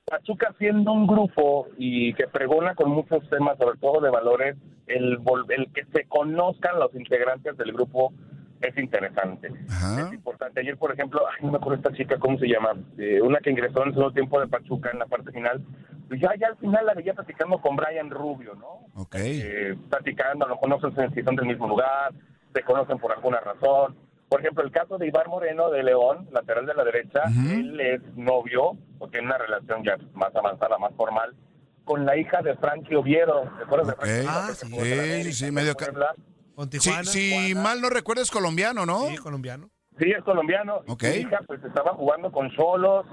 Pachuca 0.05 0.55
siendo 0.59 0.92
un 0.92 1.07
grupo 1.07 1.68
y 1.78 2.12
que 2.14 2.26
pregona 2.28 2.74
con 2.74 2.90
muchos 2.90 3.28
temas, 3.30 3.57
sobre 3.59 3.78
todo 3.78 4.00
de 4.00 4.11
valores, 4.11 4.57
el, 4.86 5.18
vol- 5.18 5.46
el 5.53 5.72
que 5.72 5.84
se 5.92 6.07
conozcan 6.07 6.78
los 6.78 6.94
integrantes 6.94 7.57
del 7.57 7.72
grupo 7.72 8.12
es 8.61 8.78
interesante. 8.78 9.48
Es 9.48 10.12
importante. 10.12 10.61
Ayer, 10.61 10.76
por 10.76 10.92
ejemplo, 10.92 11.22
ay, 11.28 11.44
no 11.44 11.52
me 11.52 11.59
acuerdo 11.59 11.76
esta 11.76 11.96
chica, 11.96 12.18
¿cómo 12.18 12.38
se 12.38 12.46
llama? 12.46 12.72
Eh, 12.98 13.20
una 13.20 13.38
que 13.40 13.50
ingresó 13.50 13.82
en 13.82 13.88
el 13.88 13.94
segundo 13.94 14.12
tiempo 14.12 14.40
de 14.40 14.48
Pachuca 14.48 14.90
en 14.90 14.98
la 14.98 15.07
parte 15.07 15.30
final. 15.32 15.62
Pues 16.09 16.20
ya, 16.20 16.30
ya 16.38 16.48
al 16.48 16.57
final 16.57 16.86
la 16.86 16.94
veía 16.94 17.14
platicando 17.14 17.59
con 17.61 17.76
Brian 17.76 18.11
Rubio, 18.11 18.54
¿no? 18.54 18.86
Ok. 19.00 19.16
Eh, 19.18 19.76
platicando, 19.90 20.44
a 20.44 20.48
lo 20.48 20.54
mejor 20.54 20.68
no 20.68 20.90
sé 20.90 21.09
si 21.14 21.22
son 21.22 21.36
del 21.36 21.46
mismo 21.46 21.66
lugar, 21.68 22.12
se 22.54 22.62
conocen 22.62 22.98
por 22.98 23.12
alguna 23.12 23.40
razón. 23.40 23.96
Por 24.28 24.40
ejemplo, 24.40 24.64
el 24.64 24.72
caso 24.72 24.98
de 24.98 25.07
Iván 25.07 25.28
Moreno 25.28 25.70
de 25.70 25.82
León, 25.84 26.28
lateral 26.32 26.66
de 26.66 26.74
la 26.74 26.82
derecha, 26.84 27.22
él 27.48 27.78
es 27.80 28.00
novio, 28.16 28.76
o 28.98 29.09
tiene 29.09 29.26
una 29.26 29.38
relación 29.38 29.84
ya 29.84 29.96
más 30.14 30.34
avanzada, 30.34 30.78
más 30.78 30.92
formal, 30.96 31.34
con 31.84 32.04
la 32.04 32.16
hija 32.16 32.42
de 32.42 32.57
Frankie 32.57 32.96
Oviedo. 32.96 33.42
¿Te 33.57 33.64
acuerdas 33.64 33.88
de 33.88 33.94
Frankie? 33.94 34.26
Ah, 34.28 34.48
sí. 34.52 35.32
Sí, 35.32 35.50
medio 35.52 35.74
Puebla. 35.74 36.12
Con 36.57 36.72
Si, 36.72 36.78
Tijuana. 36.78 37.04
si 37.04 37.54
mal 37.54 37.80
no 37.82 37.90
recuerdo 37.90 38.22
es 38.22 38.30
colombiano, 38.30 38.86
¿no? 38.86 39.09
Sí, 39.09 39.16
colombiano. 39.18 39.68
Sí, 39.98 40.11
es 40.11 40.24
colombiano. 40.24 40.76
Ok. 40.88 41.04
Su 41.04 41.18
hija 41.20 41.40
pues 41.46 41.62
estaba 41.62 41.92
jugando 41.92 42.32
con 42.32 42.50
Solos, 42.57 43.07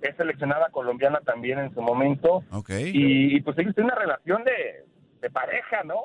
es 0.00 0.16
seleccionada 0.16 0.68
colombiana 0.70 1.20
también 1.20 1.58
en 1.58 1.74
su 1.74 1.82
momento. 1.82 2.44
Ok. 2.52 2.70
Y, 2.70 3.36
y, 3.36 3.40
pues 3.40 3.58
ellos 3.58 3.74
tienen 3.74 3.92
una 3.92 4.00
relación 4.00 4.44
de, 4.44 4.86
de 5.20 5.30
pareja, 5.30 5.82
¿no? 5.84 5.96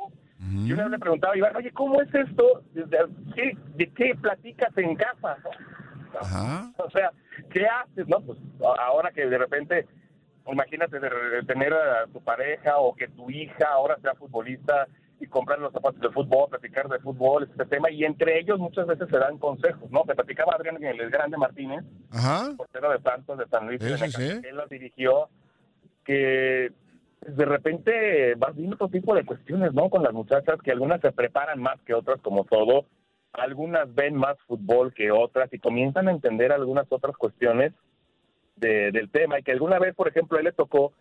Yo 0.66 0.76
le 0.88 0.98
preguntaba 0.98 1.34
a 1.34 1.38
Iván, 1.38 1.56
oye, 1.56 1.70
¿cómo 1.74 2.02
es 2.02 2.08
esto? 2.16 2.64
¿De, 2.74 2.86
qué, 3.36 3.58
de 3.76 3.92
qué 3.92 4.16
platicas 4.20 4.76
en 4.78 4.96
casa? 4.96 5.38
no? 5.44 6.20
Ajá. 6.20 6.72
O 6.78 6.90
sea, 6.90 7.12
¿qué 7.52 7.68
haces? 7.68 8.08
No, 8.08 8.22
pues 8.22 8.40
ahora 8.80 9.12
que 9.12 9.26
de 9.28 9.38
repente, 9.38 9.86
imagínate 10.48 11.00
de, 11.00 11.10
de 11.10 11.44
tener 11.44 11.74
a 11.74 12.08
tu 12.08 12.24
pareja 12.24 12.78
o 12.78 12.96
que 12.96 13.10
tu 13.10 13.30
hija 13.30 13.68
ahora 13.70 13.98
sea 14.02 14.16
futbolista 14.16 14.88
y 15.20 15.28
comprar 15.28 15.60
los 15.60 15.74
zapatos 15.74 16.00
de 16.00 16.10
fútbol, 16.10 16.50
platicar 16.50 16.88
de 16.88 17.00
fútbol, 17.00 17.44
este 17.44 17.66
tema, 17.66 17.92
y 17.92 18.04
entre 18.06 18.40
ellos 18.40 18.58
muchas 18.60 18.88
veces 18.88 19.10
se 19.10 19.18
dan 19.18 19.38
consejos, 19.38 19.90
¿no? 19.92 20.04
Me 20.06 20.16
platicaba 20.16 20.54
Adrián 20.56 20.82
el 20.84 21.10
Grande 21.10 21.38
Martínez, 21.38 21.84
Ajá. 22.12 22.54
portero 22.56 22.92
de 22.92 23.02
Santos, 23.02 23.38
de 23.38 23.46
San 23.48 23.68
Luis, 23.68 23.80
de 23.80 23.98
sí, 23.98 24.22
él 24.48 24.56
lo 24.56 24.66
dirigió, 24.68 25.30
que 26.06 26.72
de 27.28 27.46
repente 27.46 28.36
vas 28.36 28.56
viendo 28.56 28.76
otro 28.76 28.88
tipo 28.88 29.14
de 29.14 29.26
cuestiones, 29.26 29.74
¿no? 29.74 29.90
Con 29.90 30.04
las 30.04 30.14
muchachas, 30.14 30.62
que 30.64 30.72
algunas 30.72 31.02
se 31.02 31.12
preparan 31.12 31.62
más 31.62 31.80
que 31.82 31.94
otras, 31.94 32.22
como 32.22 32.46
todo, 32.46 32.86
algunas 33.34 33.94
ven 33.94 34.16
más 34.16 34.38
fútbol 34.48 34.94
que 34.94 35.12
otras 35.12 35.54
y 35.54 35.60
comienzan 35.60 36.08
a 36.08 36.12
entender 36.12 36.52
algunas 36.52 36.88
otras 36.90 37.16
cuestiones 37.18 37.74
de- 38.56 38.92
del 38.92 39.10
tema, 39.10 39.40
y 39.40 39.44
que 39.44 39.52
alguna 39.52 39.80
vez, 39.80 39.94
por 39.96 40.08
ejemplo, 40.08 40.38
él 40.38 40.46
le 40.46 40.52
tocó 40.54 40.94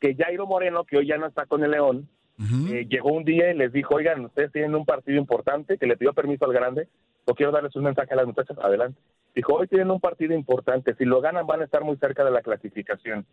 que 0.00 0.14
Jairo 0.14 0.46
Moreno, 0.46 0.84
que 0.84 0.98
hoy 0.98 1.06
ya 1.06 1.16
no 1.16 1.26
está 1.26 1.46
con 1.46 1.62
el 1.64 1.70
León, 1.70 2.08
eh, 2.38 2.86
llegó 2.88 3.12
un 3.12 3.24
día 3.24 3.50
y 3.50 3.56
les 3.56 3.72
dijo, 3.72 3.94
oigan, 3.94 4.24
ustedes 4.26 4.52
tienen 4.52 4.74
un 4.74 4.84
partido 4.84 5.18
importante, 5.18 5.78
que 5.78 5.86
le 5.86 5.96
pidió 5.96 6.12
permiso 6.12 6.44
al 6.44 6.52
grande, 6.52 6.88
no 7.26 7.34
quiero 7.34 7.52
darles 7.52 7.74
un 7.76 7.84
mensaje 7.84 8.12
a 8.12 8.16
las 8.16 8.26
muchachas, 8.26 8.58
adelante. 8.58 9.00
Dijo, 9.34 9.54
hoy 9.54 9.66
tienen 9.66 9.90
un 9.90 10.00
partido 10.00 10.34
importante, 10.34 10.94
si 10.94 11.04
lo 11.04 11.20
ganan 11.20 11.46
van 11.46 11.60
a 11.60 11.64
estar 11.64 11.82
muy 11.82 11.96
cerca 11.96 12.24
de 12.24 12.30
la 12.30 12.42
clasificación. 12.42 13.26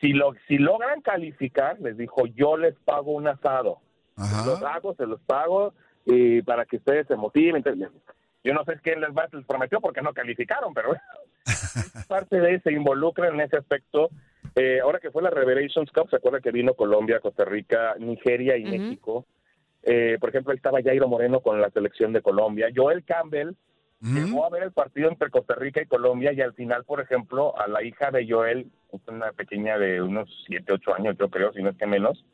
Si, 0.00 0.12
lo, 0.12 0.34
si 0.46 0.58
logran 0.58 1.00
calificar, 1.00 1.80
les 1.80 1.96
dijo, 1.96 2.26
yo 2.26 2.56
les 2.56 2.74
pago 2.84 3.12
un 3.12 3.28
asado. 3.28 3.80
Los 4.16 4.62
hago, 4.62 4.94
se 4.94 5.06
los 5.06 5.20
pago 5.20 5.74
y 6.04 6.42
para 6.42 6.64
que 6.64 6.76
ustedes 6.76 7.06
se 7.06 7.16
motiven. 7.16 7.56
Entonces, 7.56 7.88
yo 8.44 8.54
no 8.54 8.64
sé 8.64 8.78
qué 8.82 8.96
les, 8.96 9.10
va, 9.10 9.28
les 9.32 9.44
prometió 9.44 9.80
porque 9.80 10.02
no 10.02 10.12
calificaron, 10.12 10.72
pero 10.72 10.94
parte 12.08 12.40
de 12.40 12.60
se 12.60 12.72
involucra 12.72 13.28
en 13.28 13.40
ese 13.40 13.58
aspecto. 13.58 14.10
Eh, 14.58 14.80
ahora 14.80 14.98
que 14.98 15.12
fue 15.12 15.22
la 15.22 15.30
Revelations 15.30 15.92
Cup, 15.92 16.10
¿se 16.10 16.16
acuerda 16.16 16.40
que 16.40 16.50
vino 16.50 16.74
Colombia, 16.74 17.20
Costa 17.20 17.44
Rica, 17.44 17.94
Nigeria 18.00 18.56
y 18.56 18.64
México? 18.64 19.24
Eh, 19.84 20.16
por 20.18 20.30
ejemplo, 20.30 20.50
ahí 20.50 20.56
estaba 20.56 20.82
Jairo 20.82 21.06
Moreno 21.06 21.40
con 21.40 21.60
la 21.60 21.70
selección 21.70 22.12
de 22.12 22.22
Colombia. 22.22 22.68
Joel 22.74 23.04
Campbell 23.04 23.52
llegó 24.00 24.44
a 24.44 24.50
ver 24.50 24.64
el 24.64 24.72
partido 24.72 25.10
entre 25.10 25.30
Costa 25.30 25.54
Rica 25.54 25.80
y 25.80 25.86
Colombia 25.86 26.32
y 26.32 26.40
al 26.40 26.54
final, 26.54 26.84
por 26.84 27.00
ejemplo, 27.00 27.56
a 27.56 27.68
la 27.68 27.84
hija 27.84 28.10
de 28.10 28.26
Joel, 28.28 28.66
una 29.06 29.30
pequeña 29.30 29.78
de 29.78 30.02
unos 30.02 30.28
7, 30.48 30.72
8 30.72 30.94
años, 30.94 31.16
yo 31.18 31.28
creo, 31.28 31.52
si 31.52 31.62
no 31.62 31.70
es 31.70 31.76
que 31.76 31.86
menos, 31.86 32.24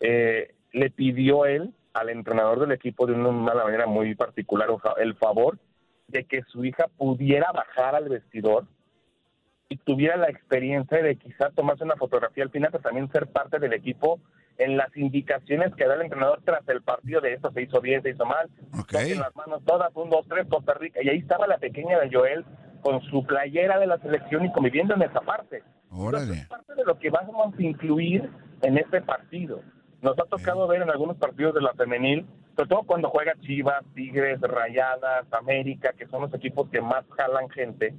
eh, 0.00 0.54
le 0.72 0.90
pidió 0.90 1.44
él 1.44 1.74
al 1.92 2.08
entrenador 2.08 2.60
del 2.60 2.72
equipo 2.72 3.06
de 3.06 3.12
una 3.12 3.30
manera 3.30 3.86
muy 3.86 4.14
particular 4.14 4.68
el 4.98 5.14
favor 5.16 5.58
de 6.06 6.24
que 6.24 6.42
su 6.44 6.64
hija 6.64 6.86
pudiera 6.96 7.52
bajar 7.52 7.94
al 7.94 8.08
vestidor 8.08 8.64
y 9.68 9.76
tuviera 9.76 10.16
la 10.16 10.28
experiencia 10.28 11.02
de 11.02 11.16
quizá 11.16 11.50
tomarse 11.50 11.84
una 11.84 11.96
fotografía 11.96 12.44
al 12.44 12.50
final, 12.50 12.70
pero 12.72 12.82
también 12.82 13.10
ser 13.12 13.26
parte 13.26 13.58
del 13.58 13.74
equipo 13.74 14.18
en 14.56 14.76
las 14.76 14.94
indicaciones 14.96 15.74
que 15.74 15.86
da 15.86 15.94
el 15.94 16.02
entrenador 16.02 16.40
tras 16.44 16.66
el 16.68 16.82
partido 16.82 17.20
de 17.20 17.34
esto 17.34 17.52
se 17.52 17.62
hizo 17.62 17.80
bien, 17.80 18.02
se 18.02 18.10
hizo 18.10 18.24
mal, 18.24 18.48
toquen 18.76 19.20
las 19.20 19.34
manos 19.36 19.62
todas, 19.64 19.94
un, 19.94 20.10
dos, 20.10 20.26
tres, 20.28 20.46
Costa 20.48 20.74
Rica, 20.74 21.00
y 21.02 21.08
ahí 21.08 21.18
estaba 21.18 21.46
la 21.46 21.58
pequeña 21.58 21.98
de 22.00 22.10
Joel 22.10 22.44
con 22.80 23.00
su 23.02 23.24
playera 23.24 23.78
de 23.78 23.86
la 23.86 23.98
selección 23.98 24.44
y 24.44 24.52
conviviendo 24.52 24.94
en 24.94 25.02
esa 25.02 25.20
parte. 25.20 25.62
Órale. 25.90 26.46
parte 26.48 26.74
de 26.74 26.84
lo 26.84 26.98
que 26.98 27.10
vamos 27.10 27.54
a 27.56 27.62
incluir 27.62 28.30
en 28.62 28.78
este 28.78 29.00
partido. 29.00 29.62
Nos 30.00 30.18
ha 30.18 30.24
tocado 30.24 30.66
ver 30.66 30.82
en 30.82 30.90
algunos 30.90 31.16
partidos 31.16 31.54
de 31.54 31.60
la 31.60 31.72
femenil, 31.74 32.26
sobre 32.56 32.68
todo 32.68 32.82
cuando 32.84 33.10
juega 33.10 33.34
Chivas, 33.40 33.84
Tigres, 33.94 34.40
Rayadas, 34.40 35.26
América, 35.32 35.92
que 35.96 36.06
son 36.06 36.22
los 36.22 36.34
equipos 36.34 36.68
que 36.70 36.80
más 36.80 37.04
jalan 37.16 37.48
gente, 37.50 37.94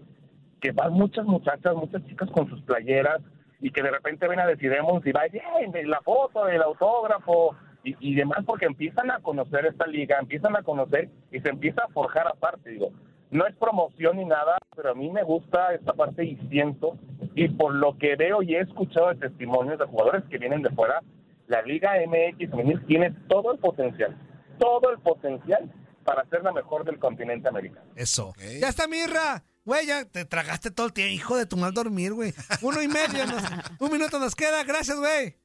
que 0.59 0.71
van 0.71 0.93
muchas 0.93 1.25
muchachas, 1.25 1.75
muchas 1.75 2.05
chicas 2.07 2.29
con 2.31 2.49
sus 2.49 2.61
playeras 2.61 3.21
y 3.61 3.71
que 3.71 3.81
de 3.81 3.91
repente 3.91 4.27
ven 4.27 4.39
a 4.39 4.47
Decidemos 4.47 5.05
y 5.05 5.11
va 5.11 5.23
bien, 5.31 5.71
de 5.71 5.85
la 5.85 6.01
foto, 6.01 6.47
el 6.47 6.61
autógrafo 6.61 7.55
y, 7.83 7.95
y 7.99 8.15
demás, 8.15 8.39
porque 8.45 8.65
empiezan 8.65 9.11
a 9.11 9.19
conocer 9.19 9.65
esta 9.65 9.87
liga, 9.87 10.17
empiezan 10.19 10.55
a 10.55 10.63
conocer 10.63 11.09
y 11.31 11.39
se 11.39 11.49
empieza 11.49 11.83
a 11.83 11.89
forjar 11.89 12.27
aparte, 12.27 12.69
digo. 12.69 12.91
No 13.31 13.45
es 13.45 13.55
promoción 13.57 14.17
ni 14.17 14.25
nada, 14.25 14.57
pero 14.75 14.91
a 14.91 14.95
mí 14.95 15.09
me 15.11 15.23
gusta 15.23 15.73
esta 15.73 15.93
parte 15.93 16.23
y 16.25 16.35
siento, 16.49 16.97
y 17.35 17.47
por 17.49 17.75
lo 17.75 17.95
que 17.97 18.15
veo 18.15 18.41
y 18.41 18.55
he 18.55 18.61
escuchado 18.61 19.09
de 19.09 19.15
testimonios 19.15 19.77
de 19.77 19.85
jugadores 19.85 20.23
que 20.29 20.39
vienen 20.39 20.63
de 20.63 20.71
fuera, 20.71 21.01
la 21.47 21.61
Liga 21.61 21.93
MX 22.07 22.49
femenil 22.49 22.85
tiene 22.85 23.11
todo 23.27 23.51
el 23.51 23.59
potencial, 23.59 24.17
todo 24.57 24.91
el 24.91 24.99
potencial 24.99 25.71
para 26.03 26.25
ser 26.25 26.43
la 26.43 26.51
mejor 26.51 26.85
del 26.85 26.97
continente 26.97 27.47
americano. 27.49 27.85
Eso. 27.95 28.33
Ya 28.59 28.69
está, 28.69 28.87
Mirra. 28.87 29.43
Güey, 29.69 29.85
ya 29.85 30.03
te 30.03 30.25
tragaste 30.25 30.71
todo 30.71 30.87
el 30.87 30.93
tiempo, 30.93 31.13
hijo 31.13 31.37
de 31.37 31.45
tu 31.45 31.55
mal 31.55 31.71
dormir, 31.75 32.13
güey. 32.13 32.33
Uno 32.63 32.81
y 32.81 32.87
medio, 32.87 33.23
nos- 33.27 33.43
un 33.79 33.91
minuto 33.91 34.17
nos 34.17 34.33
queda. 34.33 34.63
Gracias, 34.63 34.97
güey. 34.97 35.37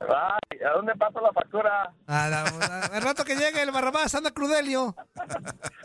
Ay, 0.00 0.58
¿a 0.66 0.70
dónde 0.70 0.96
pasa 0.96 1.20
la 1.20 1.32
factura? 1.32 1.94
A 2.08 2.28
la- 2.28 2.42
a- 2.42 2.86
Al 2.86 3.02
rato 3.02 3.24
que 3.24 3.36
llegue 3.36 3.62
el 3.62 3.70
Barrabás, 3.70 4.12
anda 4.16 4.32
Crudelio. 4.32 4.96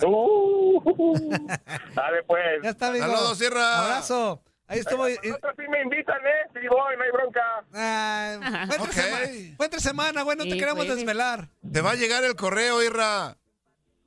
Uh, 0.03 1.45
dale 1.93 2.23
pues. 2.25 2.63
Ya 2.63 2.69
está, 2.71 2.87
amigo. 2.87 3.05
Saludos, 3.05 3.37
Sierra. 3.37 3.77
Abrazo. 3.83 4.41
Ahí 4.65 4.79
estuvo. 4.79 5.07
y- 5.07 5.19
Nosotros 5.23 5.53
sí 5.55 5.63
me 5.69 5.83
invitan, 5.83 6.17
¿eh? 6.17 6.49
Sí 6.53 6.67
voy, 6.67 6.97
no 6.97 7.03
hay 7.03 7.11
bronca. 7.11 7.63
Ah, 7.75 8.65
fue, 8.65 8.75
entre 8.77 8.91
semana, 9.03 9.27
fue 9.55 9.65
entre 9.67 9.79
semana, 9.81 10.21
güey, 10.23 10.35
no 10.35 10.45
te 10.45 10.57
queremos 10.57 10.83
pues. 10.87 10.95
desvelar. 10.97 11.49
Te 11.71 11.81
va 11.81 11.91
a 11.91 11.95
llegar 11.95 12.23
el 12.23 12.35
correo, 12.35 12.81
Irra. 12.81 13.37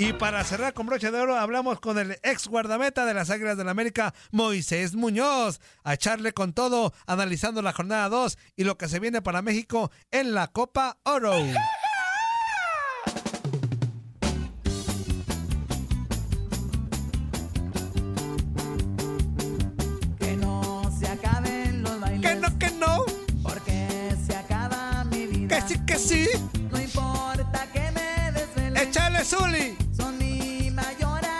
Y 0.00 0.12
para 0.12 0.44
cerrar 0.44 0.74
con 0.74 0.86
broche 0.86 1.10
de 1.10 1.18
oro, 1.18 1.36
hablamos 1.36 1.80
con 1.80 1.98
el 1.98 2.12
ex 2.22 2.46
guardameta 2.46 3.04
de 3.04 3.14
las 3.14 3.30
Águilas 3.30 3.56
del 3.56 3.66
la 3.66 3.72
América, 3.72 4.14
Moisés 4.30 4.94
Muñoz, 4.94 5.60
a 5.82 5.94
echarle 5.94 6.32
con 6.32 6.52
todo, 6.52 6.94
analizando 7.08 7.62
la 7.62 7.72
jornada 7.72 8.08
2 8.08 8.38
y 8.54 8.62
lo 8.62 8.78
que 8.78 8.88
se 8.88 9.00
viene 9.00 9.22
para 9.22 9.42
México 9.42 9.90
en 10.12 10.34
la 10.34 10.46
Copa 10.46 10.98
Oro. 11.02 11.34
Que 20.20 20.36
no, 22.36 22.58
que 22.58 22.70
no. 22.70 23.04
Porque 23.42 24.14
se 24.24 24.36
acaba 24.36 25.02
mi 25.10 25.26
vida. 25.26 25.60
Que 25.60 25.74
sí, 25.74 25.84
que 25.84 25.98
sí 25.98 26.47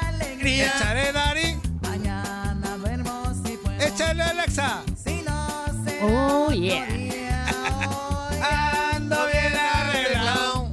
alegría. 0.09 0.66
Échale, 0.66 1.12
Dari. 1.12 1.57
Mañana 1.82 2.76
vemos 2.84 3.36
si 3.45 3.57
puedo. 3.57 3.80
Échale, 3.80 4.22
Alexa. 4.22 4.82
Si 5.05 5.22
no 5.22 5.64
se 5.84 5.99
Oh, 6.03 6.51
yeah. 6.53 6.86
Ando 8.95 9.26
bien 9.26 9.53
arreglado. 9.57 10.70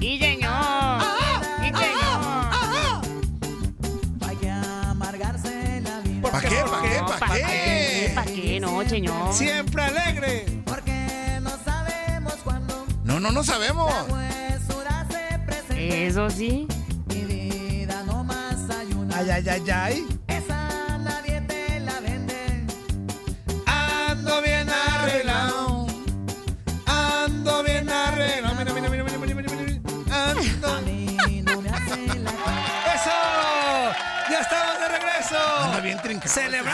Sí, 0.00 0.18
señor. 0.18 1.02
Sí, 1.60 1.66
señor. 1.66 3.02
vaya 4.18 4.62
a 4.62 4.90
amargarse 4.90 5.80
la 5.80 6.00
vida. 6.00 6.30
¿Para 6.30 6.48
qué? 6.48 6.64
¿Para 6.70 6.82
qué? 6.82 6.98
¿Para 7.00 7.18
¿pa' 7.18 7.34
qué? 7.34 8.12
¿Para 8.14 8.26
qué? 8.32 8.60
No, 8.60 8.88
señor. 8.88 9.32
Siempre 9.32 9.82
alegre. 9.82 10.46
Porque 10.64 11.38
no 11.42 11.50
sabemos 11.64 12.34
cuándo 12.44 12.86
No, 13.04 13.18
no, 13.20 13.30
no 13.32 13.42
sabemos. 13.44 13.92
Eso 15.92 16.30
sí. 16.30 16.66
Mi 17.08 17.24
vida 17.24 18.02
no 18.06 18.24
más 18.24 18.70
hay 18.70 18.92
una. 18.94 19.18
Ay, 19.18 19.30
ay, 19.30 19.48
ay, 19.48 19.70
ay. 19.70 20.13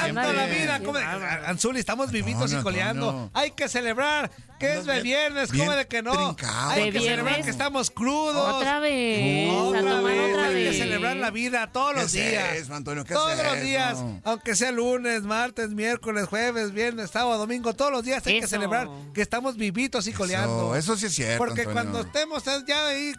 Celebrando 0.00 0.32
la 0.32 0.46
vida. 0.46 0.78
¿Cómo 0.80 0.98
de- 0.98 1.04
Anzuli, 1.04 1.80
estamos 1.80 2.10
vivitos 2.10 2.50
No, 2.52 2.60
y 2.60 2.62
coleando. 2.62 3.08
Antonio. 3.10 3.30
Hay 3.34 3.50
que 3.52 3.68
celebrar 3.68 4.30
que 4.58 4.78
es 4.78 4.84
de 4.86 5.00
viernes. 5.02 5.50
¿Cómo 5.50 5.72
de 5.72 5.86
que 5.86 6.02
no? 6.02 6.12
trincado. 6.12 6.70
Hay 6.70 6.84
¿De 6.86 6.92
que 6.92 7.00
celebrar 7.00 7.24
viernes? 7.26 7.44
que 7.44 7.50
estamos 7.50 7.90
crudos. 7.90 8.54
Otra 8.56 8.78
vez. 8.80 9.50
Otra 9.52 9.80
tomar 9.80 10.02
vez, 10.04 10.32
otra 10.34 10.46
hay 10.46 10.54
que 10.54 10.68
vez. 10.70 10.78
celebrar 10.78 11.16
la 11.16 11.30
vida 11.30 11.70
todos 11.72 11.94
¿Qué 11.94 12.00
los 12.00 12.04
es 12.06 12.12
días. 12.30 12.52
eso, 12.54 12.74
Antonio? 12.74 13.04
¿Qué 13.04 13.14
todos 13.14 13.32
es 13.32 13.38
los 13.44 13.54
eso? 13.54 13.64
días, 13.64 13.98
aunque 14.24 14.54
sea 14.56 14.72
lunes, 14.72 15.22
martes, 15.22 15.70
miércoles, 15.70 16.26
jueves, 16.28 16.72
viernes, 16.72 17.10
sábado, 17.10 17.38
domingo, 17.38 17.74
todos 17.74 17.92
los 17.92 18.04
días 18.04 18.26
hay 18.26 18.34
que 18.34 18.38
Eso. 18.40 18.48
celebrar 18.48 18.88
que 19.14 19.22
estamos 19.22 19.56
vivitos 19.56 20.06
y 20.06 20.12
coleando. 20.12 20.74
Eso, 20.74 20.94
eso 20.94 20.96
sí 20.96 21.06
es 21.06 21.14
cierto. 21.14 21.38
Porque 21.38 21.62
Antonio. 21.62 21.72
cuando 21.72 22.00
estemos 22.00 22.44
ya 22.66 22.86
ahí 22.88 23.12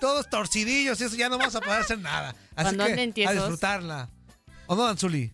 todos 0.00 0.28
torcidillos 0.28 1.00
y 1.00 1.04
eso 1.04 1.14
ya 1.14 1.28
no 1.28 1.38
vamos 1.38 1.54
a 1.54 1.60
poder 1.60 1.80
hacer 1.82 1.98
nada. 2.00 2.30
Así 2.56 2.74
Cuando 2.76 2.86
que 2.86 3.02
a 3.02 3.12
tiesos. 3.12 3.34
disfrutarla. 3.36 4.08
¿O 4.66 4.74
no, 4.74 4.86
Anzuli? 4.86 5.32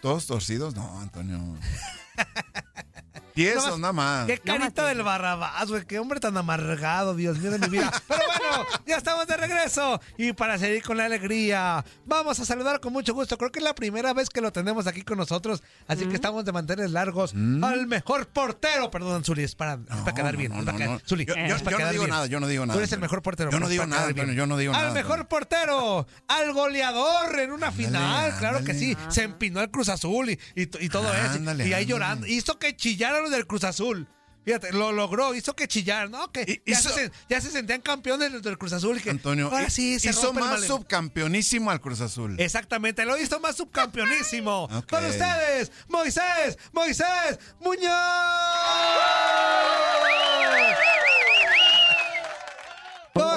¿Todos 0.00 0.26
torcidos? 0.26 0.74
No, 0.74 1.00
Antonio. 1.00 1.38
Tiesos, 3.34 3.78
nada 3.78 3.92
más. 3.92 4.26
Qué 4.26 4.38
carita 4.38 4.86
del 4.86 5.02
barrabás, 5.02 5.68
güey. 5.68 5.84
Qué 5.86 5.98
hombre 5.98 6.20
tan 6.20 6.36
amargado, 6.36 7.14
Dios 7.14 7.38
mío 7.38 7.50
de 7.50 7.58
mi 7.58 7.68
vida. 7.68 7.90
Pero 8.08 8.20
bueno, 8.26 8.66
ya 8.86 8.96
estamos 8.96 9.26
de 9.26 9.36
regreso. 9.36 10.00
Y 10.18 10.32
para 10.32 10.58
seguir 10.58 10.82
con 10.82 10.96
la 10.96 11.06
alegría, 11.06 11.84
vamos 12.04 12.38
a 12.40 12.44
saludar 12.44 12.80
con 12.80 12.92
mucho 12.92 13.14
gusto. 13.14 13.38
Creo 13.38 13.50
que 13.50 13.58
es 13.60 13.64
la 13.64 13.74
primera 13.74 14.12
vez 14.12 14.28
que 14.28 14.40
lo 14.40 14.52
tenemos 14.52 14.86
aquí 14.86 15.02
con 15.02 15.18
nosotros. 15.18 15.62
Así 15.88 16.06
que 16.06 16.14
estamos 16.14 16.44
de 16.44 16.52
mantener 16.52 16.90
largos 16.90 17.32
al 17.34 17.86
mejor 17.86 18.26
portero. 18.28 18.90
Perdón, 18.90 19.24
Zuli, 19.24 19.42
es 19.44 19.54
para, 19.54 19.74
es 19.74 19.96
para 20.00 20.14
quedar 20.14 20.36
bien. 20.36 20.52
no, 20.52 20.58
no, 20.58 20.64
para 20.64 20.78
quedar- 20.78 20.90
no. 20.90 21.00
Zuli, 21.06 21.24
Yo- 21.24 21.34
yo- 21.34 21.56
yo 21.58 21.78
no 21.78 21.90
digo 21.90 22.02
bien. 22.04 22.10
nada, 22.10 22.26
yo 22.26 22.40
no 22.40 22.46
digo 22.48 22.66
nada, 22.66 22.74
Tú 22.74 22.78
eres 22.80 22.92
el 22.92 23.00
mejor 23.00 23.22
portero. 23.22 23.50
Yo 23.50 23.60
no 23.60 23.68
digo 23.68 23.86
nada. 23.86 24.06
Antonio, 24.08 24.34
yo 24.34 24.46
no 24.46 24.56
digo 24.56 24.74
Al 24.74 24.82
nada, 24.82 24.94
mejor 24.94 25.26
portero, 25.28 26.06
al 26.28 26.52
goleador 26.52 27.38
en 27.38 27.52
una 27.52 27.72
final. 27.72 28.36
claro 28.38 28.62
que 28.64 28.74
sí. 28.74 28.96
Se 29.08 29.22
empinó 29.22 29.60
el 29.60 29.70
Cruz 29.70 29.88
Azul 29.88 30.30
y, 30.30 30.38
y, 30.54 30.62
y 30.84 30.88
todo 30.88 31.12
eso. 31.14 31.32
Ándale, 31.34 31.66
Y 31.68 31.72
ahí 31.72 31.86
llorando. 31.86 32.26
Hizo 32.26 32.58
que 32.58 32.76
chillaran 32.76 33.21
los 33.22 33.30
del 33.30 33.46
Cruz 33.46 33.64
Azul. 33.64 34.06
Fíjate, 34.44 34.72
lo 34.72 34.90
logró, 34.90 35.36
hizo 35.36 35.54
que 35.54 35.68
chillar, 35.68 36.10
¿no? 36.10 36.32
Que 36.32 36.60
ya, 36.66 36.72
hizo- 36.80 36.90
se, 36.90 37.12
ya 37.28 37.40
se 37.40 37.48
sentían 37.52 37.80
campeones 37.80 38.32
los 38.32 38.42
del 38.42 38.58
Cruz 38.58 38.72
Azul. 38.72 39.00
Que 39.00 39.10
Antonio, 39.10 39.46
ahora 39.46 39.70
sí, 39.70 40.00
se 40.00 40.10
hizo 40.10 40.32
el 40.32 40.34
más 40.40 40.64
subcampeonísimo 40.64 41.70
al 41.70 41.80
Cruz 41.80 42.00
Azul. 42.00 42.34
Exactamente, 42.40 43.04
lo 43.04 43.16
hizo 43.16 43.38
más 43.38 43.54
subcampeonísimo. 43.56 44.64
Ok. 44.72 44.88
Con 44.90 45.04
ustedes, 45.06 45.70
Moisés, 45.88 46.58
Moisés, 46.72 47.38
Muñoz. 47.60 47.92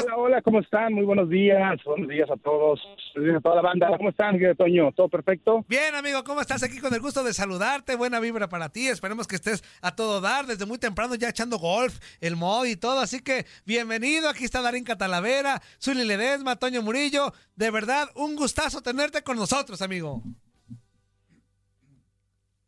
Hola, 0.06 0.18
hola, 0.18 0.42
¿cómo 0.44 0.60
están? 0.60 0.94
Muy 0.94 1.04
buenos 1.04 1.28
días. 1.30 1.84
Buenos 1.84 2.08
días 2.08 2.30
a 2.30 2.38
todos. 2.38 2.80
Buenos 3.16 3.28
días 3.28 3.38
a 3.38 3.42
toda 3.42 3.56
la 3.56 3.62
banda. 3.64 3.88
¿Cómo 3.98 4.10
están, 4.10 4.38
Toño? 4.56 4.92
¿Todo 4.92 5.10
perfecto? 5.10 5.66
Bien, 5.68 5.96
amigo, 5.96 6.24
¿cómo 6.24 6.42
estás? 6.42 6.62
Aquí 6.62 6.80
con 6.80 6.94
el 6.94 7.00
gusto 7.02 7.24
de 7.24 7.34
saludarte. 7.34 7.96
Buena 7.96 8.20
vibra 8.20 8.48
para 8.48 8.70
ti. 8.70 8.88
Esperemos 8.88 9.26
que 9.26 9.36
estés 9.36 9.64
a 9.82 9.96
todo 9.96 10.22
dar. 10.22 10.46
Desde 10.46 10.68
muy 10.68 10.78
temprano 10.78 11.16
ya 11.16 11.30
echando 11.30 11.58
golf, 11.58 11.98
el 12.22 12.36
mod 12.36 12.68
y 12.68 12.76
todo. 12.76 13.00
Así 13.00 13.24
que 13.24 13.48
bienvenido. 13.66 14.30
Aquí 14.30 14.44
está 14.44 14.62
Darín 14.62 14.84
Catalavera, 14.84 15.60
Zuli 15.82 16.06
Ledesma, 16.06 16.56
Toño 16.58 16.84
Murillo. 16.84 17.34
De 17.56 17.72
verdad, 17.72 18.08
un 18.14 18.36
gustazo 18.36 18.84
tenerte 18.84 19.24
con 19.24 19.38
nosotros, 19.38 19.82
amigo. 19.82 20.22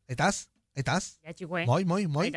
¿Ahí 0.08 0.14
estás? 0.14 0.50
¿Ahí 0.76 0.80
estás? 0.80 1.22
Ya. 1.22 1.66
Muy, 1.68 1.86
muy, 1.86 2.08
muy. 2.08 2.34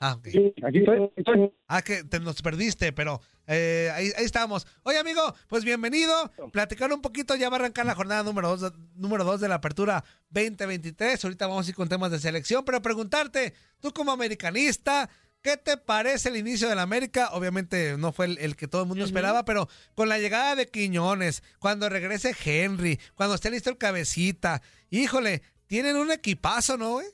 Ah, 0.00 0.14
ok. 0.14 0.28
Sí, 0.30 0.54
aquí 0.66 0.78
estoy. 0.78 1.10
estoy. 1.16 1.52
Ah, 1.68 1.82
que 1.82 2.04
te 2.04 2.20
nos 2.20 2.42
perdiste, 2.42 2.92
pero 2.92 3.20
eh, 3.46 3.90
ahí, 3.94 4.10
ahí 4.16 4.24
estamos. 4.24 4.66
Oye, 4.82 4.98
amigo, 4.98 5.34
pues 5.48 5.64
bienvenido. 5.64 6.30
Platicar 6.52 6.92
un 6.92 7.00
poquito, 7.00 7.34
ya 7.36 7.48
va 7.48 7.56
a 7.56 7.60
arrancar 7.60 7.86
la 7.86 7.94
jornada 7.94 8.22
número 8.22 8.56
dos, 8.56 8.72
número 8.94 9.24
dos 9.24 9.40
de 9.40 9.48
la 9.48 9.56
apertura 9.56 10.04
2023. 10.30 11.24
Ahorita 11.24 11.46
vamos 11.46 11.66
a 11.66 11.70
ir 11.70 11.76
con 11.76 11.88
temas 11.88 12.10
de 12.10 12.18
selección, 12.18 12.64
pero 12.64 12.82
preguntarte, 12.82 13.54
tú 13.80 13.92
como 13.92 14.12
americanista, 14.12 15.08
¿qué 15.42 15.56
te 15.56 15.76
parece 15.76 16.28
el 16.28 16.36
inicio 16.36 16.68
de 16.68 16.74
la 16.74 16.82
América? 16.82 17.30
Obviamente 17.32 17.96
no 17.96 18.12
fue 18.12 18.26
el, 18.26 18.38
el 18.38 18.56
que 18.56 18.68
todo 18.68 18.82
el 18.82 18.88
mundo 18.88 19.04
esperaba, 19.04 19.44
pero 19.44 19.68
con 19.94 20.08
la 20.08 20.18
llegada 20.18 20.56
de 20.56 20.68
Quiñones, 20.68 21.42
cuando 21.58 21.88
regrese 21.88 22.34
Henry, 22.44 22.98
cuando 23.14 23.34
esté 23.34 23.50
listo 23.50 23.70
el 23.70 23.78
cabecita, 23.78 24.60
híjole, 24.90 25.42
tienen 25.66 25.96
un 25.96 26.12
equipazo, 26.12 26.76
¿no, 26.76 26.92
güey? 26.92 27.06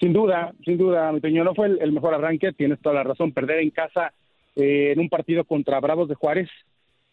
Sin 0.00 0.12
duda, 0.12 0.52
sin 0.64 0.78
duda, 0.78 1.10
mi 1.12 1.20
Toño, 1.20 1.42
no 1.44 1.54
fue 1.54 1.66
el, 1.66 1.92
mejor 1.92 2.14
arranque. 2.14 2.52
Tienes 2.52 2.80
toda 2.80 2.94
la 2.94 3.02
razón. 3.02 3.32
Perder 3.32 3.60
en 3.60 3.70
casa 3.70 4.12
eh, 4.54 4.92
en 4.92 5.00
un 5.00 5.08
partido 5.08 5.44
contra 5.44 5.80
Bravos 5.80 6.08
de 6.08 6.14
Juárez, 6.14 6.48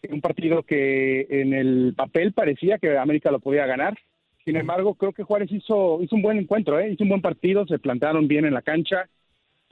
un 0.08 0.20
partido 0.20 0.62
que 0.62 1.26
en 1.28 1.52
el 1.52 1.94
papel 1.96 2.32
parecía 2.32 2.78
que 2.78 2.96
América 2.96 3.30
lo 3.30 3.40
podía 3.40 3.66
ganar. 3.66 3.98
Sin 4.44 4.56
embargo, 4.56 4.94
creo 4.94 5.12
que 5.12 5.24
Juárez 5.24 5.50
hizo, 5.50 6.00
hizo 6.00 6.14
un 6.14 6.22
buen 6.22 6.38
encuentro, 6.38 6.78
¿eh? 6.78 6.92
hizo 6.92 7.02
un 7.02 7.10
buen 7.10 7.20
partido, 7.20 7.66
se 7.66 7.80
plantaron 7.80 8.28
bien 8.28 8.44
en 8.44 8.54
la 8.54 8.62
cancha, 8.62 9.08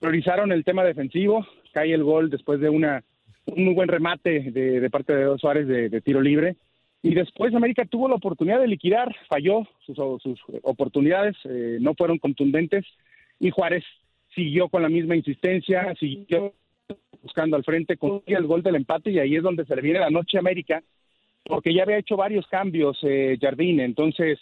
priorizaron 0.01 0.51
el 0.51 0.65
tema 0.65 0.83
defensivo, 0.83 1.47
cae 1.73 1.95
el 1.95 2.03
gol 2.03 2.29
después 2.31 2.59
de 2.59 2.69
una 2.69 3.05
un 3.47 3.65
muy 3.65 3.75
buen 3.75 3.89
remate 3.89 4.51
de, 4.51 4.91
parte 4.91 5.15
de 5.15 5.39
Suárez 5.39 5.69
de, 5.69 5.89
de 5.89 6.01
tiro 6.01 6.21
libre. 6.21 6.57
Y 7.05 7.15
después 7.15 7.55
América 7.55 7.85
tuvo 7.85 8.09
la 8.09 8.15
oportunidad 8.15 8.61
de 8.61 8.67
liquidar, 8.67 9.15
falló 9.29 9.69
sus, 9.85 9.95
sus 10.23 10.41
oportunidades, 10.63 11.37
eh, 11.45 11.77
no 11.79 11.93
fueron 11.95 12.17
contundentes 12.17 12.87
y 13.39 13.51
Juárez 13.51 13.85
siguió 14.35 14.71
con 14.71 14.81
la 14.81 14.89
misma 14.89 15.15
insistencia, 15.15 15.95
siguió 16.01 16.55
buscando 17.23 17.59
al 17.59 17.65
frente, 17.65 17.99
consigue 17.99 18.39
el 18.39 18.47
gol 18.47 18.63
del 18.63 18.77
empate 18.77 19.11
y 19.11 19.19
ahí 19.19 19.37
es 19.37 19.43
donde 19.43 19.67
se 19.67 19.77
le 19.77 19.83
viene 19.83 19.99
la 19.99 20.09
noche 20.09 20.39
a 20.39 20.41
América, 20.41 20.83
porque 21.45 21.75
ya 21.75 21.83
había 21.83 21.99
hecho 21.99 22.17
varios 22.17 22.47
cambios 22.47 22.99
eh, 23.03 23.37
Jardín, 23.39 23.81
entonces 23.81 24.39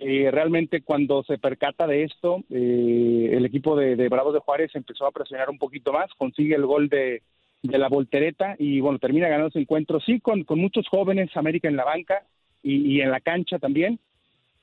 eh, 0.00 0.28
realmente 0.32 0.82
cuando 0.82 1.22
se 1.22 1.38
percata 1.38 1.86
de 1.86 2.02
esto, 2.02 2.42
eh, 2.50 3.30
el 3.30 3.46
equipo 3.46 3.76
de, 3.76 3.94
de 3.94 4.08
Bravos 4.08 4.34
de 4.34 4.40
Juárez 4.40 4.74
empezó 4.74 5.06
a 5.06 5.12
presionar 5.12 5.48
un 5.50 5.58
poquito 5.58 5.92
más, 5.92 6.12
consigue 6.18 6.56
el 6.56 6.66
gol 6.66 6.88
de, 6.88 7.22
de 7.62 7.78
la 7.78 7.88
voltereta 7.88 8.56
y 8.58 8.80
bueno, 8.80 8.98
termina 8.98 9.28
ganando 9.28 9.48
ese 9.48 9.60
encuentro, 9.60 10.00
sí, 10.00 10.20
con, 10.20 10.44
con 10.44 10.58
muchos 10.58 10.88
jóvenes, 10.88 11.36
América 11.36 11.68
en 11.68 11.76
la 11.76 11.84
banca 11.84 12.26
y, 12.62 12.96
y 12.96 13.00
en 13.00 13.10
la 13.10 13.20
cancha 13.20 13.58
también. 13.58 13.98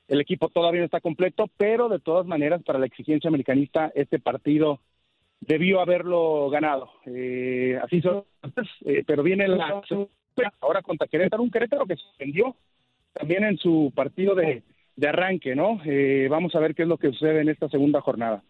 El 0.06 0.20
equipo 0.20 0.48
todavía 0.48 0.80
no 0.80 0.86
está 0.86 1.00
completo, 1.00 1.48
pero 1.56 1.88
de 1.88 2.00
todas 2.00 2.26
maneras, 2.26 2.62
para 2.64 2.78
la 2.78 2.86
exigencia 2.86 3.28
americanista, 3.28 3.92
este 3.94 4.18
partido 4.18 4.80
debió 5.40 5.80
haberlo 5.80 6.50
ganado. 6.50 6.90
Eh, 7.06 7.78
así 7.82 8.00
son, 8.00 8.24
eh, 8.84 9.04
pero 9.06 9.22
viene 9.22 9.48
la 9.48 9.82
ahora 10.60 10.82
contra 10.82 11.06
Querétaro, 11.06 11.42
un 11.42 11.50
Querétaro 11.50 11.86
que 11.86 11.96
suspendió 11.96 12.56
también 13.12 13.44
en 13.44 13.56
su 13.58 13.92
partido 13.94 14.34
de, 14.34 14.62
de 14.96 15.08
arranque, 15.08 15.54
¿no? 15.54 15.80
Eh, 15.84 16.28
vamos 16.30 16.54
a 16.54 16.60
ver 16.60 16.74
qué 16.74 16.82
es 16.82 16.88
lo 16.88 16.98
que 16.98 17.10
sucede 17.10 17.40
en 17.40 17.48
esta 17.48 17.68
segunda 17.68 18.00
jornada. 18.00 18.42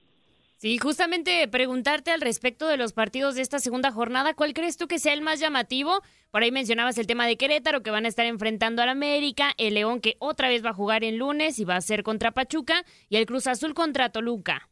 Sí, 0.61 0.77
justamente 0.77 1.49
preguntarte 1.49 2.11
al 2.11 2.21
respecto 2.21 2.69
de 2.69 2.77
los 2.77 2.93
partidos 2.93 3.35
de 3.35 3.41
esta 3.41 3.61
segunda 3.61 3.91
jornada, 3.93 4.35
¿cuál 4.35 4.53
crees 4.53 4.77
tú 4.77 4.89
que 4.89 4.99
sea 4.99 5.15
el 5.15 5.23
más 5.23 5.41
llamativo? 5.41 6.03
Por 6.31 6.43
ahí 6.43 6.53
mencionabas 6.53 6.99
el 6.99 7.07
tema 7.07 7.27
de 7.27 7.39
Querétaro, 7.39 7.83
que 7.83 7.91
van 7.91 8.05
a 8.05 8.09
estar 8.09 8.27
enfrentando 8.27 8.83
al 8.83 8.91
América, 8.91 9.53
el 9.57 9.73
León, 9.73 10.03
que 10.03 10.17
otra 10.19 10.51
vez 10.51 10.63
va 10.63 10.69
a 10.69 10.75
jugar 10.75 11.03
en 11.03 11.17
lunes 11.17 11.59
y 11.59 11.65
va 11.65 11.77
a 11.77 11.81
ser 11.81 12.03
contra 12.03 12.33
Pachuca, 12.33 12.85
y 13.09 13.17
el 13.17 13.25
Cruz 13.25 13.47
Azul 13.47 13.73
contra 13.73 14.11
Toluca. 14.11 14.69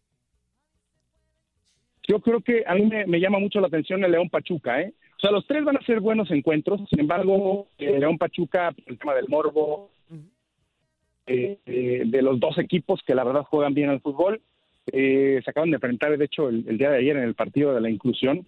Yo 2.07 2.21
creo 2.21 2.43
que 2.43 2.65
a 2.67 2.75
mí 2.75 2.85
me, 2.85 3.07
me 3.07 3.19
llama 3.19 3.39
mucho 3.39 3.59
la 3.59 3.69
atención 3.69 4.05
el 4.05 4.13
León 4.13 4.29
Pachuca, 4.29 4.83
¿eh? 4.83 4.93
O 5.17 5.21
sea, 5.21 5.31
los 5.31 5.47
tres 5.47 5.65
van 5.65 5.79
a 5.79 5.87
ser 5.87 6.01
buenos 6.01 6.31
encuentros, 6.31 6.83
sin 6.91 7.01
embargo, 7.01 7.69
el 7.79 8.01
León 8.01 8.19
Pachuca, 8.19 8.75
el 8.85 8.99
tema 8.99 9.15
del 9.15 9.29
morbo, 9.29 9.91
eh, 11.27 11.59
eh, 11.65 12.03
de 12.05 12.23
los 12.23 12.39
dos 12.39 12.59
equipos 12.59 13.01
que 13.07 13.15
la 13.15 13.25
verdad 13.25 13.45
juegan 13.45 13.73
bien 13.73 13.89
al 13.89 14.03
fútbol, 14.03 14.43
eh, 14.93 15.41
se 15.45 15.51
acaban 15.51 15.71
de 15.71 15.77
enfrentar, 15.77 16.17
de 16.17 16.25
hecho, 16.25 16.49
el, 16.49 16.79
día 16.79 16.91
de 16.91 16.99
ayer 16.99 17.17
en 17.17 17.25
el 17.25 17.35
partido 17.35 17.75
de 17.75 17.81
la 17.81 17.91
inclusión. 17.91 18.47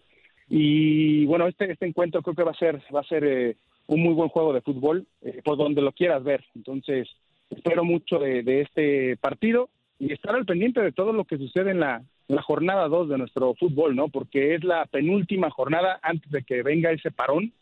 Y 0.49 1.24
bueno, 1.26 1.47
este, 1.47 1.70
este 1.70 1.86
encuentro 1.86 2.22
creo 2.22 2.34
que 2.34 2.43
va 2.43 2.51
a 2.51 2.59
ser, 2.59 2.82
va 2.95 3.01
a 3.01 3.05
ser 3.05 3.24
eh, 3.24 3.57
un 3.86 4.03
muy 4.03 4.14
buen 4.14 4.28
juego 4.28 4.53
de 4.53 4.61
fútbol 4.61 5.07
eh, 5.22 5.41
por 5.45 5.57
donde 5.57 5.82
lo 5.82 5.93
quieras 5.93 6.22
ver. 6.24 6.45
Entonces, 6.55 7.09
espero 7.51 7.84
mucho 7.84 8.18
de, 8.18 8.61
este 8.61 9.16
partido 9.16 9.68
y 9.99 10.12
estar 10.12 10.34
al 10.34 10.47
pendiente 10.47 10.80
de 10.80 10.93
todo 10.93 11.12
lo 11.12 11.24
que 11.24 11.38
sucede 11.38 11.70
en 11.70 11.80
la, 11.80 12.03
jornada 12.43 12.86
2 12.86 13.09
de 13.09 13.18
nuestro 13.18 13.55
fútbol, 13.55 13.97
¿no? 13.97 14.09
Porque 14.09 14.55
es 14.55 14.62
la 14.62 14.86
penúltima 14.86 15.51
jornada 15.51 15.99
antes 16.03 16.30
de 16.30 16.45
que 16.45 16.62
venga 16.62 16.93
ese 16.93 17.11
parón 17.11 17.53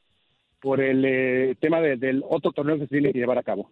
por 0.60 0.80
el 0.82 1.04
eh, 1.06 1.54
tema 1.58 1.80
de- 1.80 1.96
del 1.96 2.22
otro 2.28 2.52
torneo 2.52 2.76
que 2.76 2.82
se 2.82 2.88
tiene 2.88 3.12
que 3.12 3.18
llevar 3.18 3.38
a 3.38 3.42
cabo. 3.42 3.70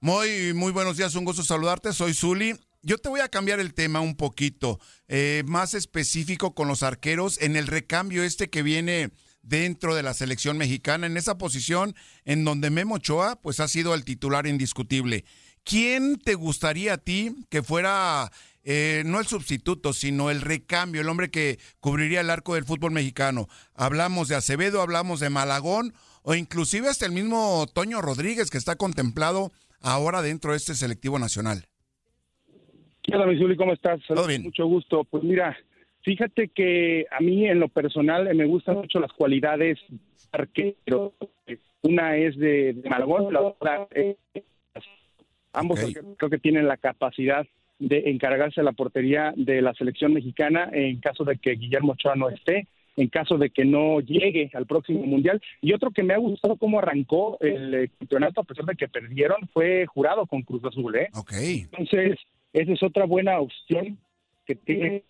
Muy, 0.00 0.52
muy 0.52 0.72
buenos 0.72 0.96
días, 0.96 1.14
un 1.14 1.24
gusto 1.24 1.44
saludarte. 1.44 1.92
Soy 1.92 2.12
Zuli. 2.12 2.54
Yo 2.84 2.98
te 2.98 3.08
voy 3.08 3.20
a 3.20 3.28
cambiar 3.28 3.60
el 3.60 3.74
tema 3.74 4.00
un 4.00 4.16
poquito, 4.16 4.80
eh, 5.06 5.44
más 5.46 5.72
específico 5.72 6.52
con 6.52 6.66
los 6.66 6.82
arqueros 6.82 7.40
en 7.40 7.54
el 7.54 7.68
recambio 7.68 8.24
este 8.24 8.50
que 8.50 8.64
viene 8.64 9.12
dentro 9.42 9.94
de 9.94 10.02
la 10.02 10.14
selección 10.14 10.58
mexicana, 10.58 11.06
en 11.06 11.16
esa 11.16 11.38
posición 11.38 11.94
en 12.24 12.44
donde 12.44 12.70
Memo 12.70 12.96
Ochoa 12.96 13.40
pues 13.40 13.60
ha 13.60 13.68
sido 13.68 13.94
el 13.94 14.04
titular 14.04 14.48
indiscutible. 14.48 15.24
¿Quién 15.62 16.18
te 16.18 16.34
gustaría 16.34 16.94
a 16.94 16.98
ti 16.98 17.46
que 17.50 17.62
fuera 17.62 18.32
eh, 18.64 19.04
no 19.06 19.20
el 19.20 19.28
sustituto, 19.28 19.92
sino 19.92 20.30
el 20.30 20.40
recambio, 20.40 21.02
el 21.02 21.08
hombre 21.08 21.30
que 21.30 21.60
cubriría 21.78 22.20
el 22.20 22.30
arco 22.30 22.56
del 22.56 22.64
fútbol 22.64 22.90
mexicano? 22.90 23.48
Hablamos 23.74 24.26
de 24.26 24.34
Acevedo, 24.34 24.82
hablamos 24.82 25.20
de 25.20 25.30
Malagón 25.30 25.94
o 26.22 26.34
inclusive 26.34 26.88
hasta 26.88 27.06
el 27.06 27.12
mismo 27.12 27.64
Toño 27.72 28.02
Rodríguez 28.02 28.50
que 28.50 28.58
está 28.58 28.74
contemplado 28.74 29.52
ahora 29.80 30.20
dentro 30.20 30.50
de 30.50 30.56
este 30.56 30.74
selectivo 30.74 31.20
nacional. 31.20 31.68
¿Qué? 33.02 33.56
¿Cómo 33.56 33.72
estás? 33.72 34.00
Saludos, 34.06 34.38
Mucho 34.40 34.66
gusto. 34.66 35.04
Pues 35.04 35.22
mira, 35.22 35.56
fíjate 36.02 36.48
que 36.48 37.06
a 37.10 37.20
mí 37.20 37.46
en 37.46 37.60
lo 37.60 37.68
personal 37.68 38.28
eh, 38.28 38.34
me 38.34 38.46
gustan 38.46 38.76
mucho 38.76 39.00
las 39.00 39.12
cualidades 39.12 39.78
de 39.88 39.98
arquero. 40.32 41.12
Una 41.82 42.16
es 42.16 42.36
de, 42.38 42.74
de 42.74 42.88
Malagón, 42.88 43.32
la 43.32 43.40
otra 43.40 43.88
es... 43.90 44.16
Ambos 45.52 45.82
arqueros 45.82 46.16
creo 46.16 46.30
que 46.30 46.38
tienen 46.38 46.66
la 46.66 46.76
capacidad 46.76 47.46
de 47.78 48.10
encargarse 48.10 48.60
de 48.60 48.64
la 48.64 48.72
portería 48.72 49.34
de 49.36 49.60
la 49.60 49.74
selección 49.74 50.14
mexicana 50.14 50.70
en 50.72 51.00
caso 51.00 51.24
de 51.24 51.36
que 51.36 51.56
Guillermo 51.56 51.92
Ochoa 51.92 52.14
no 52.14 52.30
esté, 52.30 52.68
en 52.96 53.08
caso 53.08 53.38
de 53.38 53.50
que 53.50 53.64
no 53.64 54.00
llegue 54.00 54.50
al 54.54 54.66
próximo 54.66 55.04
mundial. 55.04 55.42
Y 55.60 55.72
otro 55.72 55.90
que 55.90 56.02
me 56.02 56.14
ha 56.14 56.18
gustado 56.18 56.56
cómo 56.56 56.78
arrancó 56.78 57.38
el 57.40 57.74
eh, 57.74 57.90
campeonato, 57.98 58.40
a 58.40 58.44
pesar 58.44 58.64
de 58.66 58.76
que 58.76 58.88
perdieron, 58.88 59.48
fue 59.52 59.86
jurado 59.86 60.26
con 60.26 60.42
Cruz 60.42 60.64
Azul. 60.64 60.94
¿eh? 60.96 61.08
Ok. 61.14 61.32
Entonces, 61.32 62.18
esa 62.52 62.72
es 62.72 62.82
otra 62.82 63.06
buena 63.06 63.38
opción 63.38 63.98
que 64.46 64.54
tiene. 64.54 65.04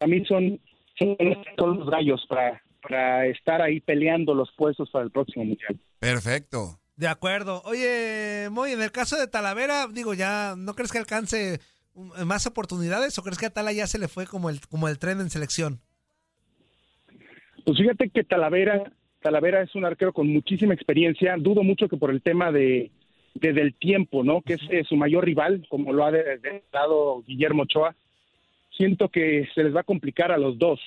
A 0.00 0.06
mí 0.06 0.24
son, 0.24 0.60
son, 0.98 1.16
son 1.58 1.78
los 1.78 1.90
gallos 1.90 2.24
para, 2.28 2.62
para 2.82 3.26
estar 3.26 3.60
ahí 3.60 3.80
peleando 3.80 4.34
los 4.34 4.50
puestos 4.56 4.90
para 4.90 5.04
el 5.04 5.10
próximo 5.10 5.44
mundial. 5.44 5.78
Perfecto. 5.98 6.78
De 6.96 7.08
acuerdo. 7.08 7.62
Oye, 7.64 8.48
Moy, 8.50 8.72
en 8.72 8.82
el 8.82 8.92
caso 8.92 9.18
de 9.18 9.26
Talavera, 9.26 9.86
digo, 9.92 10.14
ya, 10.14 10.54
¿no 10.56 10.74
crees 10.74 10.92
que 10.92 10.98
alcance 10.98 11.60
más 12.24 12.46
oportunidades 12.46 13.18
o 13.18 13.22
crees 13.22 13.38
que 13.38 13.46
a 13.46 13.50
Tala 13.50 13.72
ya 13.72 13.86
se 13.86 13.98
le 13.98 14.08
fue 14.08 14.26
como 14.26 14.50
el, 14.50 14.60
como 14.68 14.88
el 14.88 14.98
tren 14.98 15.20
en 15.20 15.30
selección? 15.30 15.80
Pues 17.64 17.78
fíjate 17.78 18.10
que 18.10 18.24
Talavera, 18.24 18.92
Talavera 19.20 19.62
es 19.62 19.74
un 19.74 19.84
arquero 19.84 20.12
con 20.12 20.28
muchísima 20.28 20.74
experiencia. 20.74 21.36
Dudo 21.38 21.62
mucho 21.62 21.88
que 21.88 21.96
por 21.96 22.10
el 22.10 22.22
tema 22.22 22.52
de, 22.52 22.90
de- 23.34 23.52
del 23.52 23.74
tiempo, 23.74 24.24
¿no? 24.24 24.42
Que 24.42 24.54
es 24.54 24.60
eh, 24.70 24.84
su 24.88 24.96
mayor 24.96 25.24
rival, 25.24 25.66
como 25.68 25.92
lo 25.92 26.04
ha 26.04 26.12
dado 26.72 27.22
Guillermo 27.26 27.62
Ochoa. 27.62 27.94
Siento 28.76 29.08
que 29.08 29.48
se 29.54 29.62
les 29.64 29.74
va 29.74 29.80
a 29.80 29.84
complicar 29.84 30.32
a 30.32 30.38
los 30.38 30.58
dos 30.58 30.80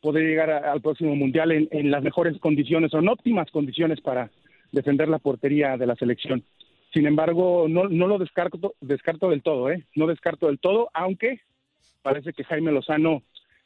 poder 0.00 0.24
llegar 0.24 0.50
a- 0.50 0.72
al 0.72 0.80
próximo 0.80 1.14
mundial 1.16 1.52
en, 1.52 1.68
en 1.70 1.90
las 1.90 2.02
mejores 2.02 2.38
condiciones 2.38 2.92
o 2.94 2.98
en 2.98 3.08
óptimas 3.08 3.50
condiciones 3.50 4.00
para 4.00 4.30
defender 4.72 5.08
la 5.08 5.18
portería 5.18 5.76
de 5.76 5.86
la 5.86 5.96
selección. 5.96 6.44
Sin 6.92 7.06
embargo, 7.06 7.66
no, 7.68 7.88
no 7.88 8.06
lo 8.06 8.18
descarto, 8.18 8.74
descarto 8.80 9.30
del 9.30 9.42
todo, 9.42 9.70
¿eh? 9.70 9.84
No 9.94 10.06
descarto 10.06 10.46
del 10.46 10.58
todo, 10.58 10.90
aunque 10.94 11.40
parece 12.02 12.32
que 12.32 12.44
Jaime 12.44 12.72
Lozano 12.72 13.22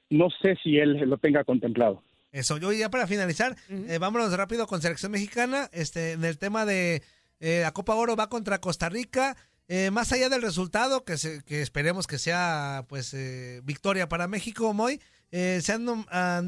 no 0.08 0.28
sé 0.42 0.56
si 0.62 0.78
él 0.78 0.94
lo 1.08 1.18
tenga 1.18 1.44
contemplado. 1.44 2.02
Eso, 2.32 2.58
yo 2.58 2.72
ya 2.72 2.88
para 2.90 3.06
finalizar, 3.06 3.54
eh, 3.68 3.98
vámonos 4.00 4.36
rápido 4.36 4.66
con 4.66 4.80
selección 4.80 5.12
mexicana. 5.12 5.68
Este, 5.72 6.12
en 6.12 6.24
el 6.24 6.38
tema 6.38 6.64
de 6.64 7.02
eh, 7.40 7.60
la 7.62 7.72
Copa 7.72 7.94
Oro 7.94 8.14
va 8.16 8.28
contra 8.28 8.60
Costa 8.60 8.88
Rica. 8.88 9.36
Eh, 9.68 9.90
más 9.90 10.10
allá 10.12 10.28
del 10.28 10.42
resultado, 10.42 11.04
que, 11.04 11.16
se- 11.16 11.42
que 11.44 11.62
esperemos 11.62 12.06
que 12.06 12.18
sea 12.18 12.84
pues 12.88 13.14
eh, 13.14 13.60
victoria 13.64 14.08
para 14.08 14.26
México, 14.28 14.72
Moy, 14.74 15.00
eh, 15.30 15.60
se 15.62 15.72
han, 15.72 15.86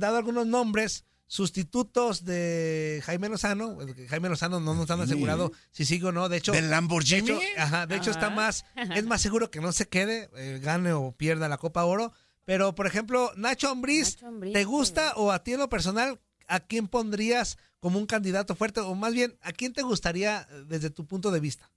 dado 0.01 0.17
algunos 0.17 0.47
nombres 0.47 1.05
sustitutos 1.29 2.25
de 2.25 3.01
Jaime 3.05 3.29
Lozano. 3.29 3.79
Jaime 4.09 4.29
Lozano 4.29 4.61
no 4.61 4.75
nos 4.75 4.91
han 4.91 5.01
asegurado 5.01 5.53
si 5.71 5.85
sigue 5.85 6.07
o 6.07 6.13
no. 6.13 6.29
De 6.29 6.37
hecho, 6.39 6.53
¿Del 6.53 6.69
Lamborghini? 6.71 7.29
De 7.29 7.35
hecho, 7.37 7.41
ajá, 7.61 7.87
de 7.87 7.97
hecho 7.97 8.11
está 8.11 8.29
más, 8.31 8.65
es 8.97 9.05
más 9.05 9.23
seguro 9.23 9.51
que 9.51 9.61
no 9.61 9.73
se 9.73 9.89
quede, 9.89 10.29
eh, 10.37 10.61
gane 10.63 10.93
o 10.93 11.13
pierda 11.13 11.49
la 11.49 11.59
Copa 11.59 11.85
Oro. 11.85 12.13
Pero, 12.45 12.75
por 12.75 12.87
ejemplo, 12.89 13.31
Nacho 13.37 13.69
Ambriz, 13.71 14.19
¿te 14.53 14.65
gusta 14.65 15.13
o 15.17 15.31
a 15.31 15.45
ti 15.45 15.53
en 15.53 15.61
lo 15.61 15.69
personal, 15.69 16.21
a 16.49 16.59
quién 16.61 16.89
pondrías 16.89 17.57
como 17.83 17.99
un 17.99 18.07
candidato 18.07 18.55
fuerte? 18.55 18.79
O 18.79 18.95
más 18.95 19.13
bien, 19.13 19.35
¿a 19.43 19.51
quién 19.51 19.73
te 19.73 19.83
gustaría 19.83 20.43
eh, 20.43 20.63
desde 20.69 20.89
tu 20.89 21.05
punto 21.05 21.33
de 21.33 21.41
vista? 21.41 21.69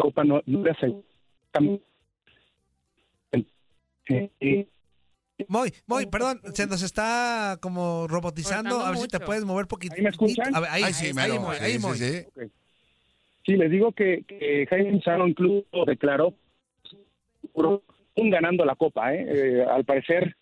Copa 0.00 0.22
no, 0.22 0.40
no 0.46 0.62
le 0.62 0.70
hace- 0.70 0.94
Moy, 5.48 5.72
Moy, 5.86 6.06
perdón, 6.06 6.40
se 6.54 6.66
nos 6.68 6.82
está 6.82 7.58
como 7.60 8.06
robotizando. 8.06 8.70
Cortando 8.76 8.86
A 8.86 8.90
ver 8.90 9.00
si 9.00 9.08
te 9.08 9.18
puedes 9.20 9.44
mover 9.44 9.66
poquito. 9.66 9.94
¿Ahí 9.96 10.02
me 10.02 10.10
escuchan? 10.10 10.54
A 10.54 10.60
ver, 10.60 10.70
ahí, 10.70 10.82
Ahí 10.84 10.92
sí, 10.94 11.06
ahí, 11.06 11.14
mero. 11.14 11.40
Moy, 11.40 11.56
Sí, 11.56 11.64
ahí, 11.64 11.72
sí, 11.72 11.78
Moy. 11.80 11.98
sí. 11.98 12.24
Ok. 12.26 12.52
Sí, 13.46 13.56
les 13.56 13.70
digo 13.72 13.92
que, 13.92 14.22
que 14.28 14.66
Jaime 14.70 14.92
Lozano 14.92 15.26
incluso 15.26 15.84
declaró 15.86 16.34
un 18.14 18.30
ganando 18.30 18.64
la 18.64 18.76
Copa. 18.76 19.12
¿eh? 19.14 19.26
Eh, 19.28 19.64
al 19.64 19.84
parecer, 19.84 20.36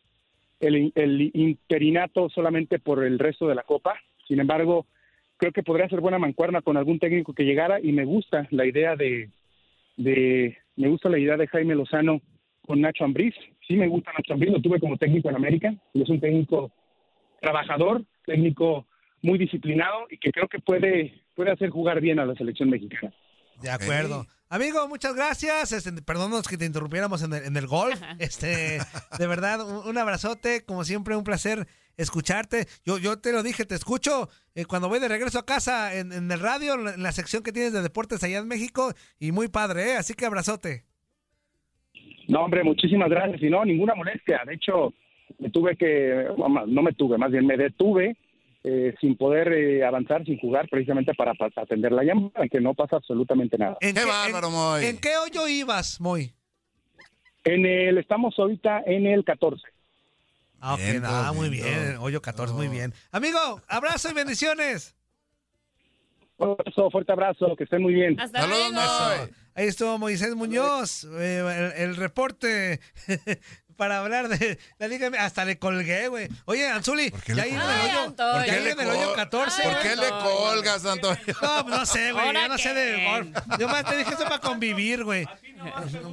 el, 0.61 0.93
el 0.95 1.31
interinato 1.35 2.29
solamente 2.29 2.79
por 2.79 3.05
el 3.05 3.19
resto 3.19 3.49
de 3.49 3.55
la 3.55 3.63
Copa. 3.63 3.97
Sin 4.27 4.41
embargo, 4.41 4.87
creo 5.37 5.53
que 5.53 5.63
podría 5.63 5.89
ser 5.89 6.01
buena 6.01 6.19
mancuerna 6.19 6.63
con 6.63 6.77
algún 6.77 6.99
técnico 6.99 7.35
que 7.35 7.45
llegara 7.45 7.81
y 7.81 7.93
me 7.93 8.05
gusta 8.05 8.47
la 8.51 8.67
idea 8.67 8.97
de, 8.97 9.31
de 9.97 10.57
me 10.77 10.89
gusta 10.89 11.09
la 11.09 11.19
idea 11.19 11.37
de 11.37 11.47
Jaime 11.47 11.75
Lozano 11.75 12.21
con 12.67 12.81
Nacho 12.81 13.05
Ambriz. 13.05 13.35
Sí 13.67 13.77
me 13.77 13.89
gusta 13.89 14.13
Nacho 14.13 14.33
Ambriz, 14.33 14.53
lo 14.53 14.61
tuve 14.61 14.81
como 14.81 14.97
técnico 14.97 15.29
en 15.29 15.37
América 15.37 15.75
y 15.93 16.03
es 16.03 16.09
un 16.09 16.21
técnico 16.21 16.73
trabajador, 17.41 18.03
técnico 18.25 18.87
muy 19.23 19.39
disciplinado 19.39 20.07
y 20.11 20.19
que 20.19 20.31
creo 20.31 20.49
que 20.49 20.59
puede 20.59 21.23
puede 21.35 21.51
hacer 21.51 21.71
jugar 21.71 22.01
bien 22.01 22.19
a 22.19 22.27
la 22.27 22.35
selección 22.35 22.71
mexicana. 22.71 23.13
De 23.63 23.71
acuerdo. 23.71 24.27
Amigo, 24.49 24.87
muchas 24.89 25.15
gracias. 25.15 25.73
Este, 25.73 25.91
perdónanos 26.03 26.47
que 26.47 26.57
te 26.57 26.65
interrumpiéramos 26.65 27.23
en 27.23 27.33
el, 27.33 27.45
en 27.45 27.57
el 27.57 27.67
golf. 27.67 28.01
Este, 28.19 28.79
de 29.19 29.27
verdad, 29.27 29.67
un, 29.67 29.89
un 29.89 29.99
abrazote. 29.99 30.65
Como 30.65 30.85
siempre, 30.85 31.17
un 31.17 31.25
placer 31.25 31.67
escucharte. 31.97 32.67
Yo, 32.85 32.99
yo 32.99 33.19
te 33.19 33.33
lo 33.33 33.43
dije, 33.43 33.65
te 33.65 33.75
escucho 33.75 34.29
eh, 34.55 34.65
cuando 34.65 34.89
voy 34.89 35.01
de 35.01 35.09
regreso 35.09 35.39
a 35.41 35.47
casa 35.47 35.95
en, 35.95 36.13
en 36.13 36.31
el 36.31 36.39
radio, 36.39 36.75
en 36.75 36.85
la, 36.85 36.95
en 36.95 37.03
la 37.03 37.13
sección 37.13 37.43
que 37.43 37.53
tienes 37.53 37.73
de 37.73 37.83
deportes 37.83 38.23
allá 38.23 38.39
en 38.39 38.47
México. 38.47 38.93
Y 39.19 39.33
muy 39.33 39.49
padre, 39.49 39.93
¿eh? 39.93 39.97
Así 39.97 40.15
que 40.15 40.27
abrazote. 40.27 40.85
No, 42.29 42.43
hombre, 42.43 42.63
muchísimas 42.63 43.09
gracias. 43.11 43.43
Y 43.43 43.51
no, 43.51 43.65
ninguna 43.65 43.95
molestia. 43.95 44.43
De 44.47 44.55
hecho, 44.55 44.95
me 45.39 45.51
tuve 45.51 45.77
que, 45.77 46.27
no 46.37 46.83
me 46.83 46.93
tuve, 46.93 47.19
más 47.19 47.33
bien 47.33 47.47
me 47.47 47.57
detuve 47.57 48.17
eh, 48.69 48.95
sin 49.01 49.17
poder 49.17 49.53
eh, 49.53 49.85
avanzar, 49.85 50.25
sin 50.25 50.39
jugar, 50.41 50.69
precisamente 50.69 51.15
para, 51.15 51.35
para 51.35 51.53
atender 51.63 51.93
la 51.93 52.03
llamada, 52.03 52.49
que 52.51 52.61
no 52.61 52.75
pasa 52.75 52.97
absolutamente 52.97 53.57
nada. 53.57 53.77
¿En 53.81 53.95
qué, 53.95 54.01
en- 54.03 54.85
¿En 54.85 54.99
qué 54.99 55.17
hoyo 55.19 55.47
ibas, 55.47 56.01
Moy? 56.01 56.35
En 57.45 57.65
el, 57.65 57.99
estamos 57.99 58.37
ahorita 58.37 58.83
en 58.87 59.07
el 59.07 59.25
14. 59.25 59.63
Ah, 60.61 60.75
ok, 60.75 60.81
Bien, 60.81 61.03
ah, 61.05 61.33
muy 61.33 61.49
bien, 61.49 61.65
bien. 61.65 61.97
Hoyo 62.01 62.21
14, 62.21 62.53
muy 62.55 62.67
bien. 62.67 62.93
Amigo, 63.13 63.39
abrazo 63.69 64.11
y 64.11 64.15
bendiciones. 64.15 64.97
Un 66.39 66.51
abrazo, 66.51 66.91
fuerte 66.91 67.13
abrazo, 67.13 67.55
que 67.57 67.65
estén 67.65 67.83
muy 67.83 67.95
bien. 67.95 68.19
Hasta 68.21 68.47
luego. 68.49 68.65
Eso. 68.81 69.31
Ahí 69.55 69.69
estuvo 69.69 69.97
Moisés 69.97 70.35
Muñoz, 70.35 71.05
eh, 71.05 71.73
el, 71.79 71.83
el 71.91 71.97
reporte 71.97 72.81
para 73.77 73.99
hablar 74.01 74.29
de 74.29 74.59
la 74.79 74.89
Liga. 74.89 75.11
Hasta 75.21 75.45
le 75.45 75.59
colgué, 75.59 76.09
güey. 76.09 76.29
Oye, 76.47 76.69
Anzuli, 76.69 77.13
ya 77.27 77.43
ahí 77.43 77.51
en 77.51 77.57
el 77.57 77.63
hoyo, 77.63 78.71
en 78.73 78.81
el 78.81 78.89
hoyo 78.91 79.15
14. 79.15 79.63
¿Por 79.63 79.79
qué 79.81 79.97
le 79.97 80.09
colgas, 80.09 80.85
Antonio? 80.85 81.23
No, 81.43 81.65
pues 81.67 81.79
no 81.79 81.87
sé, 81.87 82.13
güey. 82.13 82.27
¿Ahora 82.27 82.43
Yo 82.43 82.49
no 82.49 82.59
sé 82.59 82.75
de 82.75 82.97
qué? 82.97 83.33
Yo 83.59 83.69
más 83.69 83.85
te 83.85 83.97
dije 83.97 84.15
eso 84.15 84.25
para 84.25 84.39
convivir, 84.41 85.05
güey. 85.05 85.27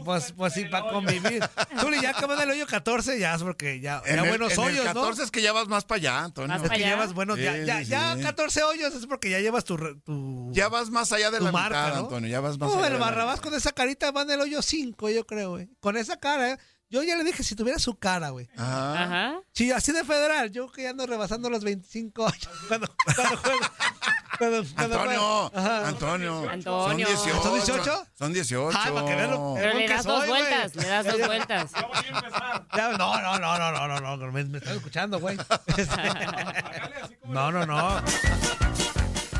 Pues, 0.05 0.31
pues 0.35 0.53
sí, 0.53 0.65
para 0.65 0.87
convivir. 0.89 1.43
Zuli, 1.79 2.01
ya 2.01 2.11
acabas 2.11 2.41
el 2.41 2.49
hoyo 2.49 2.65
14, 2.65 3.19
ya 3.19 3.35
es 3.35 3.43
porque 3.43 3.79
ya, 3.79 4.01
ya 4.05 4.11
En 4.13 4.19
el- 4.19 4.29
buenos 4.29 4.53
en 4.53 4.59
el 4.59 4.65
hoyos, 4.67 4.85
14 4.85 5.17
¿no? 5.19 5.23
es 5.25 5.31
que 5.31 5.41
ya 5.41 5.51
vas 5.53 5.67
más 5.67 5.85
para 5.85 5.97
allá, 5.97 6.23
Antonio. 6.23 6.55
Es 6.55 6.69
que 6.69 6.77
llevas 6.79 7.13
buenos, 7.13 7.37
ya, 7.39 7.53
Sí, 7.53 7.65
ya, 7.65 7.77
sí, 7.79 7.85
ya 7.85 8.15
sí. 8.15 8.21
14 8.23 8.63
hoyos 8.63 8.93
es 8.95 9.05
porque 9.05 9.29
ya 9.29 9.39
llevas 9.39 9.63
tu, 9.65 9.77
re- 9.77 9.95
tu 10.03 10.49
Ya 10.53 10.69
vas 10.69 10.89
más 10.89 11.11
allá 11.11 11.29
de 11.31 11.37
tu 11.39 11.45
la 11.45 11.51
marca, 11.51 11.83
mitad, 11.83 11.95
¿no? 11.95 12.03
Antonio. 12.05 12.29
Ya 12.29 12.39
vas 12.39 12.57
más 12.57 12.69
No, 12.73 12.79
allá. 12.79 12.87
el 12.87 12.97
Barrabás 12.97 13.41
con 13.41 13.53
esa 13.53 13.71
carita 13.71 14.11
va 14.11 14.23
en 14.23 14.31
el 14.31 14.41
hoyo 14.41 14.61
5, 14.61 15.09
yo 15.09 15.25
creo, 15.25 15.51
güey. 15.51 15.69
Con 15.79 15.97
esa 15.97 16.17
cara, 16.17 16.51
¿eh? 16.51 16.57
Yo 16.93 17.01
ya 17.01 17.15
le 17.15 17.23
dije 17.23 17.41
si 17.43 17.55
tuviera 17.55 17.79
su 17.79 17.97
cara, 17.97 18.29
güey. 18.29 18.47
Ajá. 18.55 19.39
Sí, 19.51 19.71
así 19.71 19.91
de 19.91 20.03
federal. 20.03 20.51
Yo 20.51 20.71
que 20.71 20.83
ya 20.83 20.91
ando 20.91 21.07
rebasando 21.07 21.49
los 21.49 21.63
25 21.63 22.27
años 22.27 22.47
cuando, 22.67 22.87
cuando 23.15 23.37
juego. 23.37 23.59
Cuando- 24.37 24.63
cuando 24.75 24.95
Antonio, 24.99 25.19
juego. 25.19 25.51
Ajá. 25.55 25.87
Antonio. 25.87 26.49
Antonio. 26.51 26.87
Son 26.87 26.97
18. 26.97 27.41
¿Son 27.41 27.53
18? 27.53 28.07
Son 28.19 28.33
18. 28.33 28.77
Ay, 28.79 28.91
para 28.91 29.07
que 29.07 29.15
vean 29.15 29.31
lo- 29.31 29.53
Pero 29.55 29.73
le 29.73 29.85
que 29.87 29.93
das 29.93 30.03
dos 30.05 30.19
soy, 30.19 30.27
vueltas, 30.29 30.75
le 30.75 30.87
das 30.87 31.05
dos 31.05 31.25
vueltas. 31.25 31.71
Ya, 32.75 32.89
no, 32.91 33.21
no, 33.21 33.39
no, 33.39 33.57
no, 33.57 33.71
no, 33.87 33.99
no, 33.99 34.17
no, 34.17 34.31
me, 34.31 34.43
me 34.43 34.57
están 34.59 34.75
escuchando, 34.77 35.19
güey. 35.19 35.35
No, 37.25 37.51
no, 37.51 37.65
no. 37.65 38.01